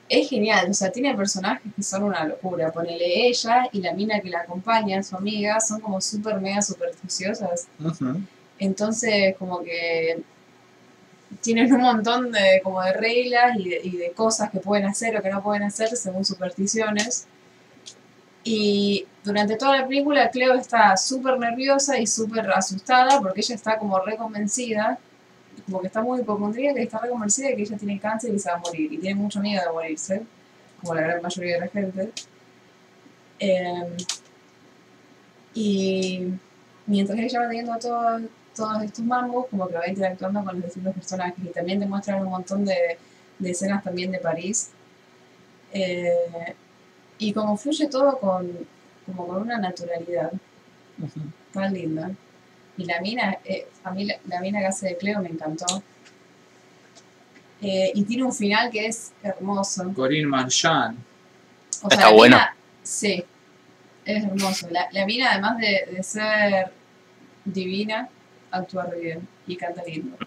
[0.07, 2.71] es genial, o sea, tiene personajes que son una locura.
[2.71, 7.67] Ponele ella y la mina que la acompaña, su amiga, son como súper mega supersticiosas.
[8.59, 10.23] Entonces, como que
[11.41, 15.15] tienen un montón de, como de reglas y de, y de cosas que pueden hacer
[15.17, 17.27] o que no pueden hacer según supersticiones.
[18.43, 23.77] Y durante toda la película Cleo está súper nerviosa y súper asustada porque ella está
[23.77, 24.97] como reconvencida,
[25.65, 28.49] como que está muy hipocondríaca y está reconvencida de que ella tiene cáncer y se
[28.49, 28.93] va a morir.
[28.93, 30.23] Y tiene mucho miedo de morirse,
[30.81, 32.11] como la gran mayoría de la gente.
[33.39, 33.95] Em,
[35.53, 36.27] y
[36.85, 38.21] mientras ella va teniendo todo-
[38.57, 42.21] todos estos mambos, como que va interactuando con los distintos personajes y también te muestran
[42.21, 42.97] un montón de,
[43.39, 44.71] de escenas también de París.
[45.71, 46.55] Eh,
[47.19, 48.51] y como fluye todo con,
[49.05, 50.31] como con una naturalidad
[51.53, 52.11] tan linda.
[52.77, 55.81] Y la mina, eh, a mí la, la mina que hace de Cleo me encantó.
[57.61, 59.91] Eh, y tiene un final que es hermoso.
[59.95, 60.97] Corinne Marchand.
[61.81, 62.35] O Está la bueno.
[62.37, 63.23] mina- sí,
[64.05, 64.67] es hermoso.
[64.69, 66.71] La, la mina, además de, de ser
[67.45, 68.09] divina,
[68.51, 70.17] actúa re bien y canta lindo.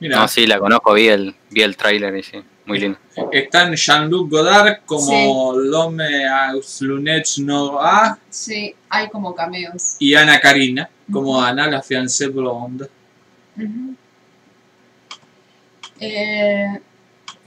[0.00, 2.98] Mira, No, sí, la conozco, vi el, vi el tráiler y sí, muy lindo.
[3.32, 9.96] están Jean-Luc Godard como L'Homme aux lunettes noires Sí, hay como cameos.
[9.98, 11.40] y Ana Karina como.
[11.40, 12.88] Ana, la fiancée blonde.
[16.00, 16.80] Eh,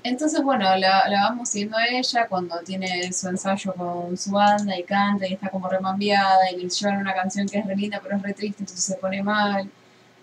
[0.04, 4.78] entonces, bueno, la, la vamos siguiendo a ella cuando tiene su ensayo con su banda
[4.78, 8.00] y canta y está como remambiada y le llevan una canción que es re linda
[8.02, 9.70] pero es re triste, entonces se pone mal.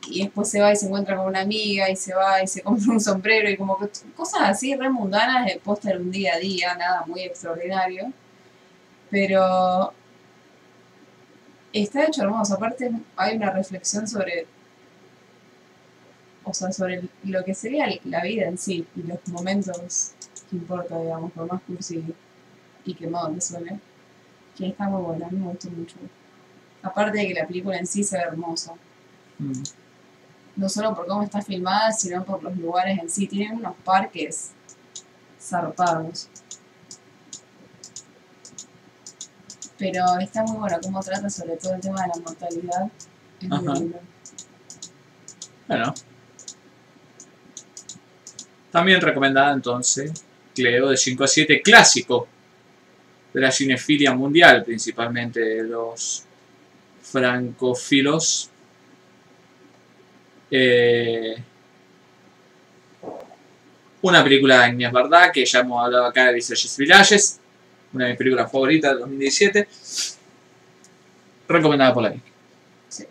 [0.09, 2.63] Y después se va y se encuentra con una amiga y se va y se
[2.63, 6.39] compra un sombrero y como que cosas así re mundanas de póster un día a
[6.39, 8.13] día, nada muy extraordinario.
[9.11, 9.93] Pero
[11.73, 12.55] está hecho hermoso.
[12.55, 14.47] Aparte hay una reflexión sobre
[16.47, 20.13] o sea, sobre lo que sería la vida en sí y los momentos
[20.51, 22.05] que importa, digamos, por más cursi
[22.85, 23.81] y quemado que suene,
[24.57, 25.97] que está muy buena, a mí me gustó mucho.
[26.83, 28.75] Aparte de que la película en sí se ve hermosa,
[29.39, 29.63] Mm.
[30.57, 33.27] No solo por cómo está filmada, sino por los lugares en sí.
[33.27, 34.53] Tienen unos parques
[35.41, 36.29] zarpados.
[39.79, 42.91] Pero está muy bueno cómo trata sobre todo el tema de la mortalidad.
[43.41, 44.01] Es muy lindo.
[45.67, 45.95] Bueno.
[48.71, 50.13] También recomendada entonces
[50.55, 52.29] Cleo de 5 a 7, clásico
[53.33, 56.25] de la cinefilia mundial, principalmente de los
[57.03, 58.51] francófilos.
[60.57, 61.35] Eh,
[64.03, 67.41] una película de Agnès Varda, que ya hemos hablado acá de Visages Villages,
[67.93, 69.69] una de mis películas favoritas del 2017.
[71.49, 72.15] Recomendada por la
[72.89, 73.05] Sí.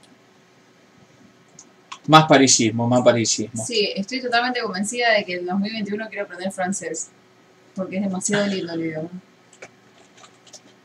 [2.07, 3.65] Más parisismo, más parisismo.
[3.65, 7.09] Sí, estoy totalmente convencida de que en 2021 quiero aprender francés.
[7.75, 9.09] Porque es demasiado lindo el idioma.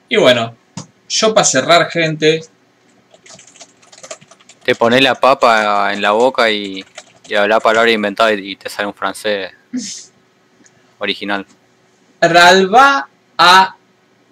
[0.09, 0.57] Y bueno,
[1.09, 2.41] yo para cerrar, gente,
[4.69, 6.85] Te pones la papa en la boca y,
[7.27, 9.51] y hablas palabras inventadas y, te sale un francés.
[10.99, 11.47] original.
[12.21, 13.09] Ralva
[13.39, 13.77] a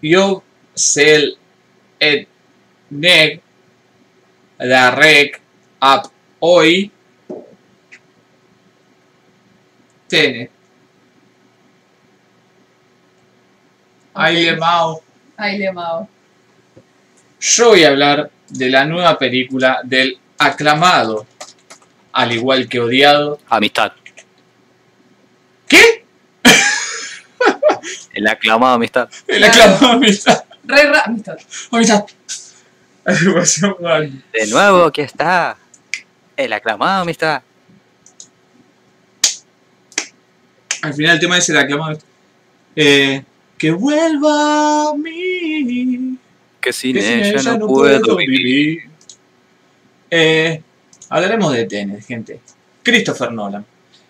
[0.03, 1.39] Yoxel
[1.99, 2.29] et
[2.91, 3.41] Neg
[4.59, 5.41] la Rec
[5.81, 6.11] Up
[6.41, 6.93] Hoy
[10.07, 10.51] Tenet.
[14.13, 14.59] Ay, Ok.
[14.59, 15.03] Mao.
[15.39, 16.07] Ay, le amado.
[17.41, 21.27] Yo voy a hablar de la nueva película del aclamado,
[22.13, 23.39] al igual que odiado.
[23.49, 23.93] Amistad.
[25.69, 26.05] ¿Qué?
[28.13, 29.09] El aclamado Amistad.
[29.27, 30.45] El aclamado amistad.
[30.65, 31.37] Re ra- amistad.
[31.71, 32.05] Amistad.
[34.33, 35.57] De nuevo, aquí está.
[36.37, 37.43] El aclamado Amistad.
[40.83, 41.99] Al final el tema es el aclamado.
[42.75, 43.23] Eh,
[43.59, 46.17] que vuelva a mí.
[46.61, 48.89] Que sin que sin ella, ella no puedo vivir.
[50.11, 50.63] Eh,
[51.09, 52.41] hablaremos de Tenet, gente.
[52.83, 53.65] Christopher Nolan.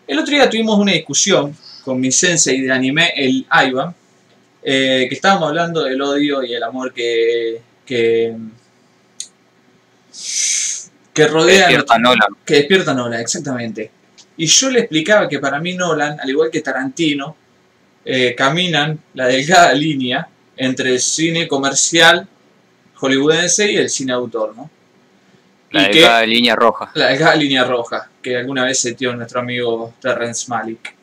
[0.06, 3.94] El otro día tuvimos una discusión con mi sensei de anime, el Ivan,
[4.62, 8.34] eh, que estábamos hablando del odio y el amor que, que,
[11.14, 12.28] que rodea Despierta Nolan.
[12.44, 13.90] que despierta Nolan, exactamente.
[14.36, 17.36] Y yo le explicaba que para mí Nolan, al igual que Tarantino,
[18.04, 22.28] eh, caminan la delgada línea entre el cine comercial
[22.94, 24.70] hollywoodense y el cine autor, ¿no?
[25.76, 26.90] La y que- delgada línea roja.
[26.94, 30.94] la delgada línea roja que alguna vez setió nuestro amigo Terrence Malick.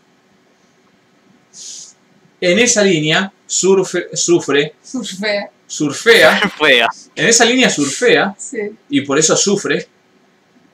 [2.41, 5.49] En esa línea surfe- sufre, Surfea.
[5.67, 6.87] surfea, Fea.
[7.15, 8.57] en esa línea surfea Sí.
[8.89, 9.87] y por eso sufre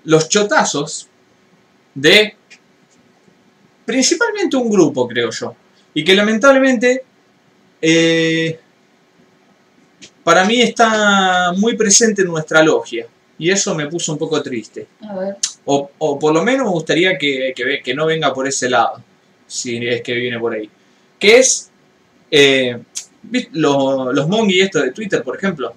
[0.05, 1.07] los chotazos
[1.93, 2.35] de
[3.85, 5.55] principalmente un grupo, creo yo.
[5.93, 7.03] Y que lamentablemente
[7.81, 8.59] eh,
[10.23, 13.07] para mí está muy presente en nuestra logia.
[13.39, 14.87] Y eso me puso un poco triste.
[15.01, 15.37] A ver.
[15.65, 19.01] O, o por lo menos me gustaría que, que, que no venga por ese lado,
[19.47, 20.69] si es que viene por ahí.
[21.17, 21.71] Que es
[22.29, 22.79] eh,
[23.23, 23.49] ¿viste?
[23.53, 25.73] los, los mongi estos de Twitter, por ejemplo,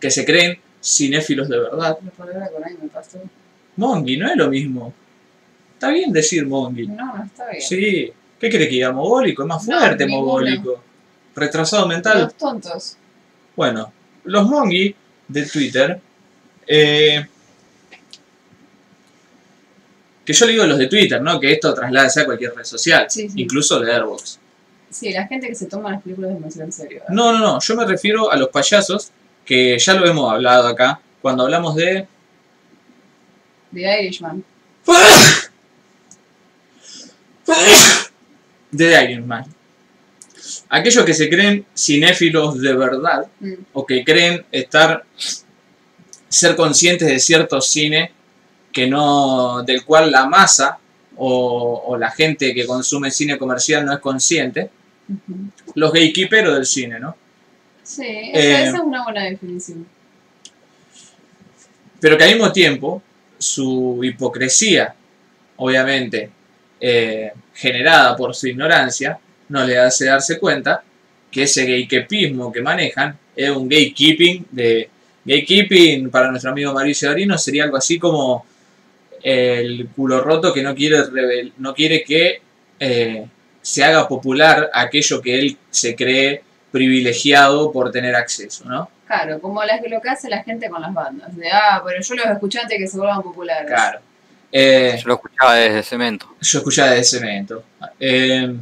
[0.00, 1.98] que se creen cinéfilos de verdad.
[3.76, 4.92] Mongi, no es lo mismo.
[5.74, 6.86] Está bien decir mongi.
[6.86, 7.62] No, no está bien.
[7.62, 8.12] Sí.
[8.38, 8.92] ¿Qué crees que diga?
[8.92, 9.42] ¿Mogólico?
[9.42, 10.80] Es más No, fuerte mogólico.
[11.34, 12.22] Retrasado mental.
[12.22, 12.96] Los tontos.
[13.54, 13.92] Bueno,
[14.24, 14.94] los mongi
[15.28, 16.00] de Twitter,
[16.66, 17.26] eh,
[20.24, 21.38] que yo le digo los de Twitter, ¿no?
[21.38, 23.40] Que esto traslada a cualquier red social, Sí, sí.
[23.42, 24.40] incluso de Airbox.
[24.90, 26.98] Sí, la gente que se toma las películas demasiado en serio.
[27.00, 27.14] ¿verdad?
[27.14, 29.10] No, no, no, yo me refiero a los payasos,
[29.44, 32.06] que ya lo hemos hablado acá, cuando hablamos de...
[33.72, 34.42] The Irishman.
[38.72, 39.44] de The Iron Man.
[40.68, 43.54] Aquellos que se creen cinéfilos de verdad, Mm.
[43.72, 45.04] o que creen estar
[46.28, 48.10] ser conscientes de cierto cine
[48.72, 50.78] que no del cual la masa
[51.16, 54.70] o, o la gente que consume cine comercial no es consciente
[55.74, 57.16] los gatekeeperos del cine no
[57.82, 59.86] Sí, Eh, esa, esa es una buena definición.
[62.00, 63.02] pero que al mismo tiempo
[63.38, 64.94] su hipocresía
[65.56, 66.30] obviamente
[66.80, 70.82] eh, generada por su ignorancia no le hace darse cuenta
[71.30, 74.88] que ese gatekeepismo que manejan es un gatekeeping de
[75.26, 78.46] gatekeeping para nuestro amigo Mauricio Darino sería algo así como
[79.22, 82.40] el culo roto que no quiere revel- no quiere que
[82.78, 83.26] eh,
[83.60, 88.88] se haga popular aquello que él se cree privilegiado por tener acceso, ¿no?
[89.06, 91.34] Claro, como las lo que hace la gente con las bandas.
[91.36, 93.66] De, ah, pero yo los escuché antes de que se vuelvan populares.
[93.66, 94.00] Claro.
[94.52, 96.34] Eh, Yo lo escuchaba desde Cemento.
[96.40, 97.64] Yo escuchaba de ese evento.
[98.00, 98.54] Eh,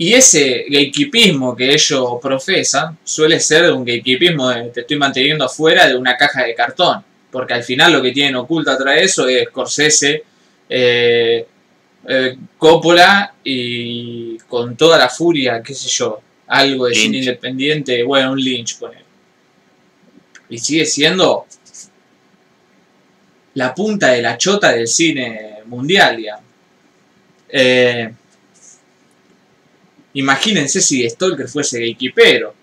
[0.00, 5.86] y ese gatekeepismo que ellos profesan suele ser un gatekeepismo de te estoy manteniendo afuera
[5.86, 7.04] de una caja de cartón.
[7.30, 10.24] Porque al final lo que tienen oculto atrás de eso es Scorsese,
[10.70, 11.46] eh,
[12.08, 18.32] eh, Coppola y con toda la furia, qué sé yo, algo de cine independiente, bueno,
[18.32, 19.04] un Lynch con él.
[20.48, 21.44] Y sigue siendo
[23.52, 26.44] la punta de la chota del cine mundial, digamos.
[27.50, 28.14] Eh,
[30.14, 32.54] imagínense si Stalker fuese gatekeepero.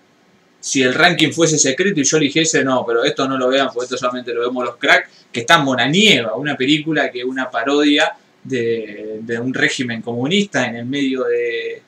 [0.60, 3.68] Si el ranking fuese secreto y yo le dijese, no, pero esto no lo vean,
[3.72, 7.24] porque esto solamente lo vemos los cracks, que está en Monanieva, una película que es
[7.24, 8.12] una parodia
[8.42, 11.82] de, un régimen comunista en el medio de.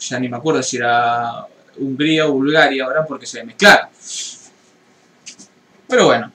[0.00, 1.46] Ya ni me acuerdo si era
[1.76, 3.88] Hungría o Bulgaria ahora porque se mezclaron.
[5.86, 6.32] Pero bueno,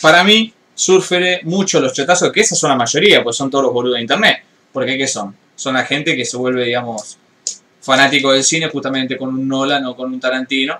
[0.00, 3.72] para mí surfere mucho los chetazos, que esas son la mayoría, pues son todos los
[3.72, 4.42] boludos de internet.
[4.72, 5.36] Porque ¿qué son?
[5.54, 7.18] Son la gente que se vuelve, digamos,
[7.80, 10.78] fanático del cine justamente con un Nolan o con un Tarantino,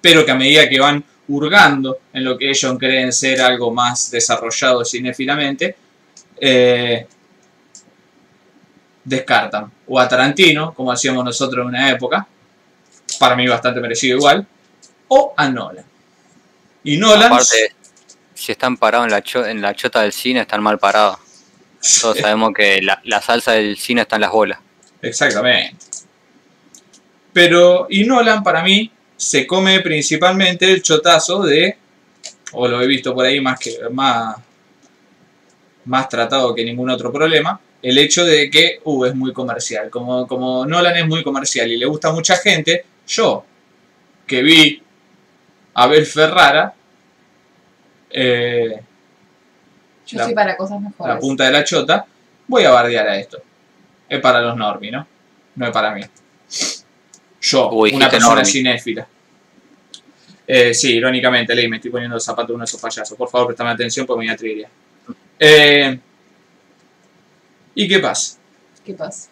[0.00, 4.10] pero que a medida que van hurgando en lo que ellos creen ser algo más
[4.10, 5.76] desarrollado cinéfilamente,
[6.40, 7.06] eh,
[9.04, 12.26] descartan o a Tarantino, como hacíamos nosotros en una época,
[13.18, 14.46] para mí bastante merecido igual,
[15.08, 15.84] o a Nolan.
[16.84, 17.32] Y Nolan...
[17.32, 17.74] Aparte,
[18.34, 21.18] si están parados en la, en la chota del cine, están mal parados.
[22.00, 24.58] Todos sabemos que la, la salsa del cine está en las bolas.
[25.00, 25.76] Exactamente.
[27.32, 31.76] Pero, y Nolan para mí se come principalmente el chotazo de,
[32.52, 34.36] o lo he visto por ahí más que más,
[35.84, 39.88] más tratado que ningún otro problema, el hecho de que uh, es muy comercial.
[39.88, 43.44] Como, como Nolan es muy comercial y le gusta a mucha gente, yo
[44.26, 44.82] que vi
[45.74, 46.74] a Abel Ferrara,
[48.10, 48.80] eh,
[50.08, 51.14] Yo La- soy para cosas mejores.
[51.14, 52.06] la punta de la chota,
[52.46, 53.40] voy a bardear a esto.
[54.08, 55.06] Es para los normi, ¿no?
[55.54, 56.02] No es para mí.
[57.40, 58.50] Yo, Uy, una persona normie.
[58.50, 59.06] cinéfila.
[60.46, 63.16] Eh, sí, irónicamente, Ley, me estoy poniendo los zapatos de uno de esos payasos.
[63.18, 64.68] Por favor, prestame atención porque me voy a trivia.
[65.38, 65.98] Eh,
[67.74, 68.38] ¿Y qué pasa?
[68.84, 69.28] ¿Qué pasa?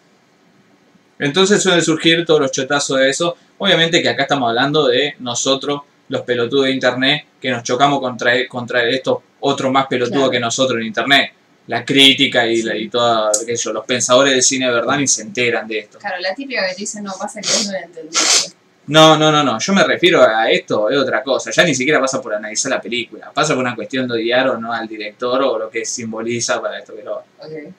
[1.19, 3.35] Entonces suelen surgir todos los chotazos de eso.
[3.57, 8.47] Obviamente que acá estamos hablando de nosotros, los pelotudos de internet, que nos chocamos contra,
[8.47, 10.31] contra estos otros más pelotudos Claro.
[10.31, 11.31] que nosotros en internet.
[11.67, 12.89] La crítica y, la, y
[13.33, 15.99] sé yo, los pensadores del cine de verdad ni se enteran de esto.
[15.99, 18.53] Claro, la típica que te dice no pasa que no la entendiste.
[18.87, 19.59] No, no, no, no.
[19.59, 21.51] Yo me refiero a esto, es otra cosa.
[21.51, 23.31] Ya ni siquiera pasa por analizar la película.
[23.33, 26.79] Pasa por una cuestión de odiar o no al director o lo que simboliza para
[26.79, 27.73] esto que lo Ok.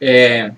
[0.00, 0.50] Eh,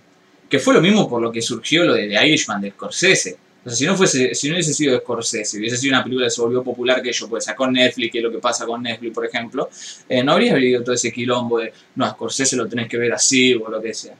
[0.48, 3.36] que fue lo mismo por lo que surgió lo de The Irishman de Scorsese.
[3.64, 6.30] O sea, si no fuese, si no hubiese sido Scorsese, hubiese sido una película que
[6.30, 9.14] se volvió popular que yo, pues sacó Netflix, que es lo que pasa con Netflix,
[9.14, 9.70] por ejemplo,
[10.08, 13.12] eh, no habría habido todo ese quilombo de, no, a Scorsese lo tenés que ver
[13.14, 14.14] así o lo que sea.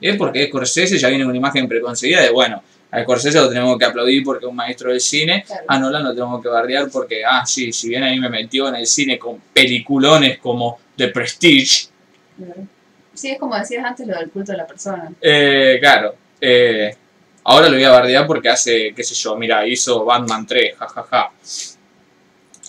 [0.00, 2.62] Es porque Scorsese ya viene con una imagen preconcebida de, bueno,
[2.92, 5.64] a Scorsese lo tenemos que aplaudir porque es un maestro del cine, Claro.
[5.66, 8.68] a Nolan lo tenemos que bardear porque, ah, sí, si bien a mí me metió
[8.68, 11.88] en el cine con peliculones como The Prestige.
[13.12, 15.12] Sí, es como decías antes lo del culto de la persona.
[15.20, 16.14] Eh, claro.
[16.40, 16.94] eh,
[17.44, 21.32] ahora lo voy a bardear porque hace, qué sé yo, mira, hizo Batman 3, jajaja.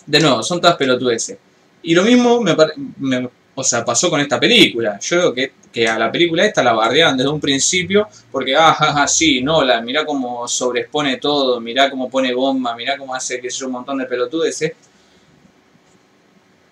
[0.06, 1.38] De nuevo, son todas pelotudeces.
[1.84, 2.56] Y lo mismo me,
[2.98, 4.99] me- o sea, pasó con esta película.
[4.99, 8.73] Yo creo que, que a la película esta la bardeaban desde un principio porque, ah,
[8.73, 13.49] jaja, sí, Nolan, mirá cómo sobreexpone todo, mirá cómo pone bomba, mirá cómo hace, qué
[13.49, 14.73] sé yo, un montón de pelotudeces.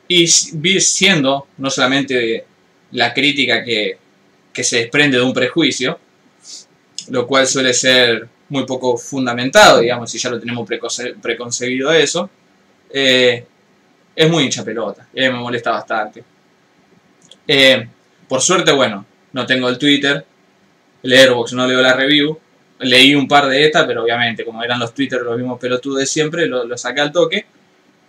[0.08, 2.46] Y siendo, no solamente
[2.92, 3.98] la crítica que,
[4.52, 6.00] que se desprende de un prejuicio,
[7.10, 12.30] lo cual suele ser muy poco fundamentado, digamos, si ya lo tenemos preconce- preconcebido eso,
[12.91, 13.45] eh,
[14.15, 16.23] es muy hincha pelota, y mí me molesta bastante.
[17.48, 17.88] Eh,
[18.27, 20.26] por suerte, bueno, no tengo el Twitter,
[21.03, 22.38] el Airbox no leo la review,
[22.80, 26.06] leí un par de estas, pero obviamente, como eran los Twitter los mismos pelotudos de
[26.06, 27.45] siempre, lo, lo saqué al toque.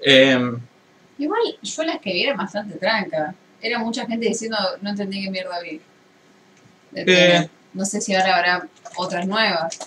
[0.01, 0.53] Eh,
[1.19, 3.35] Igual yo las que vi eran bastante tranca.
[3.61, 5.81] Era mucha gente diciendo no entendí qué mierda vi.
[7.73, 9.79] No sé si ahora habrá otras nuevas.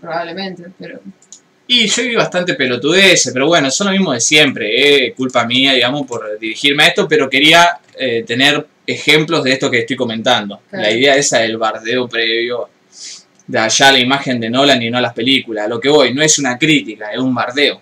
[0.00, 1.00] Probablemente, pero.
[1.66, 5.72] Y yo vi bastante pelotudeces, pero bueno, son lo mismo de siempre, eh, culpa mía,
[5.72, 10.62] digamos, por dirigirme a esto, pero quería eh, tener ejemplos de esto que estoy comentando.
[10.68, 10.84] Claro.
[10.84, 12.70] La idea esa del bardeo previo,
[13.46, 15.68] de allá la imagen de Nolan y no las películas.
[15.68, 17.80] Lo que voy, no es una crítica, es un bardeo.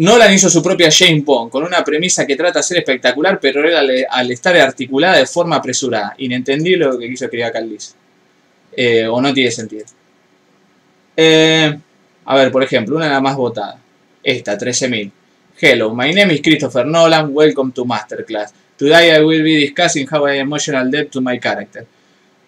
[0.00, 3.68] Nolan hizo su propia James Bond, con una premisa que trata de ser espectacular, pero
[3.68, 6.14] era al, al estar articulada de forma apresurada.
[6.16, 7.78] Inentendible lo que quiso escribir.
[8.74, 9.84] Eh, o no tiene sentido.
[11.14, 11.78] Eh,
[12.24, 13.76] a ver, por ejemplo, una de las más votadas.
[14.22, 15.10] Esta, 13.000.
[15.60, 17.28] Hello, my name is Christopher Nolan.
[17.30, 18.54] Welcome to Masterclass.
[18.78, 21.86] Today I will be discussing how I emotional depth to my character.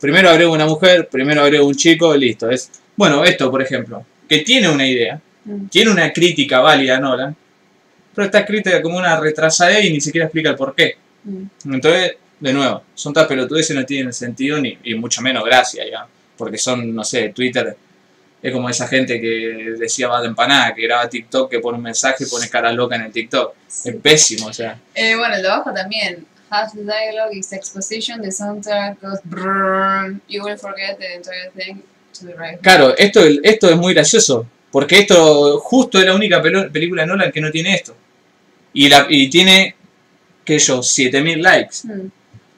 [0.00, 2.48] Primero agrego una mujer, primero agrego un chico, listo.
[2.48, 5.66] Es, bueno, esto, por ejemplo, que tiene una idea, Mm.
[5.68, 7.36] tiene una crítica válida a Nolan,
[8.14, 10.97] pero está escrita como una retrasada y ni siquiera explica el por qué.
[11.24, 11.74] mm.
[11.74, 15.84] Entonces, de nuevo, son todas pelotudeces y no tienen sentido ni, y mucho menos gracia,
[15.89, 16.06] ya.
[16.36, 17.76] Porque son, no sé, Twitter
[18.43, 21.84] es como esa gente que decía va de empanada, que graba TikTok, que pone un
[21.84, 23.55] mensaje y pone cara loca en el TikTok.
[23.68, 24.76] Es pésimo, o sea.
[24.94, 26.26] Eh, bueno, el de abajo también.
[26.51, 31.82] Half the dialogue is exposition, the soundtrack goes brrrr, you will forget the entire thing
[32.12, 32.60] to the right.
[32.60, 37.32] Claro, esto, esto es muy gracioso, porque esto justo es la única película de Nolan
[37.32, 37.97] que no tiene esto.
[38.74, 39.74] Y, la, y tiene,
[40.44, 41.76] que yo, 7000 likes.
[41.84, 42.10] Mm.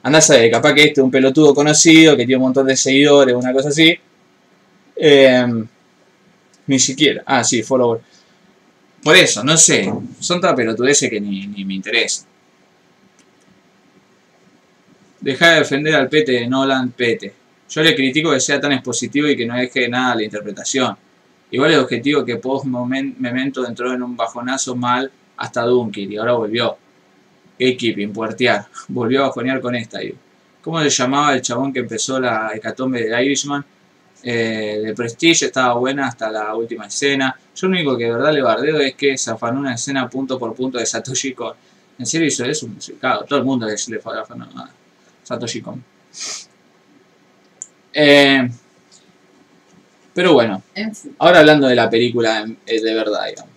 [0.03, 2.75] Andá a saber, capaz que este es un pelotudo conocido, que tiene un montón de
[2.77, 3.97] seguidores, una cosa así.
[4.95, 5.67] Em,
[6.67, 7.23] ni siquiera.
[7.25, 8.01] Ah, sí, follower.
[9.03, 9.91] Por eso, no sé.
[10.19, 12.27] Son todas pelotudeces que ni, ni me interesan.
[15.21, 17.33] Deja de defender al pete de Nolan Pete.
[17.69, 20.95] Yo le critico que sea tan expositivo y que no deje nada a la interpretación.
[21.51, 26.17] Igual el objetivo que post momen- Memento entró en un bajonazo mal hasta Dunkirk y
[26.17, 26.77] ahora volvió.
[27.57, 28.65] Gatekeeping, puertear.
[28.89, 30.17] Volvió a bajonear con esta, digo.
[30.61, 33.63] ¿Cómo se llamaba el chabón que empezó la hecatombe de Irishman?
[34.23, 37.37] Eh, de Prestige estaba buena hasta la última escena.
[37.55, 40.39] Yo lo único que de verdad le bardeo es que se afanó una escena punto
[40.39, 41.53] por punto de Satoshi Kon.
[41.99, 42.67] En serio hizo eso,
[42.99, 44.69] claro, todo el mundo le afanó a
[45.23, 45.83] Satoshi Kon.
[47.93, 48.49] Eh,
[50.13, 50.63] pero bueno,
[51.19, 53.54] ahora hablando de la película eh, de verdad, digamos.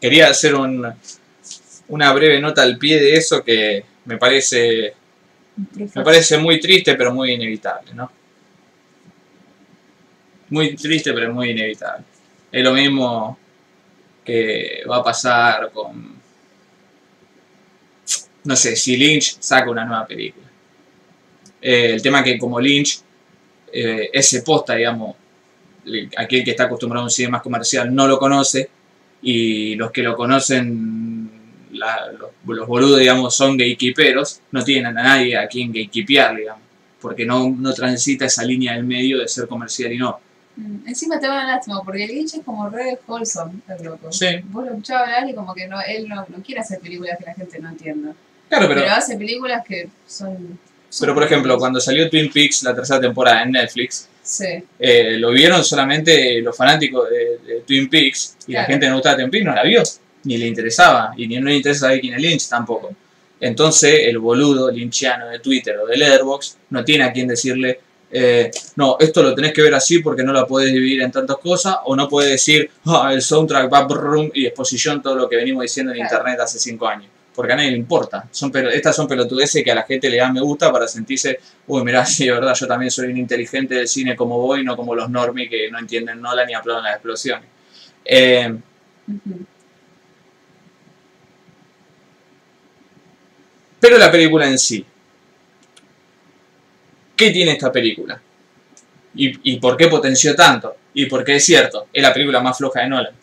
[0.00, 0.86] Quería hacer un,
[1.88, 4.94] una breve nota al pie de eso que me parece,
[5.94, 8.10] me parece muy triste pero muy inevitable, ¿no?
[10.48, 12.04] Muy triste pero muy inevitable.
[12.50, 13.38] Es lo mismo
[14.24, 16.14] que va a pasar con,
[18.44, 20.46] no sé, si Lynch saca una nueva película.
[21.60, 23.00] Eh, el tema que como Lynch,
[23.72, 25.16] eh, ese posta, digamos,
[26.16, 28.70] aquel que está acostumbrado a un cine más comercial no lo conoce
[29.22, 31.30] y los que lo conocen,
[31.72, 36.62] la- los, los boludos, digamos, son gatekeeperos, no tienen a nadie a quien gatekeepear, digamos,
[37.00, 40.18] porque no, no transita esa línea del medio de ser comercial y no.
[40.56, 44.10] Mm, Encima te va a lástima, porque Lynch es como re wholesome, el loco.
[44.12, 44.26] Sí.
[44.44, 47.24] Vos lo escuchabas hablar y como que no, él no, no quiere hacer películas que
[47.26, 48.12] la gente no entienda.
[48.48, 50.58] Claro, Pero, pero, hace películas que son...
[50.88, 54.46] son pero por ejemplo, cuando salió Twin Peaks, la tercera temporada en Netflix, Sí,
[54.78, 59.16] eh, lo vieron solamente los fanáticos de, de Twin Peaks y la gente no gustaba
[59.16, 59.82] Twin Peaks no la vio,
[60.22, 62.94] ni le interesaba, y ni no le interesa saber quién es Lynch tampoco.
[63.40, 67.80] Entonces el boludo lynchiano de Twitter o de Letterboxd no tiene a quien decirle,
[68.12, 71.38] eh, no, esto lo tenés que ver así porque no la podés dividir en tantas
[71.38, 75.34] cosas, o no puede decir, ah, el soundtrack va brum, y exposición todo lo que
[75.36, 76.14] venimos diciendo en Claro.
[76.18, 77.10] internet hace cinco años.
[77.40, 78.28] Porque a nadie le importa.
[78.30, 81.82] Son estas son pelotudeces que a la gente le da me gusta para sentirse, uy,
[81.82, 84.76] mirá, sí, de verdad, yo también soy un inteligente del cine como vos y no
[84.76, 87.48] como los normies que no entienden Nolan ni aplauden las explosiones.
[88.04, 88.54] Eh,
[93.80, 94.84] pero la película en sí.
[97.16, 98.20] ¿Qué tiene esta película?
[99.14, 100.76] ¿Y, y por qué potenció tanto?
[100.92, 101.86] ¿Y por qué es cierto?
[101.90, 103.14] Es la película más floja de Nolan.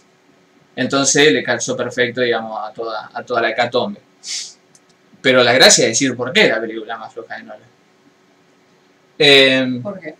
[0.75, 4.06] Entonces le calzó perfecto, digamos, a toda, a toda la hecatombe.
[5.27, 7.69] Pero la gracia es decir por qué es la película más floja de Nolan.
[9.19, 10.15] Eh, ¿Por qué?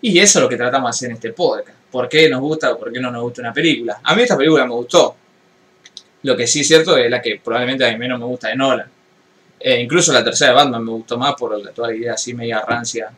[0.00, 1.78] y eso es lo que tratamos de hacer en este podcast.
[1.88, 4.00] ¿Por qué nos gusta o por qué no nos gusta una película?
[4.02, 5.14] A mí esta película me gustó.
[6.24, 8.56] Lo que sí es cierto es la que probablemente a mí menos me gusta de
[8.56, 8.90] Nolan.
[9.60, 12.34] Eh, incluso la tercera de Batman me gustó más por la, toda la idea así
[12.34, 13.12] media rancia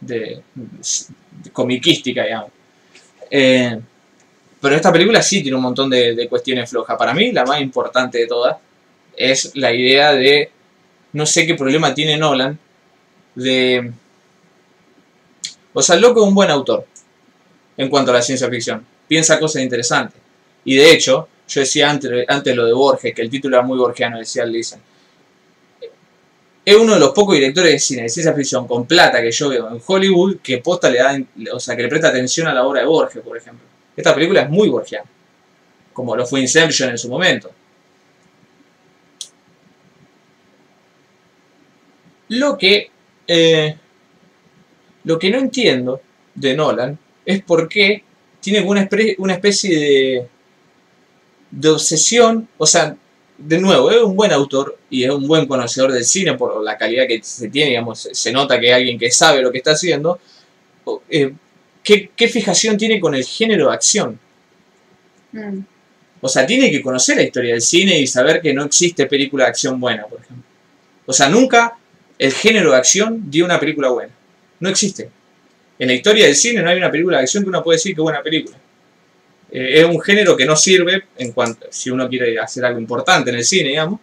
[0.00, 2.50] de, de comiquística, digamos.
[3.30, 3.78] Eh,
[4.58, 6.96] pero esta película sí tiene un montón de, de cuestiones flojas.
[6.96, 8.56] Para mí la más importante de todas
[9.16, 10.50] es la idea de,
[11.12, 12.58] no sé qué problema tiene Nolan,
[13.34, 13.92] de...
[15.72, 16.86] O sea, loco es un buen autor
[17.76, 18.86] en cuanto a la ciencia ficción.
[19.08, 20.20] Piensa cosas interesantes.
[20.64, 23.76] Y de hecho, yo decía antes, antes lo de Borges, que el título era muy
[23.76, 24.80] borgiano, decía Listen.
[26.64, 29.50] Es uno de los pocos directores de cine de ciencia ficción con plata que yo
[29.50, 31.20] veo en Hollywood que posta le da,
[31.52, 33.66] o sea, que le presta atención a la obra de Borges, por ejemplo.
[33.94, 35.08] Esta película es muy borgiana,
[35.92, 37.50] como lo fue Inception en su momento.
[42.28, 42.90] Lo que,
[43.26, 43.76] eh,
[45.04, 46.00] lo que no entiendo
[46.34, 48.02] de Nolan es por qué
[48.40, 50.26] tiene una, espre- una especie de,
[51.50, 52.96] de obsesión, o sea,
[53.36, 56.76] de nuevo, es un buen autor y es un buen conocedor del cine por la
[56.76, 59.72] calidad que se tiene, digamos, se- nota que es alguien que sabe lo que está
[59.72, 60.18] haciendo.
[61.08, 61.32] Eh,
[61.82, 64.18] ¿qué, qué fijación tiene con el género de acción?
[65.32, 65.58] Mm,
[66.20, 69.44] O sea, tiene que conocer la historia del cine y saber que no existe película
[69.44, 70.44] de acción buena, por ejemplo.
[71.06, 71.78] O sea, nunca
[72.18, 74.12] el género de acción dio una película buena.
[74.60, 75.10] No existe.
[75.78, 77.94] En la historia del cine no hay una película de acción que uno puede decir
[77.94, 78.56] que buena película.
[79.50, 83.30] Eh, es un género que no sirve en cuanto, si uno quiere hacer algo importante
[83.30, 84.00] en el cine, digamos,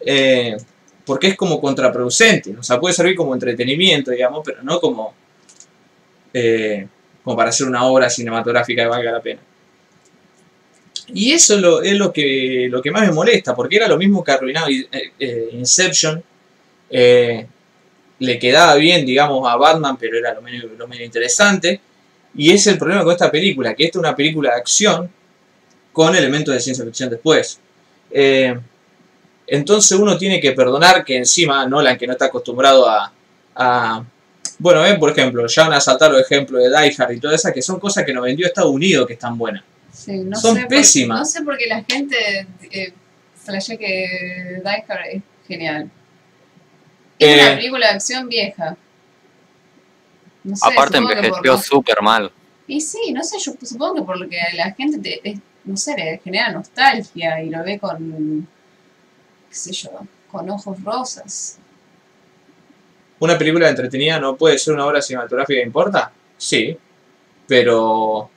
[0.00, 0.56] eh,
[1.04, 2.56] porque es como contraproducente.
[2.56, 5.14] O sea, puede servir como entretenimiento, digamos, pero no como,
[6.32, 6.86] eh,
[7.22, 9.40] como para hacer una obra cinematográfica que valga la pena.
[11.08, 13.96] Y eso es lo, es lo, que, lo que más me molesta, porque era lo
[13.96, 14.68] mismo que arruinaba
[15.52, 16.22] Inception.
[16.90, 17.46] Eh,
[18.18, 21.80] le quedaba bien, digamos, a Batman, pero era lo menos, lo menos interesante.
[22.34, 25.10] Y es el problema con esta película, que esta es una película de acción
[25.92, 27.58] con elementos de ciencia ficción después.
[28.10, 28.58] Eh,
[29.46, 33.12] entonces uno tiene que perdonar que encima Nolan, que no está acostumbrado a...
[33.54, 34.04] a-
[34.58, 37.38] bueno, ven, por ejemplo, ya van a saltar los ejemplos de Die Hard y todas
[37.40, 39.62] esas, que son cosas que nos vendió Estados Unidos que están buenas.
[39.92, 41.18] sí, no Son sé por- pésimas.
[41.18, 42.16] no sé por qué la gente
[42.70, 42.92] eh,
[43.44, 45.90] flashea que Die Hard es genial.
[47.18, 48.76] Es Eh, una película de acción vieja.
[50.44, 52.30] No sé, Aparte envejeció súper mal.
[52.68, 55.76] Y sí, no sé, yo supongo que por lo que la gente, te- es- no
[55.76, 58.46] sé, le genera nostalgia y lo ve con,
[59.50, 59.90] sé yo,
[60.30, 61.58] con ojos rosas.
[63.18, 66.12] ¿Una película entretenida no puede ser una obra cinematográfica importa?
[66.36, 66.76] Sí,
[67.46, 68.28] pero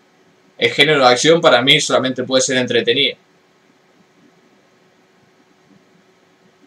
[0.58, 3.16] el género de acción para mí solamente puede ser entretenida.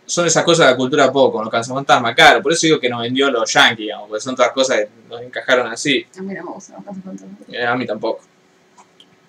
[0.04, 3.02] Son esas cosas de la cultura poco, los cazafantasmas, claro, por eso digo que nos
[3.02, 6.06] vendió los yankees, digamos, porque son todas cosas que nos encajaron así.
[6.18, 7.40] A mí no me gustan los cazafantasmas.
[7.48, 8.20] Eh, a mí tampoco.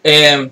[0.04, 0.50] Eh,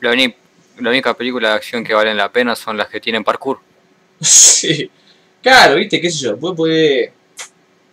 [0.00, 3.60] La, única película de acción que valen la pena son las que tienen parkour.
[4.20, 4.90] sí,
[5.42, 7.12] claro, viste, qué sé yo, puede, puede,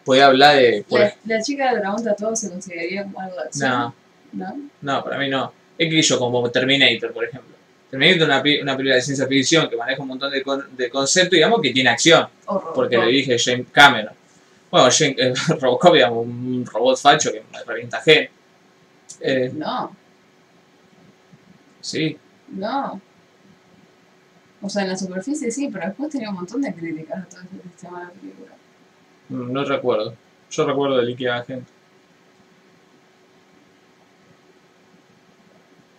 [0.03, 0.85] puede hablar de...
[0.89, 3.69] La, la chica del dragón tatuado se consideraría como algo de acción.
[3.69, 3.95] No,
[4.31, 4.59] ¿No?
[4.81, 5.53] no, para mí no.
[5.77, 7.55] Es que yo, como Terminator, por ejemplo.
[7.89, 10.89] Terminator es una, una película de ciencia ficción que maneja un montón de, con- de
[10.89, 12.27] conceptos, digamos, que tiene acción.
[12.75, 14.13] Porque le dije James Cameron.
[14.69, 18.31] Bueno, James, eh, Robocop, digamos, un robot facho que me revienta gente.
[19.21, 19.95] Eh, No,
[21.81, 22.17] sí,
[22.49, 23.01] no.
[24.61, 27.39] O sea, en la superficie sí, pero después tenía un montón de críticas a todo
[27.41, 28.51] ese sistema de la película.
[29.29, 30.13] mm, no recuerdo.
[30.51, 31.71] Yo recuerdo de liquidar gente.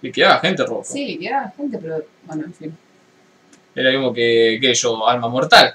[0.02, 0.86] Liquidaba gente, Robocop.
[0.86, 2.76] Sí, liquidaba gente, pero bueno, en fin.
[3.74, 5.74] Era mismo que, que yo, Alma Mortal.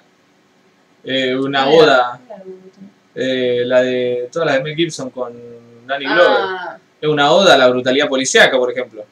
[1.03, 1.83] Eh, una ¿Cuál era?
[1.83, 2.89] oda, ¿Cuál era el último?
[3.15, 5.33] eh, la de todas las de Mel Gibson con
[5.85, 6.25] Danny Glover.
[6.29, 9.03] Ah, Es una oda a la brutalidad policíaca, por ejemplo.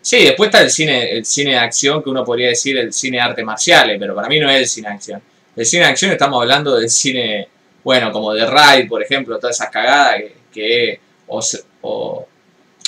[0.00, 3.18] Sí, después está el cine, el cine de acción, que uno podría decir el cine
[3.18, 5.22] de arte marciales, pero para mí no es el cine de acción.
[5.54, 7.46] El cine de acción estamos hablando del cine,
[7.84, 12.26] bueno, como de Raid, por ejemplo, todas esas cagadas que, que o,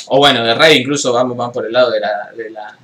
[0.09, 2.77] o bueno, de Raid incluso vamos más por el lado de la, de la,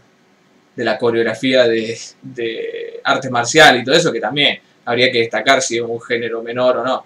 [0.77, 5.61] de la coreografía de, de arte marcial y todo eso, que también habría que destacar
[5.63, 7.05] si es un género menor o no.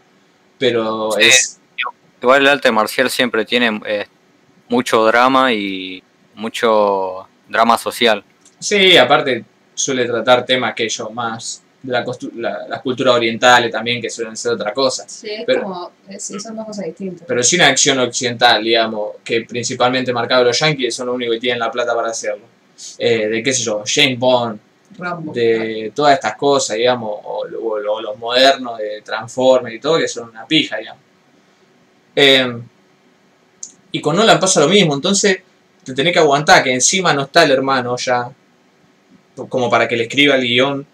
[0.58, 1.22] Pero Sí.
[1.22, 1.60] es,
[2.22, 4.06] Igual el arte marcial siempre tiene eh,
[4.68, 6.02] mucho drama y
[6.34, 8.24] mucho drama social.
[8.58, 12.04] Sí, aparte suele tratar temas que yo más la,
[12.36, 15.04] la- las culturas orientales también, que suelen ser otra cosa.
[15.08, 15.90] sí, es Pero- como.
[16.18, 17.26] Sí, son dos cosas distintas.
[17.26, 21.40] Pero cine de acción occidental, digamos, que principalmente marcado los yankees, son los únicos que
[21.40, 22.44] tienen la plata para hacerlo.
[22.98, 24.58] Eh, de qué sé yo, James Bond,
[24.98, 25.32] Rambo.
[25.32, 30.08] de todas estas cosas, digamos, o, o- o los modernos de Transformers y todo, que
[30.08, 31.02] son una pija, digamos.
[32.16, 32.58] Eh,
[33.92, 35.38] y con Nolan pasa lo mismo, entonces
[35.84, 38.30] te tenés que aguantar que encima no está el hermano ya,
[39.48, 40.86] como para que le escriba el guion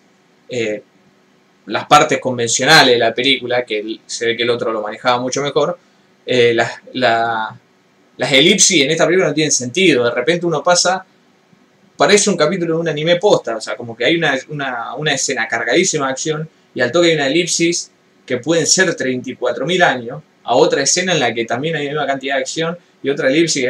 [0.51, 0.83] eh,
[1.67, 5.43] las partes convencionales de la película, que se ve que el otro lo manejaba mucho
[5.43, 5.79] mejor.
[6.27, 7.59] eh, las, la-
[8.19, 11.05] las elipsis en esta película no tienen sentido, de repente uno pasa
[11.97, 15.13] parece un capítulo de un anime posta, o sea, como que hay una, una, una
[15.13, 17.91] escena cargadísima de acción y al toque hay una elipsis
[18.27, 22.37] que pueden ser 34.000 años a otra escena en la que también hay una cantidad
[22.37, 23.67] de acción y otra elipsis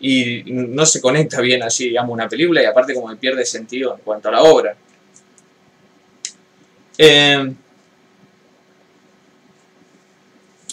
[0.00, 3.94] y no se conecta bien así, digamos, una película y aparte como que pierde sentido
[3.94, 4.76] en cuanto a la obra.
[6.98, 7.52] Eh,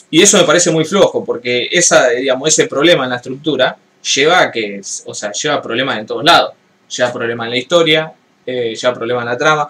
[0.09, 3.77] y eso me parece muy flojo, porque esa, digamos, ese problema en la estructura
[4.13, 6.53] lleva a que, o sea, lleva problemas en todos lados.
[6.89, 8.13] Lleva problemas en la historia,
[8.45, 9.69] eh, lleva problemas en la trama,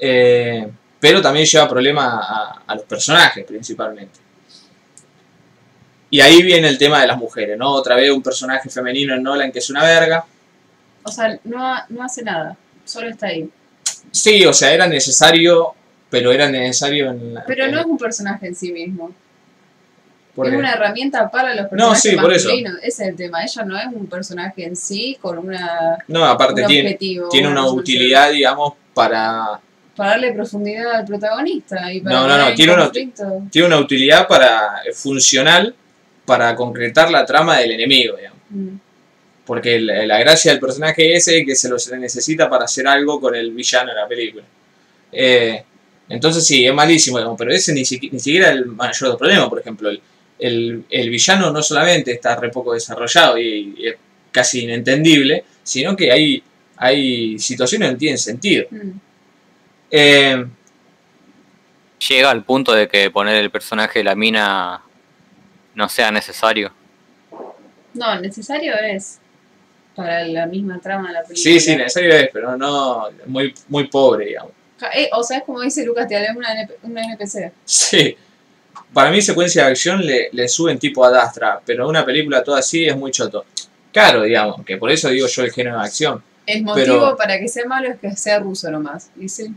[0.00, 0.68] eh,
[1.00, 2.06] pero también lleva problemas
[2.66, 4.20] a, los personajes principalmente.
[6.10, 7.72] Y ahí viene el tema de las mujeres, ¿no?
[7.72, 10.24] Otra vez un personaje femenino en Nolan que es una verga.
[11.02, 12.56] O sea, no, no hace nada.
[12.84, 13.50] Solo está ahí.
[14.10, 15.74] Sí, o sea, era necesario,
[16.10, 17.44] pero era necesario en la...
[17.44, 19.12] Pero en- no es un personaje en sí mismo.
[20.36, 22.48] Es una herramienta para los No, personajes sí, por eso.
[22.50, 23.42] Ese es el tema.
[23.42, 27.28] Ella no es un personaje en sí con una, No, aparte un tiene, objetivo.
[27.28, 29.60] tiene una utilidad, digamos, para...
[29.96, 33.42] Para darle profundidad al protagonista y para No, no, no, en tiene una- conflicto.
[33.50, 35.74] Tiene una utilidad para funcional
[36.24, 38.38] para concretar la trama del enemigo, digamos.
[38.50, 38.68] Mm.
[39.48, 42.86] Porque la, la gracia del personaje ese es que se lo se necesita para hacer
[42.86, 44.44] algo con el villano de la película.
[45.10, 45.64] Eh,
[46.10, 49.48] entonces sí, es malísimo, digamos, pero ese ni, siqui- ni siquiera es el mayor problema.
[49.48, 50.00] Por ejemplo, el,
[50.38, 53.96] el- el villano no solamente está re poco desarrollado y, y es
[54.30, 56.42] casi inentendible, sino que hay,
[56.76, 58.66] hay situaciones que no tienen sentido.
[58.70, 58.90] Mm.
[59.90, 60.46] Eh,
[62.08, 64.80] Llega al punto de que poner el personaje de la mina
[65.74, 66.70] no sea necesario.
[67.94, 69.18] No, necesario es
[69.98, 71.42] para la misma trama de la película.
[71.42, 74.52] sí, sí, necesario es, pero no muy, muy pobre, digamos.
[74.94, 76.48] Eh, o sea, es como dice Lucas, te es una,
[76.84, 77.52] una NPC.
[77.64, 78.16] Sí.
[78.92, 82.60] Para mí secuencia de acción le, le suben tipo a Dastra, pero una película toda
[82.60, 83.44] así es muy choto.
[83.92, 86.22] Claro, digamos, que por eso digo yo el género de acción.
[86.46, 89.10] El motivo Pero- para que sea malo es que sea ruso nomás.
[89.18, 89.52] Y sí.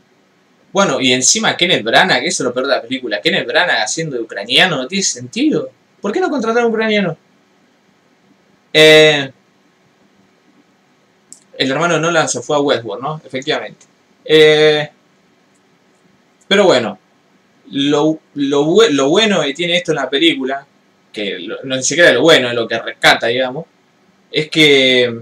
[0.73, 3.83] Bueno, y encima Kenneth Branagh, que eso es lo peor de la película, Kenneth Branagh
[3.83, 5.69] haciendo de ucraniano no tiene sentido.
[6.01, 7.15] ¿Por qué no contratar a un ucraniano?
[8.73, 9.31] Eh,
[11.61, 13.21] el hermano de Nolan se fue a Westworld, ¿no?
[13.25, 13.85] Efectivamente.
[14.25, 14.89] Eh,
[16.47, 16.97] pero bueno,
[17.71, 20.65] lo, lo, bu- lo bueno que tiene esto en la película,
[21.13, 23.65] que no ni siquiera lo bueno, es lo que rescata, digamos,
[24.31, 25.21] es que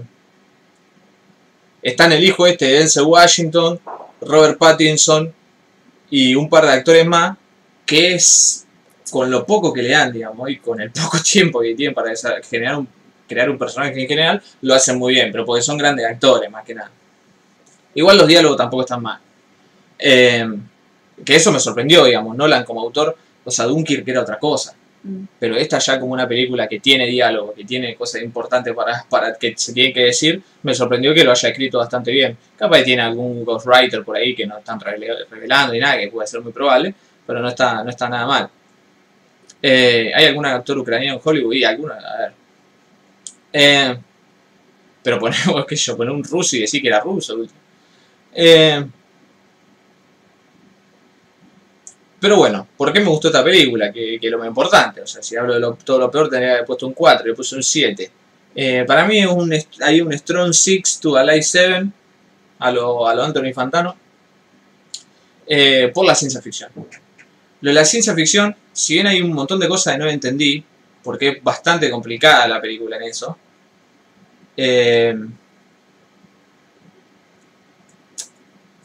[1.82, 3.80] están el hijo este de Denzel Washington,
[4.20, 5.32] Robert Pattinson
[6.10, 7.36] y un par de actores más,
[7.86, 8.66] que es
[9.10, 12.12] con lo poco que le dan, digamos, y con el poco tiempo que tienen para
[12.48, 12.88] generar un,
[13.30, 16.64] crear un personaje en general, lo hacen muy bien, pero porque son grandes actores, más
[16.64, 16.90] que nada.
[17.94, 19.18] Igual los diálogos tampoco están mal.
[19.98, 20.46] Eh,
[21.24, 25.24] que eso me sorprendió, digamos, Nolan como autor, o sea, Dunkirk era otra cosa, Mm.
[25.38, 29.34] pero esta ya como una película que tiene diálogo, que tiene cosas importantes para, para
[29.34, 32.36] que se tiene que decir, me sorprendió que lo haya escrito bastante bien.
[32.56, 36.26] Capaz que tiene algún ghostwriter por ahí que no están revelando y nada, que puede
[36.26, 36.94] ser muy probable,
[37.26, 38.50] pero no está, no está nada mal.
[39.62, 41.54] Eh, ¿Hay algún actor ucraniano en Hollywood?
[41.54, 42.32] Y alguno, a ver.
[43.52, 43.98] Eh,
[45.02, 47.36] pero ponemos, que yo, poner un ruso y decir que era ruso.
[48.34, 48.84] Eh,
[52.20, 53.90] pero bueno, ¿por qué me gustó esta película?
[53.90, 56.54] Que, que lo más importante, o sea, si hablo de todo lo peor tendría que
[56.56, 58.10] haber puesto un 4, le puse un 7.
[58.54, 61.86] Eh, para mí es un, hay un strong 6 to a light 7
[62.58, 63.96] a lo, a lo Anthony Fantano
[65.46, 66.70] eh, por la ciencia ficción.
[67.62, 70.62] Lo de la ciencia ficción, si bien hay un montón de cosas que no entendí,
[71.02, 73.36] porque es bastante complicada la película en eso,
[74.56, 75.16] eh,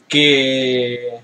[0.08, 1.20] que,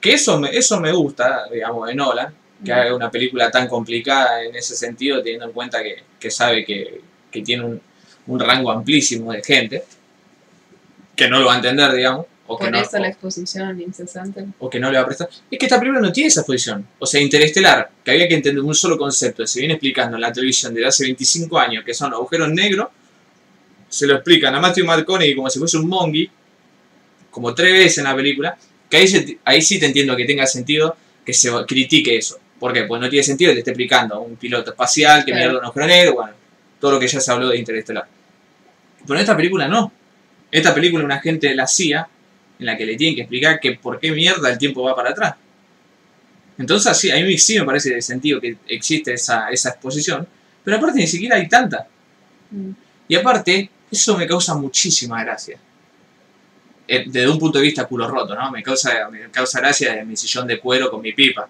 [0.00, 2.34] que eso, me, eso me gusta, digamos, de Nolan,
[2.64, 6.64] que haga una película tan complicada en ese sentido, teniendo en cuenta que, que sabe
[6.64, 7.00] que,
[7.30, 7.80] que tiene un,
[8.26, 9.84] un rango amplísimo de gente,
[11.16, 14.44] que no lo va a entender, digamos, o que Por no, eso la exposición incesante.
[14.58, 15.28] o que no le va a prestar.
[15.50, 16.86] Es que esta película no tiene esa exposición.
[16.98, 20.32] O sea, Interestelar, que había que entender un solo concepto, se viene explicando en la
[20.32, 22.88] televisión desde hace 25 años, que son agujeros negros,
[23.88, 26.28] se lo explican a Matthew McConaughey como si fuese un mongi,
[27.30, 28.56] como tres veces en la película,
[28.90, 32.38] que ahí, se- ahí sí te entiendo que tenga sentido que se critique eso.
[32.58, 32.84] ¿Por qué?
[32.84, 35.44] Pues no tiene sentido que te esté explicando a un piloto espacial que Claro.
[35.44, 36.32] mierda un agujero negro, bueno,
[36.80, 38.06] todo lo que ya se habló de Interestelar.
[39.02, 39.92] Pero en esta película no.
[40.50, 42.08] Esta película un agente de la CIA
[42.58, 45.10] en la que le tienen que explicar que por qué mierda el tiempo va para
[45.10, 45.34] atrás.
[46.58, 50.26] Entonces, sí, a mí sí me parece de sentido que existe esa, esa exposición,
[50.64, 51.86] pero aparte ni siquiera hay tanta.
[52.50, 52.70] Mm.
[53.06, 55.58] Y aparte, eso me causa muchísima gracia.
[56.86, 58.50] Eh, Desde un punto de vista culo roto, ¿no?
[58.50, 61.48] Me causa, me causa gracia de mi sillón de cuero con mi pipa.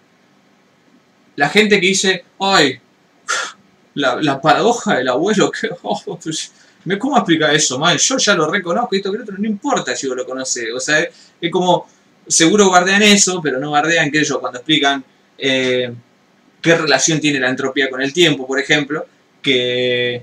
[1.37, 2.79] La gente que dice, ay,
[3.95, 6.53] la, la paradoja del abuelo, que, oh, pues,
[6.89, 7.97] ¿me- ¿cómo explica eso, man?
[7.99, 10.69] Yo ya lo reconozco, esto que lo otro, no importa si vos lo conocés.
[10.75, 11.09] O sea, es,
[11.41, 11.87] es como,
[12.27, 15.05] seguro guardean eso, pero no guardean que ellos cuando explican
[15.39, 15.93] eh,
[16.63, 19.07] qué relación tiene la entropía con el tiempo, por ejemplo,
[19.43, 20.23] que,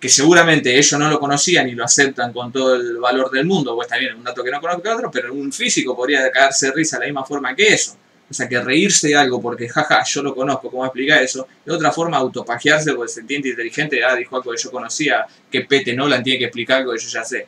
[0.00, 3.74] que seguramente ellos no lo conocían y lo aceptan con todo el valor del mundo,
[3.74, 6.72] pues está bien, un dato que no conozco otro, pero un físico podría cagarse de
[6.72, 7.96] risa de la misma forma que eso.
[8.30, 11.48] O sea, que reírse de algo porque, jaja, yo lo conozco, ¿cómo explicar eso?
[11.64, 15.62] De otra forma, autopajearse porque se entiende inteligente, ah, dijo algo que yo conocía, que
[15.62, 17.46] Pete Nolan tiene que explicar algo que yo ya sé.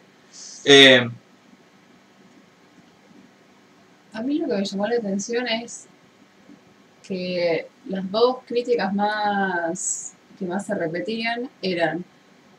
[0.65, 1.07] Eh,
[4.13, 5.87] A mí lo que me llamó la atención es
[7.07, 12.05] que las dos críticas más que más se repetían eran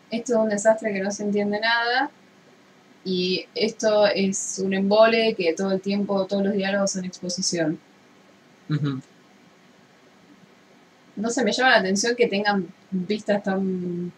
[0.10, 2.10] esto es un desastre que no se entiende nada
[3.04, 7.80] y esto es un embole que todo el tiempo, todos los diálogos son exposición.
[11.16, 14.12] No sé, me llama la atención que tengan vistas tan,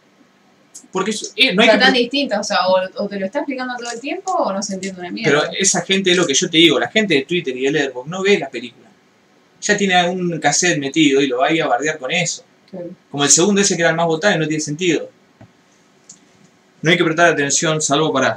[0.92, 3.26] Porque eh, no o hay sea, que tan distintas, o sea, o, o te lo
[3.26, 5.42] está explicando todo el tiempo o no se entiende una mierda.
[5.42, 7.72] Pero esa gente es lo que yo te digo, la gente de Twitter y de
[7.72, 8.88] Letterboxd no ve la película.
[9.62, 12.44] Ya tiene un cassette metido y lo va a ir a bardear con eso.
[12.70, 12.90] Claro.
[13.10, 15.10] Como el segundo ese que era el más votado y no tiene sentido.
[16.82, 18.36] No hay que prestar atención salvo para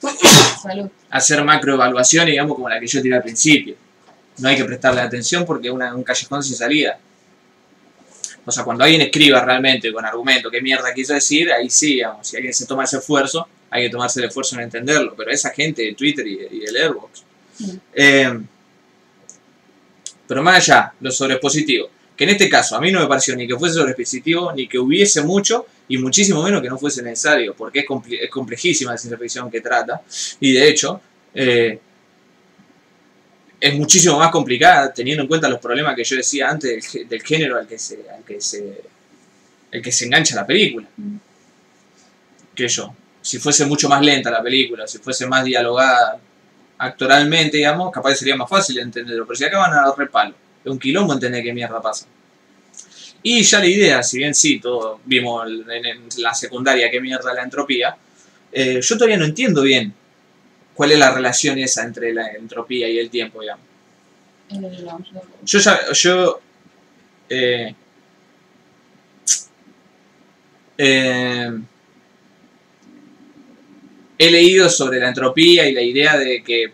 [0.62, 0.88] Salud.
[1.10, 3.76] hacer macroevaluaciones, digamos, como la que yo tiré al principio.
[4.38, 6.98] No hay que prestarle atención porque es un callejón sin salida.
[8.46, 12.28] O sea, cuando alguien escriba realmente con argumento qué mierda quiso decir, ahí sí, digamos,
[12.28, 15.14] si alguien se toma ese esfuerzo, hay que tomarse el esfuerzo en entenderlo.
[15.16, 17.22] Pero esa gente de Twitter y y del Airbox.
[17.60, 17.70] Mm.
[17.94, 18.40] Eh,
[20.26, 21.88] pero más allá, lo sobreexpositivo.
[22.16, 24.78] Que en este caso a mí no me pareció ni que fuese sobreexpositivo, ni que
[24.78, 28.98] hubiese mucho, y muchísimo menos que no fuese necesario, porque es, comple- es complejísima la
[28.98, 30.02] ciencia ficción que trata.
[30.40, 31.00] Y de hecho,
[31.34, 31.78] eh,
[33.66, 37.08] es muchísimo más complicada teniendo en cuenta los problemas que yo decía antes del, gé-
[37.08, 38.82] del género al que se, al que se,
[39.70, 40.86] el que se engancha la película.
[40.96, 41.16] Mm.
[42.54, 42.94] Que yo.
[43.22, 46.18] Si fuese mucho más lenta la película, si fuese más dialogada
[46.76, 49.26] actoralmente, digamos, capaz sería más fácil entenderlo.
[49.26, 52.06] Pero si acá van a dar repalo, es un quilombo entender qué mierda pasa.
[53.22, 57.32] Y ya la idea, si bien sí, todos vimos en, en la secundaria qué mierda
[57.32, 57.96] la entropía,
[58.52, 59.94] eh, yo todavía no entiendo bien
[60.74, 63.64] cuál es la relación esa entre la entropía y el tiempo, digamos.
[65.44, 65.58] Yo
[65.92, 66.40] yo
[67.28, 67.74] eh,
[70.76, 71.50] eh,
[74.18, 76.72] he leído sobre la entropía y la idea de que,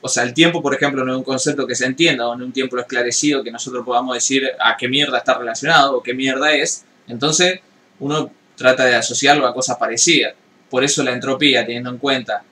[0.00, 2.42] o sea, el tiempo, por ejemplo, no es un concepto que se entienda o no
[2.42, 6.14] es un tiempo esclarecido que nosotros podamos decir a qué mierda está relacionado o qué
[6.14, 6.84] mierda es.
[7.08, 7.60] Entonces,
[8.00, 10.34] uno trata de asociarlo a cosas parecidas.
[10.68, 12.42] Por eso la entropía, teniendo en cuenta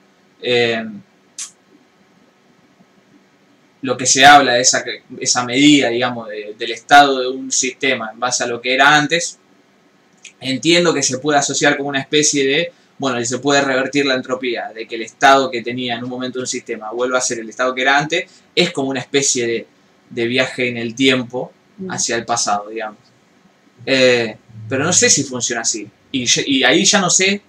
[0.41, 0.85] eh,
[3.83, 4.83] lo que se habla de esa,
[5.19, 8.95] esa medida, digamos, de- del estado de un sistema en base a lo que era
[8.95, 9.39] antes,
[10.39, 14.13] entiendo que se puede asociar como una especie de, bueno, y se puede revertir la
[14.15, 17.39] entropía, de que el estado que tenía en un momento un sistema vuelva a ser
[17.39, 19.67] el estado que era antes, es como una especie de,
[20.09, 21.89] de viaje en el tiempo Mm.
[21.89, 22.99] hacia el pasado, digamos.
[23.85, 24.35] Eh,
[24.69, 25.87] pero no sé si funciona así.
[26.11, 27.41] Y ahí ya no sé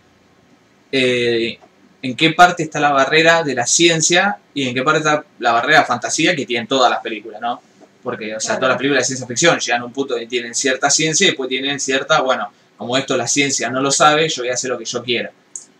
[0.90, 1.58] eh,
[2.02, 5.52] en qué parte está la barrera de la ciencia y en qué parte está la
[5.52, 7.62] barrera de fantasía que tienen todas las películas, ¿no?
[8.02, 8.60] Porque, o sea, Claro.
[8.60, 11.28] todas las películas de ciencia ficción llegan a un punto que tienen cierta ciencia y
[11.28, 14.70] después tienen cierta, bueno, como esto la ciencia no lo sabe, yo voy a hacer
[14.70, 15.30] lo que yo quiera.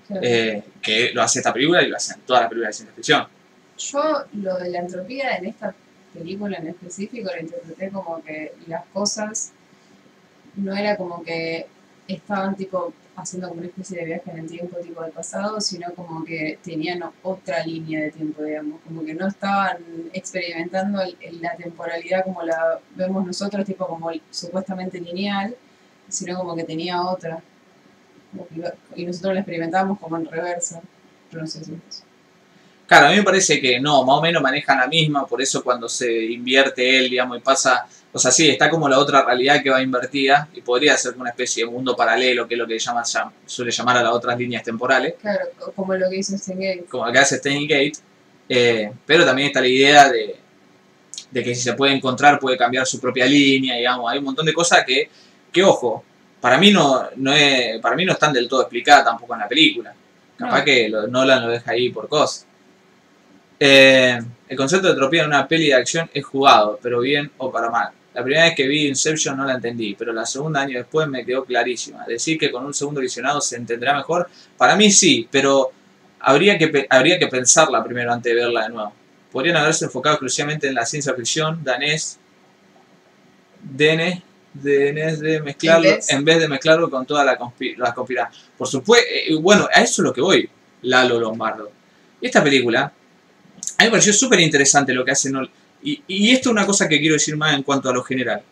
[0.07, 0.21] Claro.
[0.25, 3.27] Eh, que lo hace esta película y lo hacen todas las películas de ciencia ficción.
[3.79, 5.75] Yo lo de la entropía en esta
[6.15, 9.53] película en específico lo interpreté como que las cosas
[10.57, 11.67] no era como que
[12.07, 15.93] estaban tipo haciendo como una especie de viaje en el tiempo tipo del pasado, sino
[15.95, 19.79] como que tenían otra línea de tiempo, digamos, como que no estaban
[20.13, 21.03] experimentando
[21.41, 25.55] la temporalidad como la vemos nosotros, tipo como supuestamente lineal,
[26.09, 27.43] sino como que tenía otra.
[28.97, 30.81] Y nosotros la experimentábamos como en reversa.
[31.31, 32.05] Pero no sé si es
[32.87, 35.65] Claro, a mí me parece que no, más o menos manejan la misma, por eso
[35.65, 39.63] cuando se invierte él, digamos, y pasa, o sea, sí, está como la otra realidad
[39.63, 42.79] que va invertida, y podría ser una especie de mundo paralelo, que es lo que
[42.79, 46.37] llama, llam- suele llamar a las otras líneas temporales, Claro, co- como lo que hizo
[46.37, 46.85] Steingate.
[46.91, 47.93] como lo que hace Steins Gate,
[48.49, 50.37] eh, pero también está la idea de,
[51.31, 54.45] de que si se puede encontrar puede cambiar su propia línea, digamos, hay un montón
[54.45, 55.09] de cosas que,
[55.51, 56.05] que ojo,
[56.41, 59.49] para mí no, no es, para mí no están del todo explicadas tampoco en la
[59.49, 59.95] película.
[60.37, 60.65] Capaz No.
[60.65, 62.47] que lo- Nolan lo deja ahí por cosas.
[63.59, 64.19] Eh,
[64.49, 67.71] el concepto de entropía en una peli de acción es jugado, pero bien o para
[67.71, 67.91] mal.
[68.15, 71.25] La primera vez que vi Inception no la entendí, pero la segunda año después me
[71.25, 72.05] quedó clarísima.
[72.07, 74.29] Decir que con un segundo visionado se entenderá mejor,
[74.59, 75.71] para mí sí, pero
[76.21, 78.93] habría que, habría que pensarla primero antes de verla de nuevo.
[79.33, 82.19] Podrían haberse enfocado exclusivamente en la ciencia ficción danés,
[83.63, 84.23] DN,
[84.55, 88.43] DNS de mezclarlo, En vez- en vez de mezclarlo con toda la, conspi- la conspiración.
[88.59, 89.07] Por supuesto,
[89.41, 90.49] bueno, a eso es lo que voy,
[90.83, 91.71] Lalo Lombardo.
[92.21, 95.51] Esta película, a mí me pareció súper interesante lo que hace Nolan.
[95.83, 98.43] Y, esto es una cosa que quiero decir más en cuanto a lo general,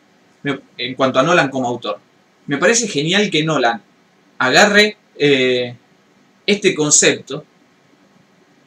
[0.76, 1.98] en cuanto a Nolan como autor.
[2.46, 3.80] Me parece genial que Nolan
[4.38, 5.76] agarre eh,
[6.46, 7.44] este concepto,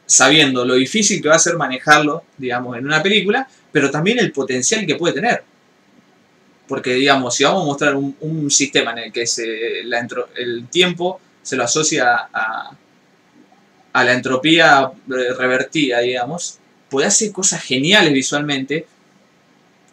[0.06, 4.32] sabiendo lo difícil que va a ser manejarlo, digamos, en una película, pero también el
[4.32, 5.42] potencial que puede tener.
[6.66, 11.20] Porque, digamos, si vamos a mostrar un, sistema en el que se, la el tiempo
[11.42, 12.70] se lo asocia a,
[13.94, 16.58] a la entropía eh, revertida, digamos,
[16.94, 18.86] puede hacer cosas geniales visualmente.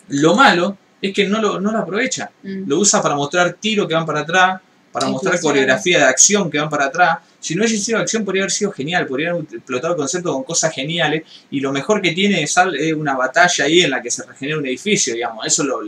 [0.10, 2.30] Lo malo es que no lo, no lo aprovecha.
[2.44, 2.68] Mm.
[2.70, 4.62] Lo usa para mostrar tiros que van para atrás,
[4.92, 7.18] para mostrar coreografía de acción que van para atrás.
[7.40, 10.44] Si no hubiese sido acción, podría haber sido genial, podría haber explotado el concepto con
[10.44, 11.24] cosas geniales.
[11.50, 12.56] Y lo mejor que tiene es
[12.96, 15.46] una batalla ahí en la que se regenera un edificio, digamos.
[15.48, 15.80] Eso lo,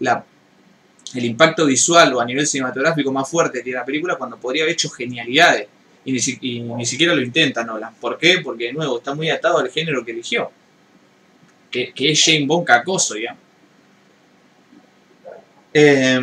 [0.00, 0.24] la-
[1.14, 4.62] el impacto visual o a nivel cinematográfico más fuerte que tiene la película cuando podría
[4.64, 5.68] haber hecho genialidades.
[6.06, 7.94] Y ni, siquiera lo intenta Nolan.
[7.96, 8.38] ¿Por qué?
[8.42, 10.50] Porque de nuevo está muy atado al género que eligió.
[11.70, 13.42] Que, que es Jane Bond cacoso, digamos.
[15.74, 16.20] Eh,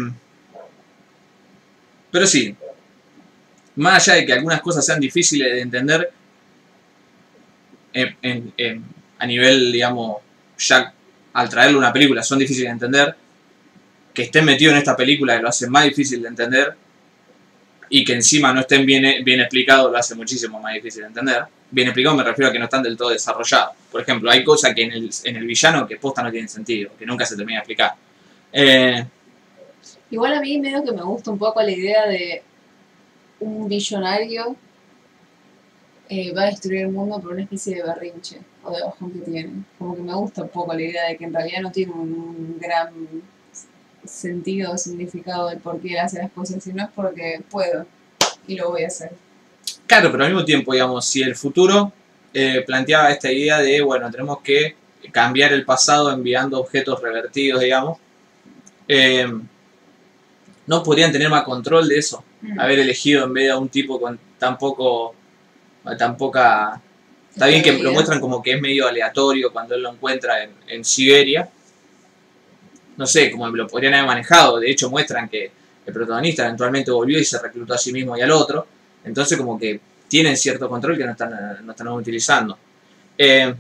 [2.10, 2.56] pero sí,
[3.76, 6.12] más allá de que algunas cosas sean difíciles de entender
[7.94, 8.84] en- en- en-
[9.20, 10.22] a nivel, digamos,
[10.58, 10.94] ya
[11.34, 13.16] al traerle una película son difíciles de entender,
[14.14, 16.76] que estén metidos en esta película lo hace más difícil de entender
[17.96, 21.44] y que encima no estén bien, bien explicados lo hace muchísimo más difícil de entender.
[21.70, 23.76] Bien explicado me refiero a que no están del todo desarrollados.
[23.92, 26.90] Por ejemplo, hay cosas que en el, en el villano que posta no tienen sentido,
[26.98, 27.94] que nunca se termina de explicar.
[28.52, 29.06] Eh,
[30.10, 32.42] Igual a mí medio que me gusta un poco la idea de
[33.42, 34.56] un billonario
[36.10, 39.20] eh, va a destruir el mundo por una especie de berrinche o de bajón que
[39.20, 39.52] tiene.
[39.78, 42.58] Como que me gusta un poco la idea de que en realidad no tiene un
[42.60, 42.92] gran
[44.06, 47.86] sentido o significado del por qué él hace las cosas, sino es porque puedo
[48.48, 49.12] y lo voy a hacer.
[49.88, 51.92] Claro, pero al mismo tiempo, digamos, si el futuro
[52.34, 54.76] eh, planteaba esta idea de, bueno, tenemos que
[55.12, 58.00] cambiar el pasado enviando objetos revertidos, digamos,
[58.88, 59.28] eh,
[60.66, 62.24] no podrían tener más control de eso.
[62.42, 62.60] Mm.
[62.60, 65.16] Haber elegido en vez de a un tipo con tan poco,
[65.98, 66.82] tan poca
[67.34, 70.52] Está bien que lo muestran como que es medio aleatorio cuando él lo encuentra en,
[70.68, 71.50] en Siberia.
[72.98, 74.60] No sé, como lo podrían haber manejado.
[74.60, 75.52] De hecho, muestran que
[75.86, 78.68] el protagonista eventualmente volvió y se reclutó a sí mismo y al otro.
[79.04, 82.58] Entonces, como que tienen cierto control que no están, no están utilizando.
[83.18, 83.54] Eh,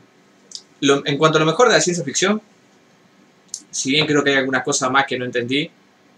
[0.81, 2.41] en cuanto a lo mejor de la ciencia ficción,
[3.71, 5.69] si bien creo que hay algunas cosas más que no entendí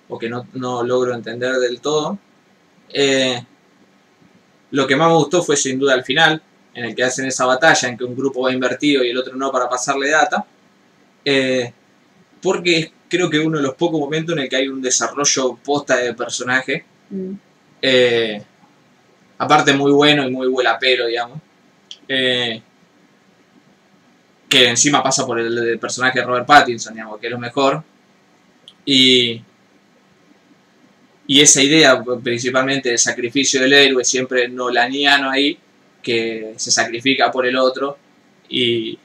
[0.09, 2.17] o que no, no logro entender del todo,
[2.89, 3.41] eh,
[4.71, 6.41] lo que más me gustó fue sin duda el final,
[6.73, 9.35] en el que hacen esa batalla en que un grupo va invertido y el otro
[9.35, 10.45] no para pasarle data,
[11.23, 11.71] eh,
[12.41, 15.97] porque creo que uno de los pocos momentos en el que hay un desarrollo posta
[15.97, 17.33] de personaje, Mm.
[17.81, 18.41] eh,
[19.37, 21.39] aparte muy bueno y muy vuelapero, digamos,
[22.07, 22.61] eh,
[24.49, 27.83] que encima pasa por el, el personaje de Robert Pattinson, digamos, que es lo mejor,
[28.85, 29.41] y,
[31.27, 35.57] y esa idea principalmente del sacrificio del héroe, siempre nolaniano ahí,
[36.01, 37.97] que se sacrifica por el otro,
[38.49, 38.97] y,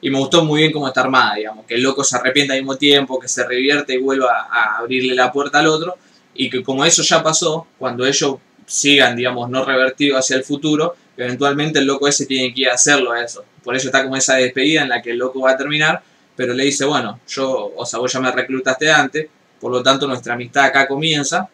[0.00, 2.60] y me gustó muy bien cómo está armada, digamos, que el loco se arrepiente al
[2.60, 5.96] mismo tiempo, que se revierte y vuelva a abrirle la puerta al otro,
[6.34, 10.94] y que como eso ya pasó, cuando ellos sigan, digamos, no revertidos hacia el futuro,
[11.16, 13.44] eventualmente el loco ese tiene que ir a hacerlo a eso.
[13.64, 16.02] Por eso está como esa despedida en la que el loco va a terminar,
[16.36, 19.26] pero le dice, bueno, yo, o sea, vos ya me reclutaste antes,
[19.60, 21.48] por lo tanto nuestra amistad acá comienza,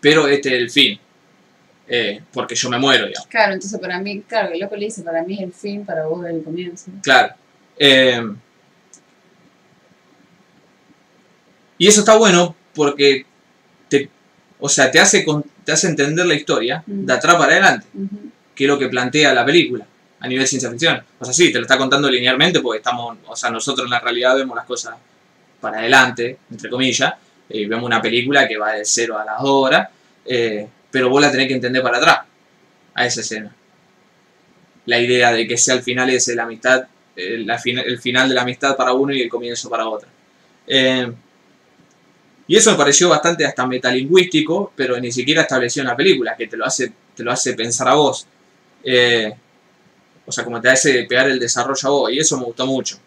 [0.00, 0.98] pero este es el fin,
[1.88, 3.26] eh, porque yo me muero, digamos.
[3.28, 6.06] Claro, entonces para mí, claro, el loco le dice, para mí es el fin, para
[6.06, 6.90] vos es el comienzo.
[7.02, 7.34] Claro.
[7.78, 8.22] Eh,
[11.78, 13.24] y eso está bueno porque
[13.88, 14.08] te,
[14.58, 17.04] o sea, te hace, con- te hace entender la historia Mm.
[17.06, 18.30] de atrás para adelante, Ujú.
[18.54, 19.86] que es lo que plantea la película
[20.20, 21.02] a nivel ciencia ficción.
[21.18, 24.00] O sea, sí, te lo está contando linealmente porque estamos, o sea, nosotros en la
[24.00, 24.96] realidad vemos las cosas
[25.60, 27.14] para adelante, entre comillas,
[27.48, 29.88] y vemos una película que va de cero a las horas,
[30.24, 32.20] eh, pero vos la tenés que entender para atrás,
[32.94, 33.54] a esa escena.
[34.86, 38.28] La idea de que sea el final es la amistad, eh, la fina- el final
[38.28, 40.08] de la amistad para uno y el comienzo para otro.
[40.66, 41.12] Eh,
[42.46, 46.46] y eso me pareció bastante hasta metalingüístico, pero ni siquiera estableció en la película, que
[46.46, 48.26] te lo hace, te lo hace pensar a vos.
[48.82, 49.34] Eh,
[50.24, 52.98] o sea, como te hace pegar el desarrollo a vos, y eso me gustó mucho.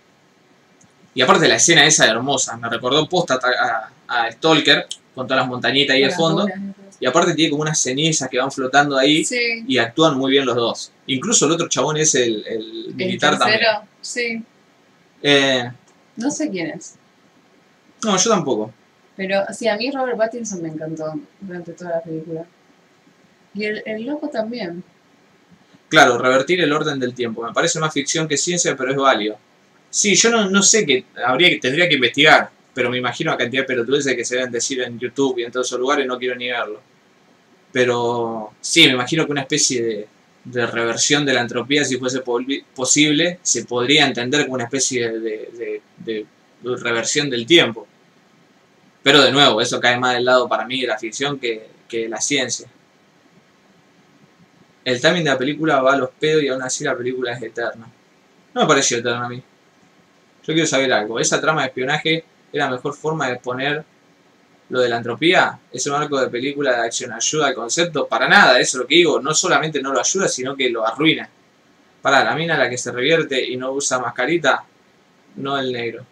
[1.13, 5.49] Y aparte la escena esa hermosa, me recordó posta a, a, Stalker, con todas las
[5.49, 6.59] montañitas ahí de fondo, horas.
[7.01, 10.45] Y aparte tiene como unas cenizas que van flotando ahí, Sí, y actúan muy bien
[10.45, 10.93] los dos.
[11.07, 13.59] Incluso el otro chabón es el, el el militar también.
[13.59, 14.43] tercero, sí,
[15.21, 15.71] Eh,
[16.15, 16.95] no sé quién es.
[18.03, 18.73] no, yo tampoco.
[19.15, 22.45] Pero sí, a mí Robert Pattinson me encantó durante toda la película.
[23.53, 24.83] Y el, el loco también.
[25.89, 27.43] Claro, revertir el orden del tiempo.
[27.45, 29.37] Me parece más ficción que ciencia, pero es válido.
[29.89, 33.37] Sí, yo no, no sé qué, habría que, tendría que investigar, pero me imagino la
[33.37, 36.17] cantidad de pelotudeces que se deben decir en YouTube y en todos esos lugares, no
[36.17, 36.81] quiero ni verlo.
[37.71, 40.07] Pero sí, me imagino que una especie de,
[40.45, 42.21] de reversión de la entropía, si fuese
[42.75, 46.25] posible, se podría entender como una especie de, de-
[46.63, 47.87] reversión del tiempo.
[49.03, 52.07] Pero de nuevo, eso cae más del lado para mí de la ficción que, que
[52.07, 52.67] la ciencia.
[54.83, 57.41] El timing de la película va a los pedos y aún así la película es
[57.41, 57.87] eterna.
[58.53, 59.37] No me pareció eterna a mí.
[59.37, 61.19] Yo quiero saber algo.
[61.19, 62.23] ¿Esa trama de espionaje es
[62.59, 63.83] la mejor forma de exponer
[64.71, 65.59] lo de la entropía?
[65.71, 68.07] ¿Ese marco de película de acción ayuda al concepto?
[68.07, 69.19] Para nada, eso es lo que digo.
[69.21, 71.29] No solamente no lo ayuda, sino que lo arruina.
[72.01, 74.63] Para la mina la que se revierte y no usa mascarita,
[75.35, 76.05] no el negro.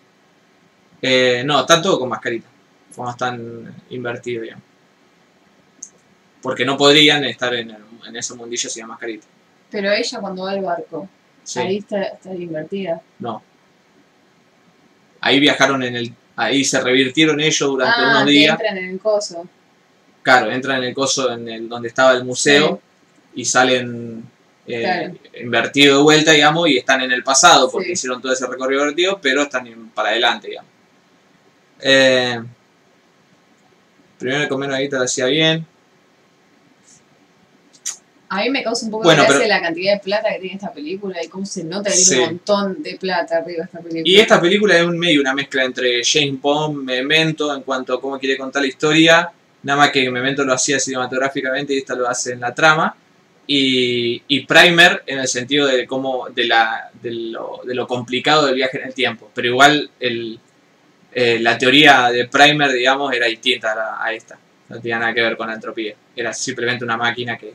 [1.01, 2.47] Eh, no, están todos con mascarita.
[2.95, 4.63] Como están invertidos, digamos.
[6.41, 9.25] Porque no podrían estar en, el- en ese mundillo sin mascarita.
[9.71, 11.07] Pero ella cuando va al barco,
[11.43, 11.59] Sí.
[11.59, 13.01] ahí está, está invertida.
[13.19, 13.41] No.
[15.21, 16.13] Ahí viajaron en el.
[16.41, 18.53] Ahí se revirtieron ellos durante ah, unos días.
[18.59, 19.47] entran en el coso.
[20.23, 22.81] Claro, entran en el coso en el donde estaba el museo
[23.35, 24.23] y salen
[24.67, 25.15] eh, Claro.
[25.43, 27.93] invertidos de vuelta, digamos, y están en el pasado porque Sí.
[27.93, 30.69] hicieron todo ese recorrido invertido, pero están en- para adelante, digamos.
[31.81, 32.39] Eh,
[34.17, 35.65] primero comer una guita lo hacía bien.
[38.31, 40.39] A mí me causa un poco Bueno, de gracia pero- la cantidad de plata que
[40.39, 42.09] tiene esta película y cómo se nota que Sí.
[42.11, 44.03] tiene un montón de plata arriba esta película.
[44.05, 47.99] Y esta película es un medio, una mezcla entre James Bond, Memento, en cuanto a
[48.01, 49.31] cómo quiere contar la historia,
[49.63, 52.95] nada más que Memento lo hacía cinematográficamente y esta lo hace en la trama,
[53.47, 58.45] y, y Primer en el sentido de cómo de, la, de, lo, de lo complicado
[58.45, 60.39] del viaje en el tiempo, pero igual el,
[61.13, 64.37] eh, la teoría de Primer, digamos, era distinta a, la- a esta,
[64.69, 67.51] no tenía nada que ver con la entropía, era simplemente una máquina que,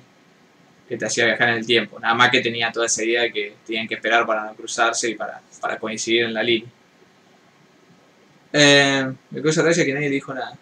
[0.88, 3.32] que te hacía viajar en el tiempo, nada más que tenía toda esa idea de
[3.32, 6.68] que tenían que esperar para no cruzarse y para, para coincidir en la línea.
[8.52, 10.56] Eh, me causa gracia que nadie dijo nada.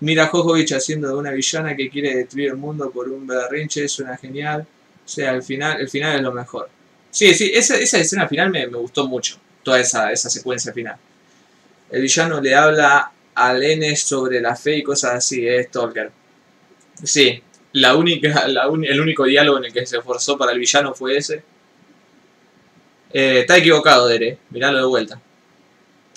[0.00, 3.86] Mira a Jojovich haciendo de una villana que quiere destruir el mundo por un berrinche,
[3.88, 4.66] suena genial.
[5.04, 6.70] O sea, al final, el final es lo mejor.
[7.10, 9.36] Sí, sí, esa, esa escena final me, me gustó mucho.
[9.62, 10.96] Toda esa, esa secuencia final.
[11.90, 16.10] El villano le habla a Lene sobre la fe y cosas así, es Stalker.
[17.04, 20.58] Sí, la única, la un- el único diálogo en el que se esforzó para el
[20.58, 21.42] villano fue ese.
[23.12, 25.20] Eh, está equivocado, Dere, miralo de vuelta.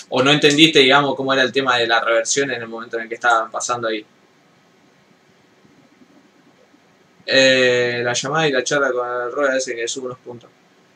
[0.10, 3.04] O no entendiste, digamos, cómo era el tema de la reversión en el momento en
[3.04, 4.06] el que estaban pasando ahí.
[7.26, 10.50] Eh, la llamada y la charla con el Roy hace que suba unos puntos.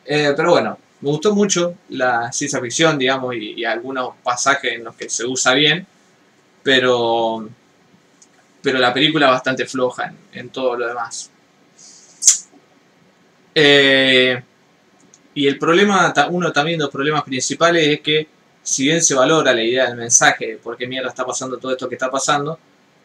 [0.04, 4.94] Eh, pero bueno, me gustó mucho la ciencia ficción, digamos, y algunos pasajes en los
[4.96, 5.86] que se usa bien,
[6.62, 7.48] pero,
[8.68, 11.30] pero la película bastante floja en, en todo lo demás.
[13.54, 14.42] Eh,
[15.34, 18.28] y el problema, uno también de los problemas principales es que,
[18.62, 21.72] si bien se valora la idea del mensaje de por qué mierda está pasando todo
[21.72, 22.58] esto que está pasando,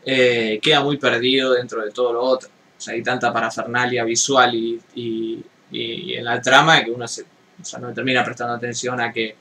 [0.06, 2.50] eh, queda muy perdido dentro de todo lo otro.
[2.78, 7.24] O sea, hay tanta parafernalia visual y, y- y en la trama que uno se,
[7.24, 9.36] o sea, no termina prestando atención a que,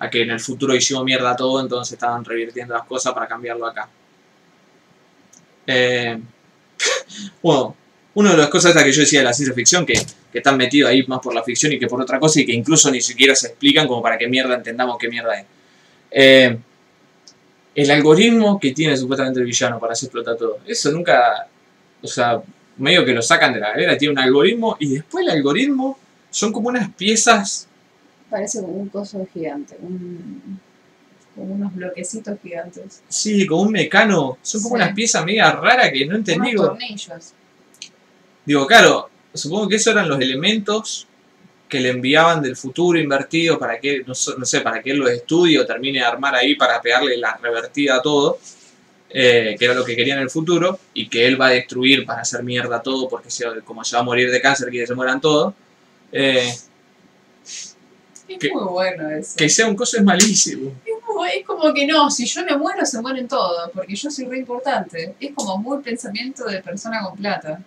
[0.00, 3.66] a que en el futuro hicimos mierda todo, entonces estaban revirtiendo las cosas para cambiarlo
[3.66, 3.88] acá.
[5.66, 6.18] Eh,
[7.42, 7.76] bueno,
[8.14, 9.94] una de las cosas que yo decía de la ciencia ficción, que,
[10.32, 12.52] que están metidos ahí más por la ficción y que por otra cosa, y que
[12.52, 15.46] incluso ni siquiera se explican como para que mierda entendamos qué mierda es.
[16.10, 16.58] Eh,
[17.74, 20.58] el algoritmo que tiene supuestamente el villano para hacer explotar todo.
[20.66, 21.46] Eso nunca,
[22.02, 22.42] o sea,
[22.78, 25.98] medio que lo sacan de la galera, tiene un algoritmo y después el algoritmo
[26.30, 27.68] son como unas piezas,
[28.30, 30.60] Parece como un coso gigante, un,
[31.34, 33.02] como unos bloquecitos gigantes.
[33.08, 34.82] sí, como un mecano, son como Sí.
[34.82, 36.50] unas piezas media raras que no entendí.
[36.54, 37.32] Unos tornillos.
[38.44, 41.06] digo, claro, supongo que esos eran los elementos
[41.68, 45.10] que le enviaban del futuro invertido para que, no, no sé, para que él los
[45.10, 48.38] estudie o termine de armar ahí para pegarle la revertida a todo,
[49.08, 52.04] eh, que era lo que quería en el futuro, y que él va a destruir
[52.04, 54.88] para hacer mierda todo, porque se- como se va a morir de cáncer, quiere que
[54.88, 55.54] se mueran todos.
[56.10, 56.52] Eh,
[58.28, 59.34] Es Que- muy bueno eso.
[59.36, 60.72] que sea un coso es malísimo.
[61.34, 64.38] Es, como que no, si yo me muero, se mueren todos, porque yo soy re
[64.38, 65.14] importante.
[65.20, 67.60] Es como muy pensamiento de persona con plata.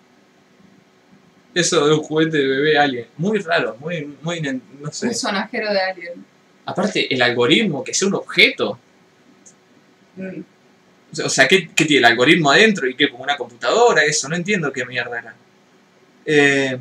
[1.53, 3.07] Eso de un juguete de bebé alien.
[3.17, 5.07] Muy raro, muy, muy, no sé.
[5.07, 6.25] Un sonajero de alguien.
[6.65, 8.79] Aparte, el algoritmo, que sea un objeto.
[10.15, 10.41] Mm.
[11.23, 12.87] O sea, ¿qué, qué tiene el algoritmo adentro?
[12.87, 13.09] ¿Y qué?
[13.09, 14.03] ¿Como una computadora?
[14.03, 15.35] Eso, no entiendo qué mierda era.
[16.25, 16.79] Eh,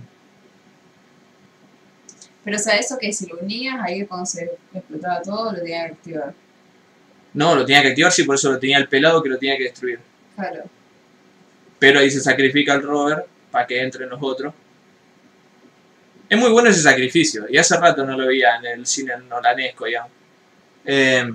[2.44, 5.86] Pero o sea, eso que si lo unías, ahí cuando se explotaba todo, lo tenía
[5.86, 6.34] que activar.
[7.34, 9.56] No, lo tenía que activar, sí, por eso lo tenía el pelado que lo tenía
[9.56, 9.98] que destruir.
[10.36, 10.64] Claro.
[11.78, 14.54] Pero ahí se sacrifica el rover para que entren los otros.
[16.28, 19.84] Es muy bueno ese sacrificio, y hace rato no lo veía en el cine nolanesco,
[19.86, 20.10] digamos.
[20.84, 21.30] Eh,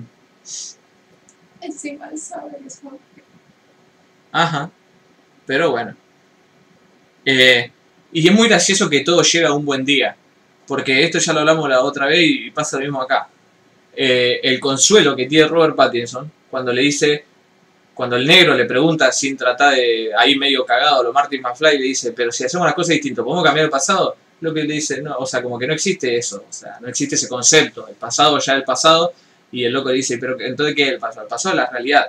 [1.60, 2.98] Encima él sabe que son-
[4.32, 4.70] Ajá.
[5.46, 5.94] Pero bueno.
[7.24, 7.70] Eh,
[8.12, 10.16] y es muy gracioso que todo llega a un buen día.
[10.66, 13.28] Porque esto ya lo hablamos la otra vez y pasa lo mismo acá.
[14.00, 17.24] Eh, el consuelo que tiene Robert Pattinson cuando le dice,
[17.94, 21.84] cuando el negro le pregunta sin tratar de ahí medio cagado, lo Martin McFly le
[21.84, 24.14] dice, pero si hacemos las cosas distintas, ¿podemos cambiar el pasado?
[24.40, 26.88] Lo que le dice, no, o sea, como que no existe eso, o sea, no
[26.88, 29.12] existe ese concepto, el pasado ya es el pasado,
[29.50, 31.22] y el loco le dice, pero entonces ¿qué es el pasado?
[31.22, 32.06] El pasado es la realidad.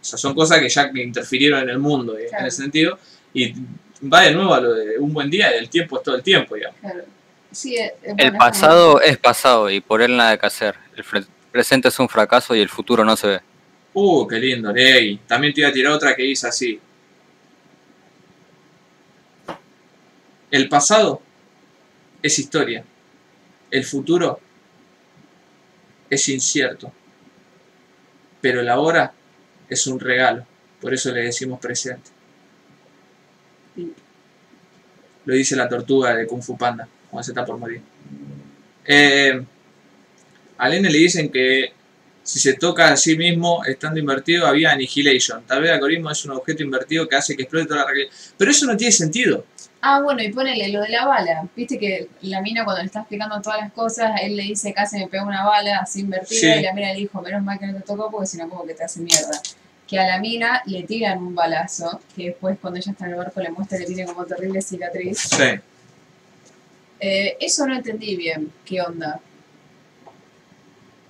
[0.00, 2.96] O sea, son cosas que ya que interfirieron en el mundo, eh, en ese sentido.
[3.32, 3.54] Y
[4.02, 6.54] va de nuevo a lo de un buen día, el tiempo es todo el tiempo,
[6.54, 6.78] digamos.
[6.80, 7.00] Claro.
[7.50, 10.74] Sí, es- es bueno, El pasado es pasado y por él nada que hacer.
[10.96, 11.04] El
[11.50, 13.40] presente es un fracaso y el futuro no se ve.
[13.92, 15.20] Uh, qué lindo, Ley.
[15.26, 16.80] También te iba a tirar otra que dice así.
[20.50, 21.20] El pasado
[22.22, 22.84] es historia.
[23.70, 24.40] El futuro
[26.10, 26.92] es incierto.
[28.40, 29.12] Pero el ahora
[29.68, 30.46] es un regalo.
[30.80, 32.10] Por eso le decimos presente.
[35.24, 37.80] Lo dice la tortuga de Kung Fu Panda, cuando se está por morir.
[38.84, 39.42] Eh,
[40.64, 41.72] a Lene le dicen que
[42.22, 45.44] si se toca a sí mismo estando invertido había annihilation.
[45.46, 48.10] Tal vez el algoritmo es un objeto invertido que hace que explote toda la realidad.
[48.38, 49.44] Pero eso no tiene sentido.
[49.82, 51.46] Ah, bueno, y ponele lo de la bala.
[51.54, 54.96] Viste que la mina cuando le está explicando todas las cosas, él le dice casi
[54.96, 56.60] me pega una bala así invertida Sí.
[56.60, 58.64] y la mina le dijo, menos mal que no te tocó porque si no como
[58.66, 59.38] que te hace mierda.
[59.86, 63.16] Que a la mina le tiran un balazo, que después cuando ella está en el
[63.18, 65.18] barco le muestra que tiene como terrible cicatriz.
[65.18, 65.60] Sí.
[67.00, 69.20] Eh, eso no entendí bien, qué onda.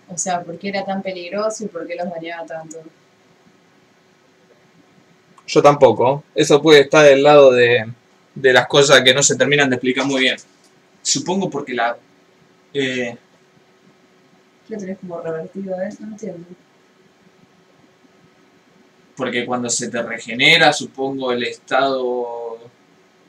[0.09, 2.79] O sea, ¿por qué era tan peligroso y por qué los dañaba tanto?
[5.47, 6.25] Yo tampoco.
[6.35, 7.87] Eso puede estar del lado de,
[8.35, 10.37] de las cosas que no se terminan de explicar muy bien.
[11.03, 11.97] Supongo porque la...
[12.73, 13.17] eh,
[14.69, 15.99] ¿Qué tenés como revertido eso?
[16.01, 16.47] No entiendo.
[19.17, 22.59] Porque cuando se te regenera, supongo, el estado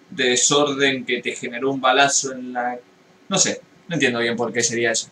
[0.10, 2.80] de desorden que te generó un balazo en la...
[3.28, 5.10] No sé, no entiendo bien por qué sería eso.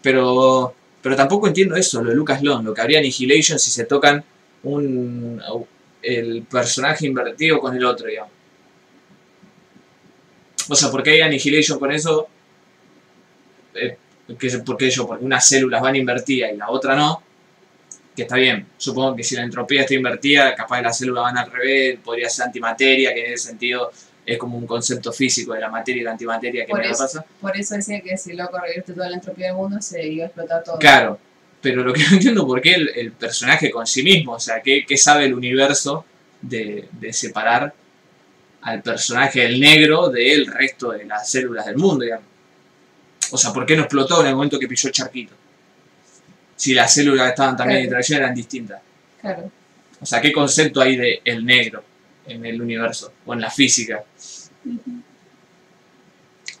[0.00, 0.74] Pero,
[1.06, 4.24] pero tampoco entiendo eso, lo de Lucas Long, lo que habría Annihilation si se tocan
[4.64, 5.40] un,
[6.02, 8.32] el personaje invertido con el otro, digamos.
[10.68, 12.26] O sea, ¿por qué hay Annihilation con eso?
[13.74, 13.96] Eh,
[14.36, 15.06] que- ¿Por qué yo?
[15.06, 17.22] Porque unas células van invertidas y la otra no.
[18.16, 18.66] Que está bien.
[18.76, 22.46] Supongo que si la entropía está invertida, capaz las células van al revés, podría ser
[22.46, 23.92] antimateria, que en ese sentido
[24.26, 26.98] es como un concepto físico de la materia y la antimateria que Por me eso.
[27.04, 27.24] pasa.
[27.40, 30.26] Por eso decía que si loco revierte toda la entropía del mundo, se iba a
[30.26, 30.78] explotar todo.
[30.78, 31.18] Claro,
[31.62, 34.60] pero lo que no entiendo por qué el, el personaje con sí mismo, o sea,
[34.60, 36.04] ¿qué, qué sabe el universo
[36.42, 37.72] de, de separar
[38.62, 42.26] al personaje del negro del resto de las células del mundo, digamos?
[43.30, 45.34] O sea, ¿por qué no explotó en el momento que pilló el charquito?
[46.56, 47.88] Si las células que estaban también en Claro.
[47.90, 48.80] interacción eran distintas.
[49.20, 49.50] Claro.
[50.00, 51.82] O sea, ¿qué concepto hay de el negro
[52.26, 54.02] en el universo o en la física?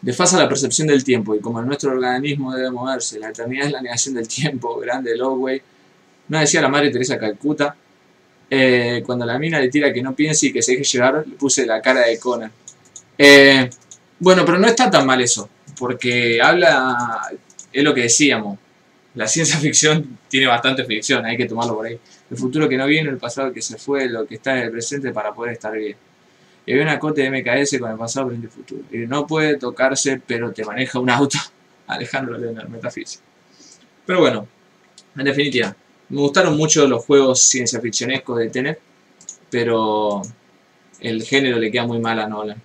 [0.02, 3.82] Desfasa la percepción del tiempo y como nuestro organismo debe moverse, la eternidad es la
[3.82, 5.60] negación del tiempo, grande Lowey.
[6.28, 7.76] No decía la madre Teresa Calcuta.
[8.48, 11.34] Eh, cuando la mina le tira que no piense y que se deje llevar, le
[11.34, 12.52] puse la cara de Conan.
[13.18, 13.68] Eh,
[14.18, 17.28] bueno, pero no está tan mal eso, porque habla,
[17.72, 18.58] es lo que decíamos,
[19.14, 21.98] la ciencia ficción tiene bastante ficción, hay que tomarlo por ahí.
[22.30, 24.70] El futuro que no viene, el pasado que se fue, lo que está en el
[24.70, 25.96] presente para poder estar bien.
[26.66, 28.82] Y hay una cote de MKS con el pasado, presente y futuro.
[28.90, 31.38] Y no puede tocarse, pero te maneja un auto.
[31.86, 33.22] Alejandro Leonard, metafísica.
[34.04, 34.48] Pero bueno,
[35.16, 35.74] en definitiva,
[36.08, 38.80] me gustaron mucho los juegos ciencia ficcionescos de Tenet,
[39.48, 40.22] pero
[41.00, 42.60] el género le queda muy mal a Nolan.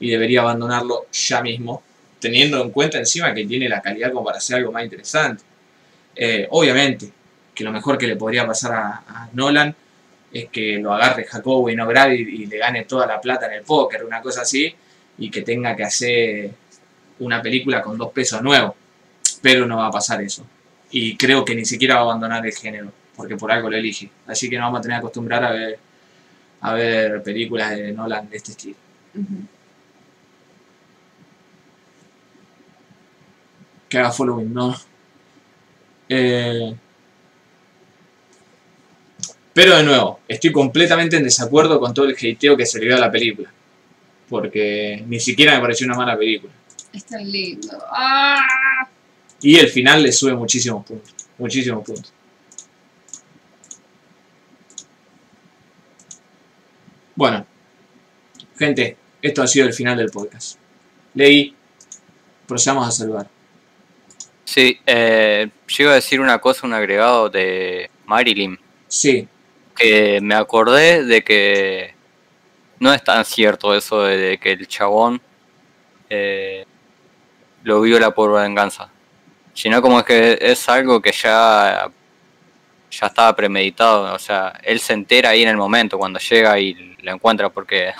[0.00, 1.82] Y debería abandonarlo ya mismo,
[2.18, 5.44] teniendo en cuenta encima que tiene la calidad como para hacer algo más interesante.
[6.16, 7.12] Eh, obviamente,
[7.54, 9.76] que lo mejor que le podría pasar a, a Nolan
[10.32, 13.46] es que lo agarre Jacobo y no grabe y, y le gane toda la plata
[13.46, 14.74] en el póker, una cosa así,
[15.18, 16.50] y que tenga que hacer
[17.18, 18.74] una película con dos pesos nuevos.
[19.40, 20.46] Pero no va a pasar eso.
[20.90, 24.10] Y creo que ni siquiera va a abandonar el género, porque por algo lo elige.
[24.26, 25.78] Así que nos vamos a tener que acostumbrar a ver,
[26.60, 28.76] a ver películas de Nolan de este estilo.
[33.88, 34.74] Que haga following, no.
[36.08, 36.74] Eh,
[39.54, 42.96] pero de nuevo, estoy completamente en desacuerdo con todo el hateo que se le dio
[42.96, 43.52] a la película.
[44.28, 46.52] Porque ni siquiera me pareció una mala película.
[46.92, 47.78] Es tan lindo.
[47.90, 48.88] ¡Ah!
[49.42, 51.12] Y el final le sube muchísimos puntos.
[51.36, 52.12] Muchísimos puntos.
[57.14, 57.46] Bueno,
[58.56, 60.58] gente, esto ha sido el final del podcast.
[61.14, 61.54] Leí,
[62.46, 63.28] procedamos a saludar.
[64.44, 68.58] Sí, eh, iba a decir una cosa, un agregado de Marilyn,
[68.92, 69.26] Sí,
[69.74, 71.94] que me acordé de que
[72.80, 75.20] no es tan cierto eso de, que el chabón
[76.10, 76.64] eh,
[77.64, 78.88] lo viola por venganza,
[79.54, 81.90] sino como es que es algo que ya,
[82.90, 86.96] ya estaba premeditado, o sea, él se entera ahí en el momento cuando llega y
[87.02, 87.92] lo encuentra porque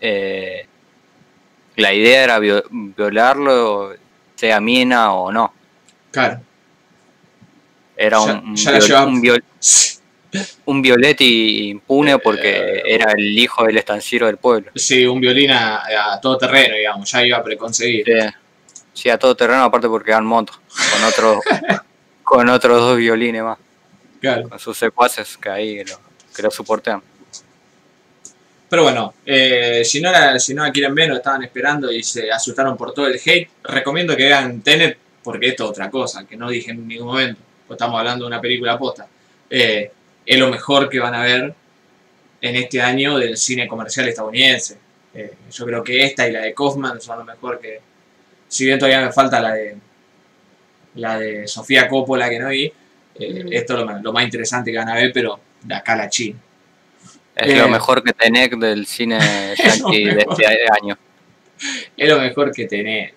[0.00, 0.66] eh,
[1.76, 3.94] la idea era vio- violarlo,
[4.34, 5.52] sea mina o no.
[6.10, 6.40] claro.
[7.98, 9.44] Era Ya- un, ya la viol- llevaba- un viol-
[10.66, 14.70] un Violetti impune porque era el hijo del estanciero del pueblo.
[14.74, 18.04] Sí, un violín a, a todo terreno, digamos, ya iba preconcebido.
[18.06, 18.28] Sí,
[18.92, 20.58] sí, a todo terreno, aparte porque eran motos,
[20.92, 21.38] con otros
[22.22, 23.58] con otros dos violines más,
[24.20, 24.48] Claro.
[24.48, 25.98] con sus secuaces que ahí lo,
[26.34, 27.00] que lo soportean.
[28.68, 32.32] Pero bueno, eh, si, no la, si no la quieren ver estaban esperando y se
[32.32, 36.36] asustaron por todo el hate, recomiendo que vean Tenet porque esto es otra cosa, que
[36.36, 39.06] no dije en ningún momento, pues estamos hablando de una película posta.
[39.50, 39.90] Eh,
[40.26, 41.54] es lo mejor que van a ver
[42.40, 44.76] en este año del cine comercial estadounidense.
[45.14, 47.80] Eh, yo creo que esta y la de Kaufman son lo mejor que...
[48.48, 49.76] Si bien todavía me falta la de
[50.96, 52.64] la de Sofía Coppola que no vi,
[53.18, 53.52] eh, Mm.
[53.52, 55.96] esto es lo, más- lo más interesante que van a ver, pero de acá a
[55.96, 56.38] la China.
[57.34, 59.18] Es Eh, lo mejor que tenés del cine
[59.58, 60.46] yankee de este
[60.80, 60.96] año.
[61.96, 63.12] Es lo mejor que tenés.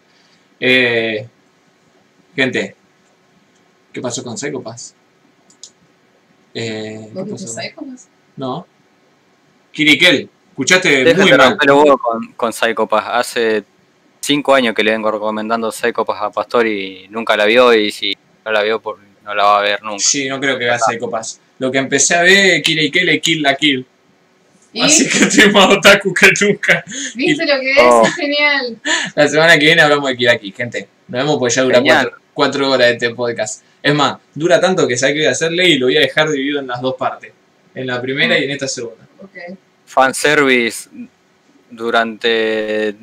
[0.60, 1.28] Eh,
[2.36, 2.76] gente,
[3.94, 4.96] ¿qué pasó con Psycho Pass?
[6.54, 7.60] Eh, ¿qué ¿Vos pasó?
[8.36, 8.66] No.
[9.72, 11.58] Kirikel, escuchaste Déjate muy mal.
[11.66, 13.06] los huevos con, con Psycho Pass.
[13.08, 13.64] Hace
[14.20, 17.92] cinco años que le vengo recomendando Psycho Pass a Pastor y nunca la vio y
[17.92, 18.16] si
[18.46, 20.00] no la vio por, no la va a ver nunca.
[20.00, 21.40] Sí, no creo que vea Psycho Pass.
[21.60, 23.86] Lo que empecé a ver, Kirikel es Kill la Kill.
[24.72, 24.82] ¿Y?
[24.82, 26.84] Así que estoy más otaku que nunca.
[27.16, 27.78] ¿Viste lo que es?
[27.82, 28.04] Oh.
[28.06, 28.78] Es genial.
[29.16, 30.88] La semana que viene hablamos de Kill la Kill, gente.
[31.08, 33.64] Nos vemos porque ya dura cuatro, cuatro horas este podcast.
[33.82, 36.30] Es más, dura tanto que sabes qué voy a hacerle y lo voy a dejar
[36.30, 37.32] dividido en las dos partes.
[37.74, 39.08] En la primera y en esta segunda.
[39.22, 39.58] Ok.
[39.86, 40.90] Fanservice
[41.70, 42.96] durante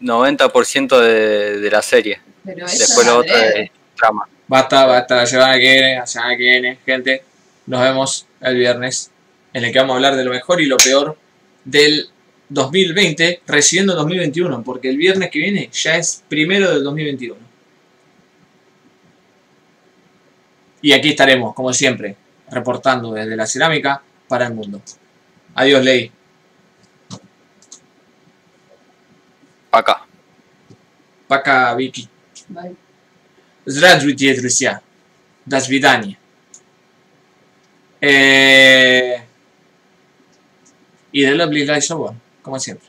[0.00, 2.20] 90% de, de la serie.
[2.44, 3.62] Pero Después otro adrede.
[3.64, 4.28] es trama.
[4.46, 7.22] Basta, basta, la semana que viene, la semana que viene, gente.
[7.66, 9.10] Nos vemos el viernes
[9.52, 11.16] en el que vamos a hablar de lo mejor y lo peor
[11.64, 12.08] del
[12.48, 17.36] 2020, recibiendo 2021, porque el viernes que viene ya es primero del 2021.
[20.81, 22.15] Y aquí estaremos, como siempre,
[22.49, 24.81] reportando desde la cerámica para el mundo.
[25.55, 26.11] Adiós, Ley.
[29.71, 30.05] Acá.
[31.27, 32.07] Пока, Vicky.
[32.47, 32.75] Bye.
[33.65, 34.81] Здравствуйте, друзья.
[35.45, 36.17] До свидания.
[37.99, 39.23] Eh...
[41.11, 42.88] Y de Lovely Light Show, como siempre.